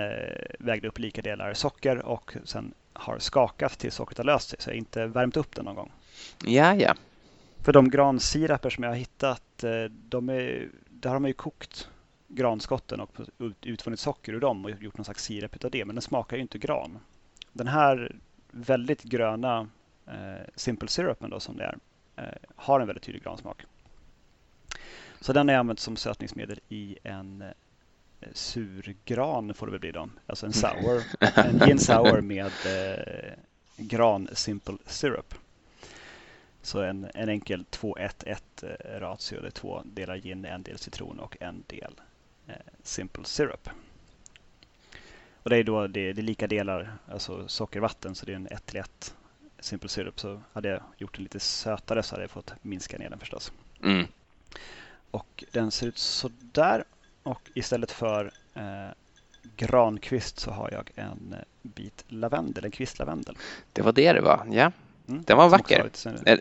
vägde 0.58 0.88
upp 0.88 0.98
lika 0.98 1.22
delar 1.22 1.54
socker 1.54 1.98
och 1.98 2.36
sen 2.44 2.74
har 2.92 3.18
skakat 3.18 3.78
tills 3.78 3.94
sockret 3.94 4.18
har 4.18 4.24
löst 4.24 4.48
sig. 4.48 4.58
Så 4.60 4.70
jag 4.70 4.74
har 4.74 4.78
inte 4.78 5.06
värmt 5.06 5.36
upp 5.36 5.56
den 5.56 5.64
någon 5.64 5.74
gång. 5.74 5.90
Ja, 6.44 6.74
ja. 6.74 6.94
För 7.58 7.72
de 7.72 7.90
gransiraper 7.90 8.70
som 8.70 8.84
jag 8.84 8.90
har 8.90 8.96
hittat, 8.96 9.64
de 9.88 10.28
är, 10.28 10.68
där 11.00 11.10
har 11.10 11.18
man 11.18 11.28
ju 11.28 11.34
kokt 11.34 11.88
granskotten 12.28 13.00
och 13.00 13.10
utvunnit 13.62 14.00
socker 14.00 14.32
ur 14.32 14.40
dem 14.40 14.64
och 14.64 14.70
gjort 14.70 14.98
någon 14.98 15.04
slags 15.04 15.24
sirap 15.24 15.56
utav 15.56 15.70
det. 15.70 15.84
Men 15.84 15.94
den 15.94 16.02
smakar 16.02 16.36
ju 16.36 16.42
inte 16.42 16.58
gran. 16.58 16.98
Den 17.52 17.66
här 17.66 18.16
väldigt 18.50 19.02
gröna 19.02 19.68
eh, 20.06 20.46
Simple 20.54 20.88
Syrupen 20.88 21.30
då 21.30 21.40
som 21.40 21.56
det 21.56 21.64
är, 21.64 21.78
eh, 22.16 22.38
har 22.56 22.80
en 22.80 22.86
väldigt 22.86 23.04
tydlig 23.04 23.22
gransmak. 23.22 23.64
Så 25.20 25.32
den 25.32 25.48
har 25.48 25.52
jag 25.52 25.60
använt 25.60 25.80
som 25.80 25.96
sötningsmedel 25.96 26.60
i 26.68 26.98
en 27.02 27.42
eh, 27.42 28.28
surgran 28.32 29.54
får 29.54 29.66
det 29.66 29.70
väl 29.70 29.80
bli 29.80 29.92
då. 29.92 30.08
Alltså 30.26 30.46
en 30.46 30.52
sour, 30.52 31.02
en 31.20 31.58
gin 31.58 31.78
sour 31.78 32.20
med 32.20 32.52
eh, 32.66 33.32
gran 33.76 34.28
simple 34.32 34.76
syrup. 34.86 35.34
Så 36.62 36.82
en, 36.82 37.10
en 37.14 37.28
enkel 37.28 37.64
2-1-1 37.70 38.36
eh, 38.62 39.00
ratio. 39.00 39.40
Det 39.40 39.46
är 39.46 39.50
två 39.50 39.82
delar 39.84 40.16
gin, 40.16 40.44
en 40.44 40.62
del 40.62 40.78
citron 40.78 41.20
och 41.20 41.36
en 41.40 41.64
del 41.66 42.00
eh, 42.46 42.54
simple 42.82 43.24
syrup. 43.24 43.68
Och 45.42 45.50
det 45.50 45.56
är 45.56 45.64
då 45.64 45.86
det, 45.86 46.12
det 46.12 46.20
är 46.20 46.22
lika 46.22 46.46
delar, 46.46 46.92
alltså 47.08 47.48
socker 47.48 47.78
och 47.78 47.82
vatten, 47.82 48.14
så 48.14 48.26
det 48.26 48.32
är 48.32 48.36
en 48.36 48.46
1 48.46 48.66
till 48.66 48.80
1 48.80 49.14
simple 49.58 49.88
syrup. 49.88 50.20
Så 50.20 50.40
hade 50.52 50.68
jag 50.68 50.82
gjort 50.98 51.14
den 51.14 51.22
lite 51.22 51.40
sötare 51.40 52.02
så 52.02 52.14
hade 52.14 52.22
jag 52.22 52.30
fått 52.30 52.54
minska 52.62 52.98
ner 52.98 53.10
den 53.10 53.18
förstås. 53.18 53.52
Mm. 53.82 54.06
Och 55.10 55.44
den 55.50 55.70
ser 55.70 55.86
ut 55.86 55.98
så 55.98 56.30
där. 56.40 56.84
Och 57.22 57.50
istället 57.54 57.90
för 57.90 58.32
eh, 58.54 58.88
grankvist 59.56 60.38
så 60.38 60.50
har 60.50 60.70
jag 60.70 60.90
en 60.94 61.34
eh, 61.38 61.44
bit 61.62 62.04
lavendel, 62.08 62.64
en 62.64 62.70
kvistlavendel. 62.70 63.36
Det 63.72 63.82
var 63.82 63.92
det 63.92 64.12
det 64.12 64.20
var, 64.20 64.46
ja. 64.50 64.72
Mm. 65.10 65.22
Den 65.26 65.36
var 65.36 65.48
vacker. 65.48 65.90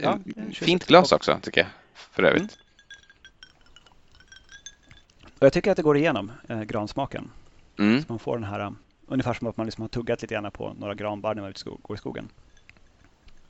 Ja, 0.02 0.20
Fint 0.54 0.86
glas 0.86 1.12
också 1.12 1.40
tycker 1.42 1.62
jag, 1.62 1.70
för 1.94 2.24
övrigt. 2.24 2.42
Mm. 2.42 2.50
Och 5.40 5.46
jag 5.46 5.54
tycker 5.54 5.72
att 5.72 5.78
det 5.78 5.84
går 5.84 5.98
igenom 5.98 6.32
eh, 6.50 6.62
gransmaken. 6.62 7.32
Mm. 7.80 8.02
Så 8.02 8.06
man 8.10 8.20
får 8.20 8.38
den 8.38 8.44
här, 8.44 8.60
um, 8.60 8.78
ungefär 9.08 9.34
som 9.34 9.48
att 9.48 9.58
man 9.58 9.66
liksom 9.66 9.82
har 9.82 9.90
tuggat 9.90 10.22
lite 10.22 10.34
grann 10.34 10.52
på 10.52 10.74
några 10.80 10.96
granbarr 10.96 11.36
när 11.36 11.42
man 11.42 11.54
skog, 11.54 11.80
går 11.82 11.96
i 11.96 12.00
skogen. 12.00 12.30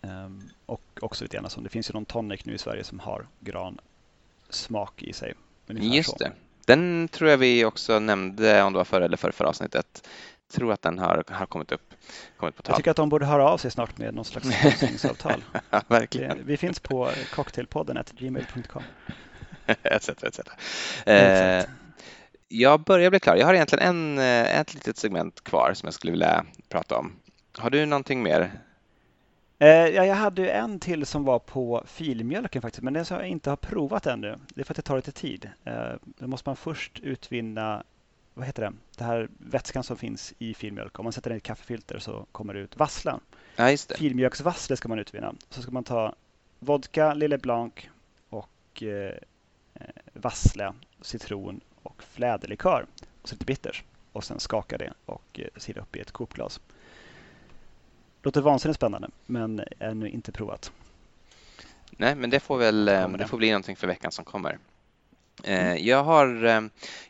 Um, 0.02 0.50
och 0.66 0.82
också 1.02 1.24
lite 1.24 1.38
grann 1.38 1.50
som, 1.50 1.64
det 1.64 1.70
finns 1.70 1.90
ju 1.90 1.94
någon 1.94 2.06
tonic 2.06 2.46
nu 2.46 2.54
i 2.54 2.58
Sverige 2.58 2.84
som 2.84 3.00
har 3.00 3.28
gran 3.40 3.80
smak 4.50 5.04
i 5.04 5.14
sig. 5.14 5.34
Just 5.68 6.10
så. 6.10 6.18
det. 6.18 6.32
Den 6.66 7.08
tror 7.08 7.30
jag 7.30 7.38
vi 7.38 7.66
också 7.66 8.00
nämnde 8.00 8.64
om 8.64 8.74
det 8.74 8.78
var 8.78 8.86
förra 8.86 9.06
eller 9.06 9.18
förra, 9.18 9.32
förra 9.32 9.48
avsnittet. 9.48 10.08
Tror 10.52 10.74
att 10.74 10.82
den 10.82 11.00
har, 11.00 11.24
har 11.28 11.46
kommit 11.46 11.72
upp. 11.72 11.94
Kommit 12.38 12.56
på 12.56 12.62
tal. 12.62 12.72
Jag 12.72 12.78
tycker 12.78 12.92
att 12.92 12.98
de 12.98 13.10
borde 13.10 13.26
höra 13.26 13.50
av 13.50 13.58
sig 13.58 13.72
snart 13.72 13.98
med 13.98 14.14
någon 14.14 14.26
slags 14.26 14.48
sponsringsavtal. 14.60 15.44
ja, 15.70 15.82
verkligen. 15.88 16.46
Vi 16.46 16.58
finns 16.58 16.80
på 16.80 17.12
cocktailpodden 17.34 18.04
gmail.com. 18.18 18.84
etc, 19.84 20.10
etc. 20.10 20.40
Eh, 21.06 21.66
jag 22.48 22.84
börjar 22.84 23.10
bli 23.10 23.20
klar. 23.20 23.36
Jag 23.36 23.46
har 23.46 23.54
egentligen 23.54 23.88
en, 23.88 24.20
eh, 24.20 24.60
ett 24.60 24.74
litet 24.74 24.98
segment 24.98 25.44
kvar 25.44 25.74
som 25.74 25.88
jag 25.88 25.94
skulle 25.94 26.12
vilja 26.12 26.46
prata 26.70 26.98
om. 26.98 27.16
Har 27.58 27.70
du 27.70 27.86
någonting 27.86 28.24
mer 28.24 28.52
Eh, 29.62 29.68
ja, 29.68 30.06
jag 30.06 30.16
hade 30.16 30.50
en 30.50 30.80
till 30.80 31.06
som 31.06 31.24
var 31.24 31.40
på 31.40 31.84
filmjölken 31.88 32.62
faktiskt, 32.62 32.84
men 32.84 32.94
den 32.94 33.06
som 33.06 33.18
jag 33.18 33.28
inte 33.28 33.50
har 33.50 33.58
provat 33.58 34.06
ännu. 34.06 34.36
Det 34.56 34.62
är 34.62 34.66
för 34.66 34.74
att 34.74 34.76
det 34.76 34.82
tar 34.82 34.96
lite 34.96 35.12
tid. 35.12 35.50
Eh, 35.64 35.92
då 36.04 36.28
måste 36.28 36.50
man 36.50 36.56
först 36.56 37.00
utvinna, 37.00 37.84
vad 38.34 38.46
heter 38.46 38.64
det, 38.64 38.74
det 38.98 39.04
här 39.04 39.30
vätskan 39.38 39.84
som 39.84 39.98
finns 39.98 40.34
i 40.40 40.54
filmjölk. 40.54 41.00
Om 41.00 41.04
man 41.04 41.14
sätter 41.14 41.30
den 41.30 41.38
i 41.38 41.38
ett 41.38 41.44
kaffefilter 41.44 42.00
så 42.00 42.26
kommer 42.32 42.54
det 42.54 42.60
ut 42.60 42.78
vasslan. 42.78 43.20
Ja, 43.56 43.72
just 43.72 43.90
det. 43.90 43.98
Filmjölksvassle 43.98 44.78
ska 44.78 44.90
man 44.90 45.00
utvinna. 45.00 45.36
Så 45.50 45.62
ska 45.62 45.72
man 45.72 45.84
ta 45.84 46.16
vodka, 46.60 47.14
Lille 47.14 47.38
Blanc 47.38 47.74
och 48.30 48.84
eh, 48.84 49.14
vassle, 50.14 50.74
citron 51.02 51.62
och 51.84 52.04
fläderlikör 52.04 52.86
och 53.22 53.30
så 53.30 53.36
lite 53.36 53.46
bitters. 53.46 53.84
Och 54.12 54.24
sen 54.24 54.40
skaka 54.40 54.78
det 54.78 54.94
och 55.06 55.40
eh, 55.40 55.48
sila 55.58 55.82
upp 55.82 55.96
i 55.96 56.00
ett 56.00 56.12
kokglas. 56.12 56.60
Låter 58.24 58.42
vansinnigt 58.42 58.78
spännande, 58.78 59.10
men 59.26 59.62
ännu 59.80 60.10
inte 60.10 60.32
provat. 60.32 60.72
Nej, 61.92 62.16
men 62.16 62.30
det 62.30 62.40
får 62.40 62.58
väl 62.58 62.86
det 62.86 63.28
får 63.28 63.38
bli 63.38 63.50
någonting 63.50 63.76
för 63.76 63.88
veckan 63.88 64.12
som 64.12 64.26
kommer. 64.26 64.58
Eh, 65.44 65.66
mm. 65.66 65.86
Jag 65.86 66.04
har, 66.04 66.46
eh, 66.46 66.62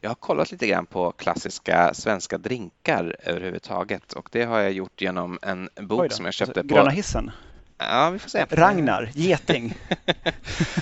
jag 0.01 0.09
har 0.09 0.15
kollat 0.15 0.51
lite 0.51 0.67
grann 0.67 0.85
på 0.85 1.11
klassiska 1.11 1.93
svenska 1.93 2.37
drinkar 2.37 3.15
överhuvudtaget 3.23 4.13
och 4.13 4.29
det 4.31 4.43
har 4.43 4.59
jag 4.59 4.71
gjort 4.71 5.01
genom 5.01 5.39
en 5.41 5.69
bok 5.75 6.11
som 6.11 6.25
jag 6.25 6.33
köpte 6.33 6.59
alltså, 6.59 6.67
på... 6.69 6.75
Gröna 6.75 6.89
hissen? 6.89 7.31
Ja, 7.77 8.09
vi 8.09 8.19
får 8.19 8.29
se. 8.29 8.45
Ragnar, 8.49 9.11
geting. 9.13 9.73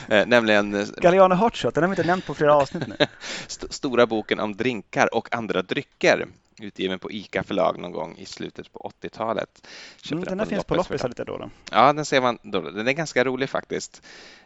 Eh, 0.10 0.28
nämligen... 0.28 0.88
Galliano 0.98 1.36
Hotshot, 1.36 1.76
den 1.76 1.84
har 1.84 1.90
vi 1.90 1.94
inte 1.94 2.08
nämnt 2.08 2.26
på 2.26 2.34
flera 2.34 2.56
avsnitt 2.56 2.88
nu. 2.88 2.96
Stora 3.70 4.08
boken 4.08 4.40
om 4.40 4.56
drinkar 4.56 5.16
och 5.16 5.36
andra 5.36 5.62
drycker 5.62 6.28
utgiven 6.60 7.00
på 7.00 7.12
ICA 7.12 7.44
förlag 7.44 7.80
någon 7.80 7.92
gång 7.92 8.18
i 8.18 8.26
slutet 8.26 8.74
på 8.74 8.92
80-talet. 9.02 9.68
Mm, 10.12 10.24
den, 10.24 10.38
den 10.38 10.48
finns 10.48 10.64
på 10.64 10.76
loppisar 10.76 11.10
lite 11.10 11.24
då, 11.24 11.38
då? 11.38 11.50
Ja, 11.72 11.94
den 11.94 12.06
ser 12.06 12.22
man 12.22 12.38
då. 12.42 12.62
Den 12.62 12.88
är 12.88 12.92
ganska 12.92 13.24
rolig 13.24 13.50
faktiskt. 13.50 14.02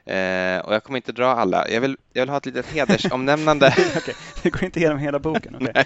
Eh, 0.05 0.57
och 0.57 0.73
jag 0.73 0.83
kommer 0.83 0.97
inte 0.97 1.11
dra 1.11 1.27
alla. 1.27 1.69
Jag 1.69 1.81
vill, 1.81 1.97
jag 2.13 2.21
vill 2.21 2.29
ha 2.29 2.37
ett 2.37 2.45
litet 2.45 2.65
hedersomnämnande. 2.65 3.67
okay. 3.97 4.13
Det 4.43 4.49
går 4.49 4.63
inte 4.63 4.79
igenom 4.79 4.99
hela 4.99 5.19
boken? 5.19 5.55
Okay. 5.55 5.83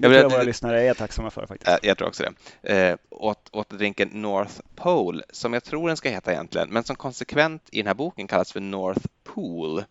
tror 0.00 0.14
jag 0.14 0.30
våra 0.30 0.42
lyssnare 0.42 0.82
är 0.82 0.94
tacksamma 0.94 1.30
för 1.30 1.46
faktiskt. 1.46 1.78
Jag 1.82 1.98
tror 1.98 2.08
också 2.08 2.24
det. 2.62 2.90
Eh, 2.90 2.96
åt, 3.10 3.48
åt 3.52 3.70
drinken 3.70 4.08
North 4.08 4.60
Pole, 4.74 5.22
som 5.30 5.52
jag 5.52 5.64
tror 5.64 5.88
den 5.88 5.96
ska 5.96 6.08
heta 6.08 6.32
egentligen, 6.32 6.68
men 6.70 6.84
som 6.84 6.96
konsekvent 6.96 7.62
i 7.72 7.76
den 7.76 7.86
här 7.86 7.94
boken 7.94 8.26
kallas 8.26 8.52
för 8.52 8.60
North 8.60 9.06
Pool. 9.24 9.84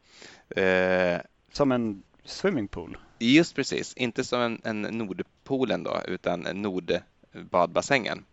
Eh, 0.49 1.17
som 1.51 1.71
en 1.71 2.03
swimmingpool? 2.25 2.97
Just 3.19 3.55
precis, 3.55 3.93
inte 3.93 4.23
som 4.23 4.41
en, 4.41 4.61
en 4.63 4.81
Nordpolen 4.81 5.83
då, 5.83 6.01
utan 6.07 6.39
Nordbadbassängen 6.41 8.25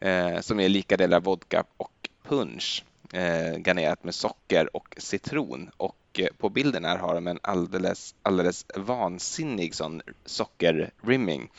eh, 0.00 0.40
som 0.40 0.60
är 0.60 0.68
lika 0.68 0.96
delar 0.96 1.20
vodka 1.20 1.64
och 1.76 2.08
punch 2.22 2.84
eh, 3.12 3.58
garnerat 3.58 4.04
med 4.04 4.14
socker 4.14 4.76
och 4.76 4.94
citron. 4.98 5.70
Och 5.76 5.96
eh, 6.18 6.28
på 6.38 6.48
bilden 6.48 6.84
här 6.84 6.98
har 6.98 7.14
de 7.14 7.26
en 7.26 7.38
alldeles, 7.42 8.14
alldeles 8.22 8.66
vansinnig 8.76 9.74
sån 9.74 10.02
sockerrimming. 10.24 11.50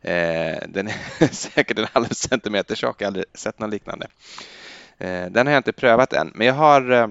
Eh, 0.00 0.58
den 0.68 0.88
är 0.88 1.26
säkert 1.32 1.78
en 1.78 1.86
halv 1.92 2.08
centimeter 2.08 2.74
tjock, 2.74 3.00
jag 3.00 3.06
har 3.06 3.08
aldrig 3.08 3.24
sett 3.34 3.58
något 3.58 3.70
liknande. 3.70 4.06
Eh, 4.98 5.26
den 5.30 5.46
har 5.46 5.52
jag 5.52 5.60
inte 5.60 5.72
prövat 5.72 6.12
än, 6.12 6.32
men 6.34 6.46
jag 6.46 6.54
har 6.54 6.90
eh, 6.90 7.08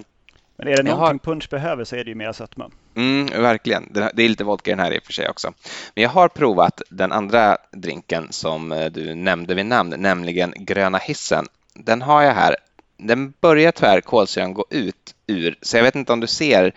men 0.55 0.67
är 0.67 0.77
det 0.77 0.83
någonting 0.83 1.19
har... 1.25 1.33
punch 1.33 1.49
behöver 1.49 1.83
så 1.83 1.95
är 1.95 2.03
det 2.03 2.09
ju 2.09 2.15
mer 2.15 2.31
sötma. 2.31 2.71
Mm, 2.95 3.25
verkligen. 3.41 3.89
Det 3.93 4.23
är 4.23 4.29
lite 4.29 4.43
vodka 4.43 4.71
i 4.71 4.73
den 4.73 4.85
här 4.85 4.93
i 4.93 4.99
och 4.99 5.03
för 5.03 5.13
sig 5.13 5.29
också. 5.29 5.53
Men 5.95 6.01
jag 6.01 6.09
har 6.09 6.27
provat 6.27 6.81
den 6.89 7.11
andra 7.11 7.57
drinken 7.71 8.27
som 8.29 8.71
eh, 8.71 8.85
du 8.85 9.15
nämnde 9.15 9.55
vid 9.55 9.65
namn, 9.65 9.93
nämligen 9.97 10.53
gröna 10.57 10.97
hissen. 10.97 11.45
Den 11.73 12.01
har 12.01 12.21
jag 12.21 12.33
här. 12.33 12.55
den 12.97 13.33
börjar 13.41 13.71
tyvärr 13.71 14.01
kolsyran 14.01 14.53
gå 14.53 14.65
ut 14.69 15.15
ur, 15.27 15.55
så 15.61 15.77
jag 15.77 15.83
vet 15.83 15.95
inte 15.95 16.13
om 16.13 16.19
du 16.19 16.27
ser 16.27 16.73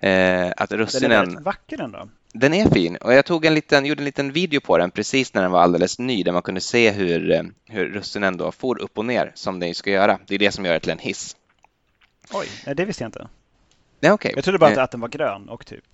eh, 0.00 0.52
att 0.56 0.72
russinen... 0.72 1.10
Den 1.10 1.20
är 1.20 1.24
väldigt 1.26 1.44
vacker 1.44 1.80
ändå. 1.80 2.08
Den 2.32 2.54
är 2.54 2.70
fin 2.70 2.96
och 2.96 3.12
jag 3.12 3.24
tog 3.24 3.44
en 3.44 3.54
liten, 3.54 3.86
gjorde 3.86 4.00
en 4.00 4.04
liten 4.04 4.32
video 4.32 4.60
på 4.60 4.78
den 4.78 4.90
precis 4.90 5.34
när 5.34 5.42
den 5.42 5.50
var 5.50 5.60
alldeles 5.60 5.98
ny 5.98 6.22
där 6.22 6.32
man 6.32 6.42
kunde 6.42 6.60
se 6.60 6.90
hur, 6.90 7.32
eh, 7.32 7.42
hur 7.64 7.88
russinen 7.88 8.36
då 8.36 8.52
for 8.52 8.82
upp 8.82 8.98
och 8.98 9.04
ner 9.04 9.32
som 9.34 9.60
den 9.60 9.74
ska 9.74 9.90
göra. 9.90 10.18
Det 10.26 10.34
är 10.34 10.38
det 10.38 10.52
som 10.52 10.64
gör 10.64 10.72
det 10.72 10.80
till 10.80 10.90
en 10.90 10.98
hiss. 10.98 11.36
Oj, 12.32 12.74
det 12.74 12.84
visste 12.84 13.04
jag 13.04 13.08
inte. 13.08 13.28
Nej, 14.04 14.12
okay. 14.12 14.32
Jag 14.34 14.44
trodde 14.44 14.58
bara 14.58 14.70
att, 14.70 14.76
eh. 14.76 14.82
att 14.82 14.90
den 14.90 15.00
var 15.00 15.08
grön 15.08 15.48
och 15.48 15.66
typ 15.66 15.84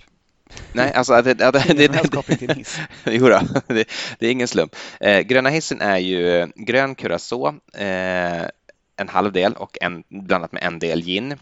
Nej, 0.72 0.92
alltså 0.92 1.22
det, 1.22 1.34
det, 1.34 1.50
det, 1.50 1.88
det, 1.88 2.78
jo 3.04 3.28
då, 3.28 3.40
det, 3.66 3.88
det 4.18 4.26
är 4.26 4.30
ingen 4.30 4.48
slump. 4.48 4.76
Eh, 5.00 5.20
gröna 5.20 5.50
hissen 5.50 5.80
är 5.80 5.98
ju 5.98 6.52
grön 6.56 6.94
curacao, 6.94 7.48
eh, 7.74 8.44
en 8.96 9.08
halv 9.08 9.32
del 9.32 9.52
och 9.52 9.78
en, 9.80 10.04
blandat 10.08 10.52
med 10.52 10.62
en 10.62 10.78
del 10.78 11.02
gin 11.02 11.36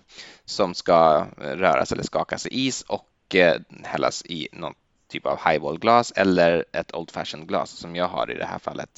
som 0.45 0.75
ska 0.75 1.27
röras 1.39 1.93
eller 1.93 2.03
skakas 2.03 2.47
i 2.47 2.67
is 2.67 2.83
och 2.83 3.35
eh, 3.35 3.57
hällas 3.83 4.23
i 4.27 4.49
någon 4.53 4.75
typ 5.09 5.27
av 5.27 5.39
highball-glas 5.49 6.13
eller 6.17 6.65
ett 6.73 6.95
old 6.95 7.11
fashion-glas 7.11 7.71
som 7.71 7.97
jag 7.97 8.09
har 8.09 8.31
i 8.31 8.35
det 8.35 8.45
här 8.45 8.59
fallet. 8.59 8.91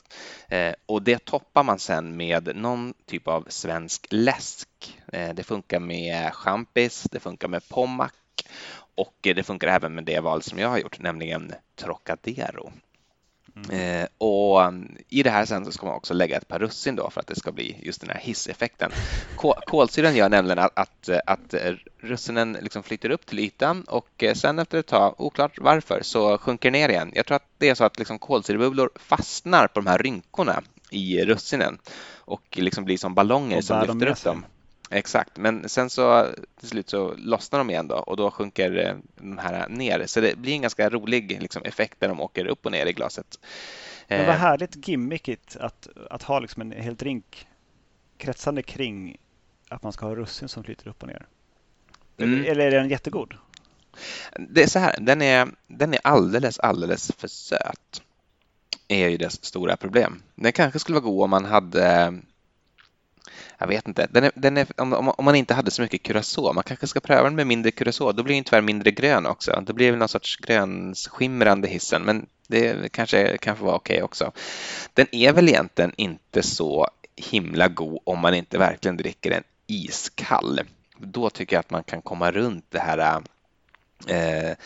Eh, 0.48 0.74
och 0.86 1.02
det 1.02 1.24
toppar 1.24 1.62
man 1.62 1.78
sen 1.78 2.16
med 2.16 2.56
någon 2.56 2.94
typ 3.06 3.28
av 3.28 3.46
svensk 3.48 4.06
läsk. 4.11 5.00
Eh, 5.12 5.34
det 5.34 5.42
funkar 5.42 5.80
med 5.80 6.34
champis, 6.34 7.06
det 7.11 7.20
funkar 7.20 7.48
med 7.48 7.68
pommac 7.68 8.12
och 8.94 9.16
det 9.20 9.42
funkar 9.42 9.68
även 9.68 9.94
med 9.94 10.04
det 10.04 10.20
val 10.20 10.42
som 10.42 10.58
jag 10.58 10.68
har 10.68 10.78
gjort, 10.78 10.98
nämligen 10.98 11.52
Trocadero. 11.76 12.72
Mm. 13.68 14.00
Eh, 14.00 14.06
och 14.18 14.61
um, 14.61 14.96
I 15.08 15.22
det 15.22 15.30
här 15.30 15.44
sen 15.44 15.64
så 15.64 15.72
ska 15.72 15.86
man 15.86 15.94
också 15.94 16.14
lägga 16.14 16.36
ett 16.36 16.48
par 16.48 16.58
russin 16.58 16.96
då 16.96 17.11
för 17.11 17.20
att 17.20 17.26
det 17.26 17.36
ska 17.36 17.52
bli 17.52 17.76
just 17.82 18.00
den 18.00 18.11
här 18.11 18.20
hisseffekten. 18.20 18.90
Kolsyran 19.66 20.16
gör 20.16 20.28
nämligen 20.28 20.58
att, 20.58 20.78
att, 20.78 21.08
att 21.26 21.54
russinen 21.98 22.56
liksom 22.61 22.82
flyter 22.82 23.11
upp 23.11 23.26
till 23.26 23.38
ytan 23.38 23.84
och 23.84 24.22
eh, 24.22 24.34
sen 24.34 24.58
efter 24.58 24.78
ett 24.78 24.86
tag, 24.86 25.14
oklart 25.18 25.58
varför, 25.61 26.00
så 26.02 26.38
sjunker 26.38 26.70
ner 26.70 26.88
igen. 26.88 27.12
Jag 27.14 27.26
tror 27.26 27.36
att 27.36 27.48
det 27.58 27.68
är 27.68 27.74
så 27.74 27.84
att 27.84 27.98
liksom 27.98 28.18
kolsyrebubblor 28.18 28.90
fastnar 28.94 29.66
på 29.66 29.80
de 29.80 29.86
här 29.86 29.98
rynkorna 29.98 30.62
i 30.90 31.24
russinen 31.24 31.78
och 32.16 32.42
liksom 32.52 32.84
blir 32.84 32.96
som 32.96 33.14
ballonger 33.14 33.61
som 33.61 33.80
lyfter 33.80 34.06
upp 34.06 34.24
dem. 34.24 34.44
Exakt, 34.93 35.36
men 35.36 35.68
sen 35.68 35.91
så 35.91 36.26
till 36.61 36.68
slut 36.68 36.91
så 36.91 37.14
lossnar 37.16 37.59
de 37.59 37.70
igen 37.70 37.88
då 37.88 37.95
och 37.95 38.16
då 38.16 38.30
sjunker 38.30 38.86
eh, 38.86 38.95
de 39.16 39.38
här 39.38 39.68
ner. 39.68 40.07
Så 40.07 40.20
det 40.20 40.38
blir 40.38 40.53
en 40.53 40.62
ganska 40.62 40.91
rolig 40.91 41.43
liksom, 41.43 41.62
effekt 41.62 41.97
när 42.01 42.09
de 42.09 42.20
åker 42.20 42.47
upp 42.47 42.66
och 42.66 42.72
ner 42.72 42.86
i 42.86 42.93
glaset. 42.93 43.38
Men 44.09 44.26
vad 44.26 44.34
eh. 44.34 44.41
härligt 44.41 44.88
gimmickigt 44.88 45.57
att, 45.57 45.88
att 46.11 46.22
ha 46.22 46.41
liksom 46.41 46.62
en 46.62 46.72
hel 46.72 46.97
drink 46.97 47.47
kretsande 48.16 48.62
kring 48.62 49.16
att 49.68 49.82
man 49.82 49.93
ska 49.93 50.07
ha 50.07 50.14
russin 50.14 50.49
som 50.49 50.64
flyter 50.64 50.88
upp 50.88 51.03
och 51.03 51.09
ner. 51.09 51.26
Mm. 52.18 52.45
Eller 52.45 52.66
är 52.66 52.70
den 52.70 52.88
jättegod? 52.88 53.34
Det 54.49 54.62
är 54.62 54.66
så 54.66 54.78
här, 54.78 54.97
den 55.01 55.22
är, 55.22 55.49
den 55.66 55.95
är 55.95 56.01
alldeles, 56.05 56.59
alldeles 56.59 57.12
för 57.18 57.28
söt. 57.28 58.03
är 58.88 59.09
ju 59.09 59.16
dess 59.16 59.45
stora 59.45 59.76
problem. 59.76 60.22
Den 60.34 60.53
kanske 60.53 60.78
skulle 60.78 61.01
vara 61.01 61.11
god 61.11 61.24
om 61.24 61.30
man 61.30 61.45
hade 61.45 62.14
jag 63.61 63.66
vet 63.66 63.88
inte. 63.88 64.06
Den 64.11 64.24
är, 64.24 64.32
den 64.34 64.56
är, 64.56 64.66
om, 64.76 64.92
om, 64.92 65.24
man 65.24 65.34
inte 65.34 65.54
hade 65.54 65.70
så 65.70 65.82
mycket 65.82 66.02
curacao, 66.02 66.52
man 66.52 66.64
kanske 66.64 66.86
ska 66.86 67.00
pröva 67.00 67.22
den 67.22 67.34
med 67.34 67.46
mindre 67.46 67.70
curacao. 67.70 68.12
Då 68.12 68.22
blir 68.22 68.34
den 68.34 68.44
tyvärr 68.44 68.61
mindre 68.61 68.90
grön 68.90 69.26
också. 69.26 69.62
Det 69.66 69.72
blir 69.72 69.90
väl 69.90 69.98
någon 69.98 70.08
sorts 70.08 70.36
grönskimrande 70.36 71.68
hissen, 71.68 72.02
men 72.02 72.26
det 72.46 72.92
kanske 72.92 73.38
kan 73.38 73.56
få 73.56 73.64
vara 73.64 73.76
okej 73.76 73.94
okay 73.94 74.02
också. 74.02 74.32
Den 74.94 75.06
är 75.12 75.32
väl 75.32 75.48
egentligen 75.48 75.92
inte 75.96 76.42
så 76.42 76.88
himla 77.16 77.68
god 77.68 77.98
om 78.04 78.18
man 78.18 78.34
inte 78.34 78.58
verkligen 78.58 78.96
dricker 78.96 79.30
den 79.30 79.44
iskall. 79.66 80.61
Då 80.98 81.30
tycker 81.30 81.56
jag 81.56 81.61
att 81.61 81.70
man 81.70 81.84
kan 81.84 82.02
komma 82.02 82.30
runt 82.30 82.64
det 82.70 82.80
här 82.80 83.22
eh, 84.06 84.56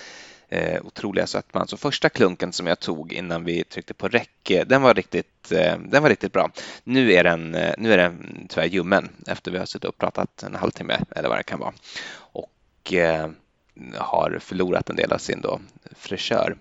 eh, 0.49 0.87
otroliga 0.87 1.27
sötman. 1.27 1.69
Så 1.69 1.77
första 1.77 2.09
klunken 2.09 2.53
som 2.53 2.67
jag 2.67 2.81
tog 2.81 3.13
innan 3.13 3.45
vi 3.45 3.65
tryckte 3.65 3.95
på 3.95 4.09
räck, 4.09 4.53
den 4.67 4.83
var 4.83 4.95
riktigt, 4.95 5.53
eh, 5.53 5.79
den 5.79 6.03
var 6.03 6.11
riktigt 6.11 6.33
bra. 6.33 6.51
Nu 6.85 7.13
är, 7.13 7.25
den, 7.25 7.55
eh, 7.55 7.75
nu 7.79 7.93
är 7.93 7.97
den 7.97 8.47
tyvärr 8.49 8.67
ljummen 8.67 9.09
efter 9.27 9.51
vi 9.51 9.59
har 9.59 9.67
suttit 9.67 9.89
och 9.89 9.99
pratat 9.99 10.43
en 10.43 10.55
halvtimme 10.55 11.01
eller 11.17 11.29
vad 11.29 11.39
det 11.39 11.43
kan 11.43 11.59
vara. 11.59 11.75
Och 12.17 12.93
eh, 12.93 13.31
har 13.95 14.39
förlorat 14.41 14.91
en 14.91 14.97
del 14.97 15.13
av 15.13 15.19
sin 15.19 15.41
då 15.41 15.61
fräschör. 15.93 16.57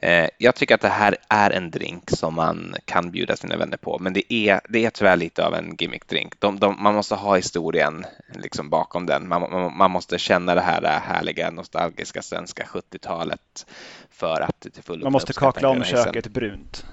Eh, 0.00 0.28
jag 0.38 0.54
tycker 0.54 0.74
att 0.74 0.80
det 0.80 0.88
här 0.88 1.16
är 1.28 1.50
en 1.50 1.70
drink 1.70 2.10
som 2.10 2.34
man 2.34 2.74
kan 2.84 3.10
bjuda 3.10 3.36
sina 3.36 3.56
vänner 3.56 3.76
på, 3.76 3.98
men 3.98 4.12
det 4.12 4.32
är, 4.32 4.60
det 4.68 4.84
är 4.84 4.90
tyvärr 4.90 5.16
lite 5.16 5.46
av 5.46 5.54
en 5.54 5.76
gimmickdrink. 5.78 6.40
De, 6.40 6.58
de, 6.58 6.82
man 6.82 6.94
måste 6.94 7.14
ha 7.14 7.36
historien 7.36 8.04
liksom 8.34 8.70
bakom 8.70 9.06
den. 9.06 9.28
Man, 9.28 9.40
man, 9.40 9.76
man, 9.76 9.90
måste 9.90 10.18
känna 10.18 10.54
det 10.54 10.60
här 10.60 11.00
härliga 11.00 11.50
nostalgiska 11.50 12.22
svenska 12.22 12.64
70-talet 12.64 13.66
för 14.10 14.40
att 14.40 14.60
till 14.60 14.82
fullo 14.82 15.04
Man 15.04 15.12
måste 15.12 15.32
kakla 15.32 15.68
om 15.68 15.84
köket 15.84 16.26
brunt, 16.26 16.86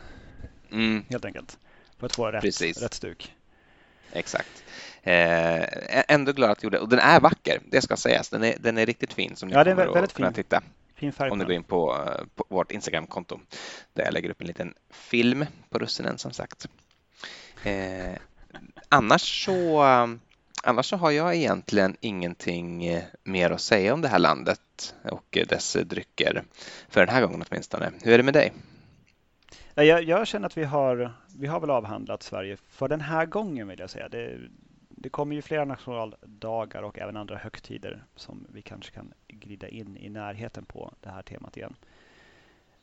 mm. 0.71 1.05
helt 1.09 1.25
enkelt, 1.25 1.57
för 1.99 2.05
att 2.05 2.15
få 2.15 2.31
rätt, 2.31 2.61
rätt 2.61 2.93
stuk. 2.93 3.33
Exakt. 4.11 4.63
Eh, 5.03 6.03
ändå 6.07 6.31
glad 6.31 6.51
att 6.51 6.63
jag 6.63 6.63
gjorde 6.63 6.79
Och 6.79 6.89
den 6.89 6.99
är 6.99 7.19
vacker, 7.19 7.61
det 7.65 7.81
ska 7.81 7.97
sägas. 7.97 8.29
Den 8.29 8.43
är, 8.43 8.55
den 8.59 8.77
är 8.77 8.85
riktigt 8.85 9.13
fin 9.13 9.35
som 9.35 9.49
ni 9.49 9.55
ja, 9.55 9.63
kommer 9.63 9.75
väldigt 9.75 10.03
att 10.03 10.13
kunna 10.13 10.31
titta. 10.31 10.61
Om 11.17 11.39
du 11.39 11.45
går 11.45 11.53
in 11.53 11.63
på, 11.63 11.97
på 12.35 12.45
vårt 12.49 12.71
Instagram-konto 12.71 13.39
där 13.93 14.03
jag 14.03 14.13
lägger 14.13 14.29
upp 14.29 14.41
en 14.41 14.47
liten 14.47 14.73
film 14.91 15.45
på 15.69 15.79
russinen 15.79 16.17
som 16.17 16.31
sagt. 16.31 16.67
Eh, 17.63 18.13
annars 18.89 19.45
så 19.45 19.83
Annars 20.65 20.85
så 20.85 20.97
har 20.97 21.11
jag 21.11 21.35
egentligen 21.35 21.97
ingenting 21.99 22.99
mer 23.23 23.51
att 23.51 23.61
säga 23.61 23.93
om 23.93 24.01
det 24.01 24.07
här 24.07 24.19
landet 24.19 24.95
och 25.03 25.37
dess 25.49 25.73
drycker 25.73 26.43
för 26.89 27.05
den 27.05 27.15
här 27.15 27.21
gången 27.21 27.43
åtminstone. 27.49 27.91
Hur 28.03 28.13
är 28.13 28.17
det 28.17 28.23
med 28.23 28.33
dig? 28.33 28.53
Jag, 29.75 30.03
jag 30.03 30.27
känner 30.27 30.45
att 30.45 30.57
vi 30.57 30.63
har, 30.63 31.13
vi 31.37 31.47
har 31.47 31.59
väl 31.59 31.69
avhandlat 31.69 32.23
Sverige 32.23 32.57
för 32.69 32.87
den 32.87 33.01
här 33.01 33.25
gången 33.25 33.67
vill 33.67 33.79
jag 33.79 33.89
säga. 33.89 34.09
Det, 34.09 34.37
det 35.03 35.09
kommer 35.09 35.35
ju 35.35 35.41
flera 35.41 35.65
nationaldagar 35.65 36.83
och 36.83 36.99
även 36.99 37.17
andra 37.17 37.37
högtider 37.37 38.03
som 38.15 38.47
vi 38.49 38.61
kanske 38.61 38.91
kan 38.91 39.13
glida 39.27 39.67
in 39.67 39.97
i 39.97 40.09
närheten 40.09 40.65
på 40.65 40.93
det 41.01 41.09
här 41.09 41.21
temat 41.21 41.57
igen. 41.57 41.75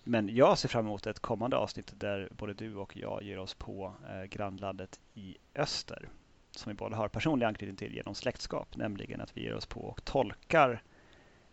Men 0.05 0.35
jag 0.37 0.59
ser 0.59 0.69
fram 0.69 0.87
emot 0.87 1.07
ett 1.07 1.21
kommande 1.21 1.57
avsnitt 1.57 1.93
där 1.97 2.29
både 2.31 2.55
du 2.55 2.77
och 2.77 2.97
jag 2.97 3.23
ger 3.23 3.39
oss 3.39 3.55
på 3.55 3.95
eh, 4.11 4.25
grannlandet 4.25 5.01
i 5.15 5.37
öster 5.55 6.09
som 6.51 6.71
vi 6.71 6.75
båda 6.75 6.97
har 6.97 7.09
personlig 7.09 7.47
anknytning 7.47 7.77
till 7.77 7.95
genom 7.95 8.15
släktskap, 8.15 8.77
nämligen 8.77 9.21
att 9.21 9.37
vi 9.37 9.43
ger 9.43 9.55
oss 9.55 9.67
på 9.67 9.81
och 9.81 10.05
tolkar 10.05 10.83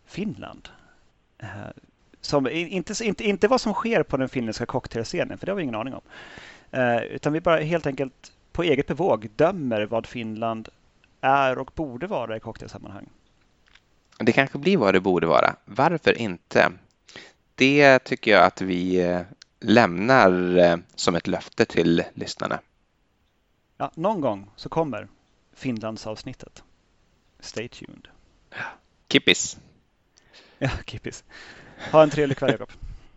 Finland. 0.06 0.70
Eh, 1.38 1.48
som, 2.22 2.48
inte, 2.48 3.04
inte, 3.04 3.24
inte 3.24 3.48
vad 3.48 3.62
som 3.62 3.74
sker 3.74 4.04
på 4.04 4.18
den 4.18 4.30
finländska 4.30 4.66
cocktailscenen, 4.66 5.38
för 5.38 5.46
det 5.46 5.52
har 5.52 5.58
vi 5.58 5.64
ingen 5.64 5.76
aning 5.76 5.94
om. 5.94 6.02
Eh, 6.72 7.04
utan 7.04 7.34
vi 7.34 7.42
bara 7.42 7.60
helt 7.60 7.88
enkelt 7.88 8.34
på 8.58 8.64
eget 8.64 8.88
bevåg 8.88 9.30
dömer 9.36 9.86
vad 9.86 10.06
Finland 10.06 10.70
är 11.22 11.58
och 11.58 11.72
borde 11.76 12.08
vara 12.08 12.38
i 12.38 12.40
cocktailsammanhang. 12.40 13.10
Det 14.18 14.32
kanske 14.32 14.58
blir 14.58 14.78
vad 14.78 14.94
det 14.94 15.00
borde 15.00 15.28
vara. 15.28 15.56
Varför 15.66 16.18
inte? 16.18 16.72
Det 17.56 18.00
tycker 18.00 18.32
jag 18.32 18.44
att 18.44 18.62
vi 18.62 18.96
eh, 18.96 19.22
lämnar 19.60 20.58
eh, 20.58 20.78
som 20.96 21.16
ett 21.16 21.28
löfte 21.28 21.66
till 21.66 22.04
lyssnarna. 22.14 22.60
Ja, 23.78 23.92
någon 23.96 24.22
gång 24.22 24.50
så 24.56 24.70
kommer 24.70 25.08
Finlandsavsnittet. 25.54 26.64
Stay 27.40 27.68
tuned. 27.68 28.08
Kippis! 29.10 29.58
Ja, 30.58 30.70
kippis. 30.86 31.24
Ha 31.92 32.04
en 32.04 32.10
trevlig 32.10 32.38
kväll, 32.38 32.52
Jakob. 32.52 32.70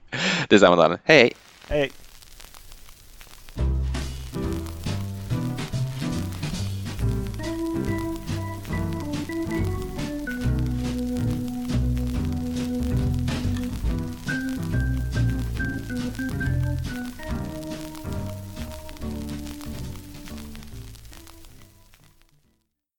Detsamma, 0.48 0.76
Dan. 0.76 0.98
Hej, 1.04 1.18
hej! 1.18 1.32
Hej! 1.68 1.92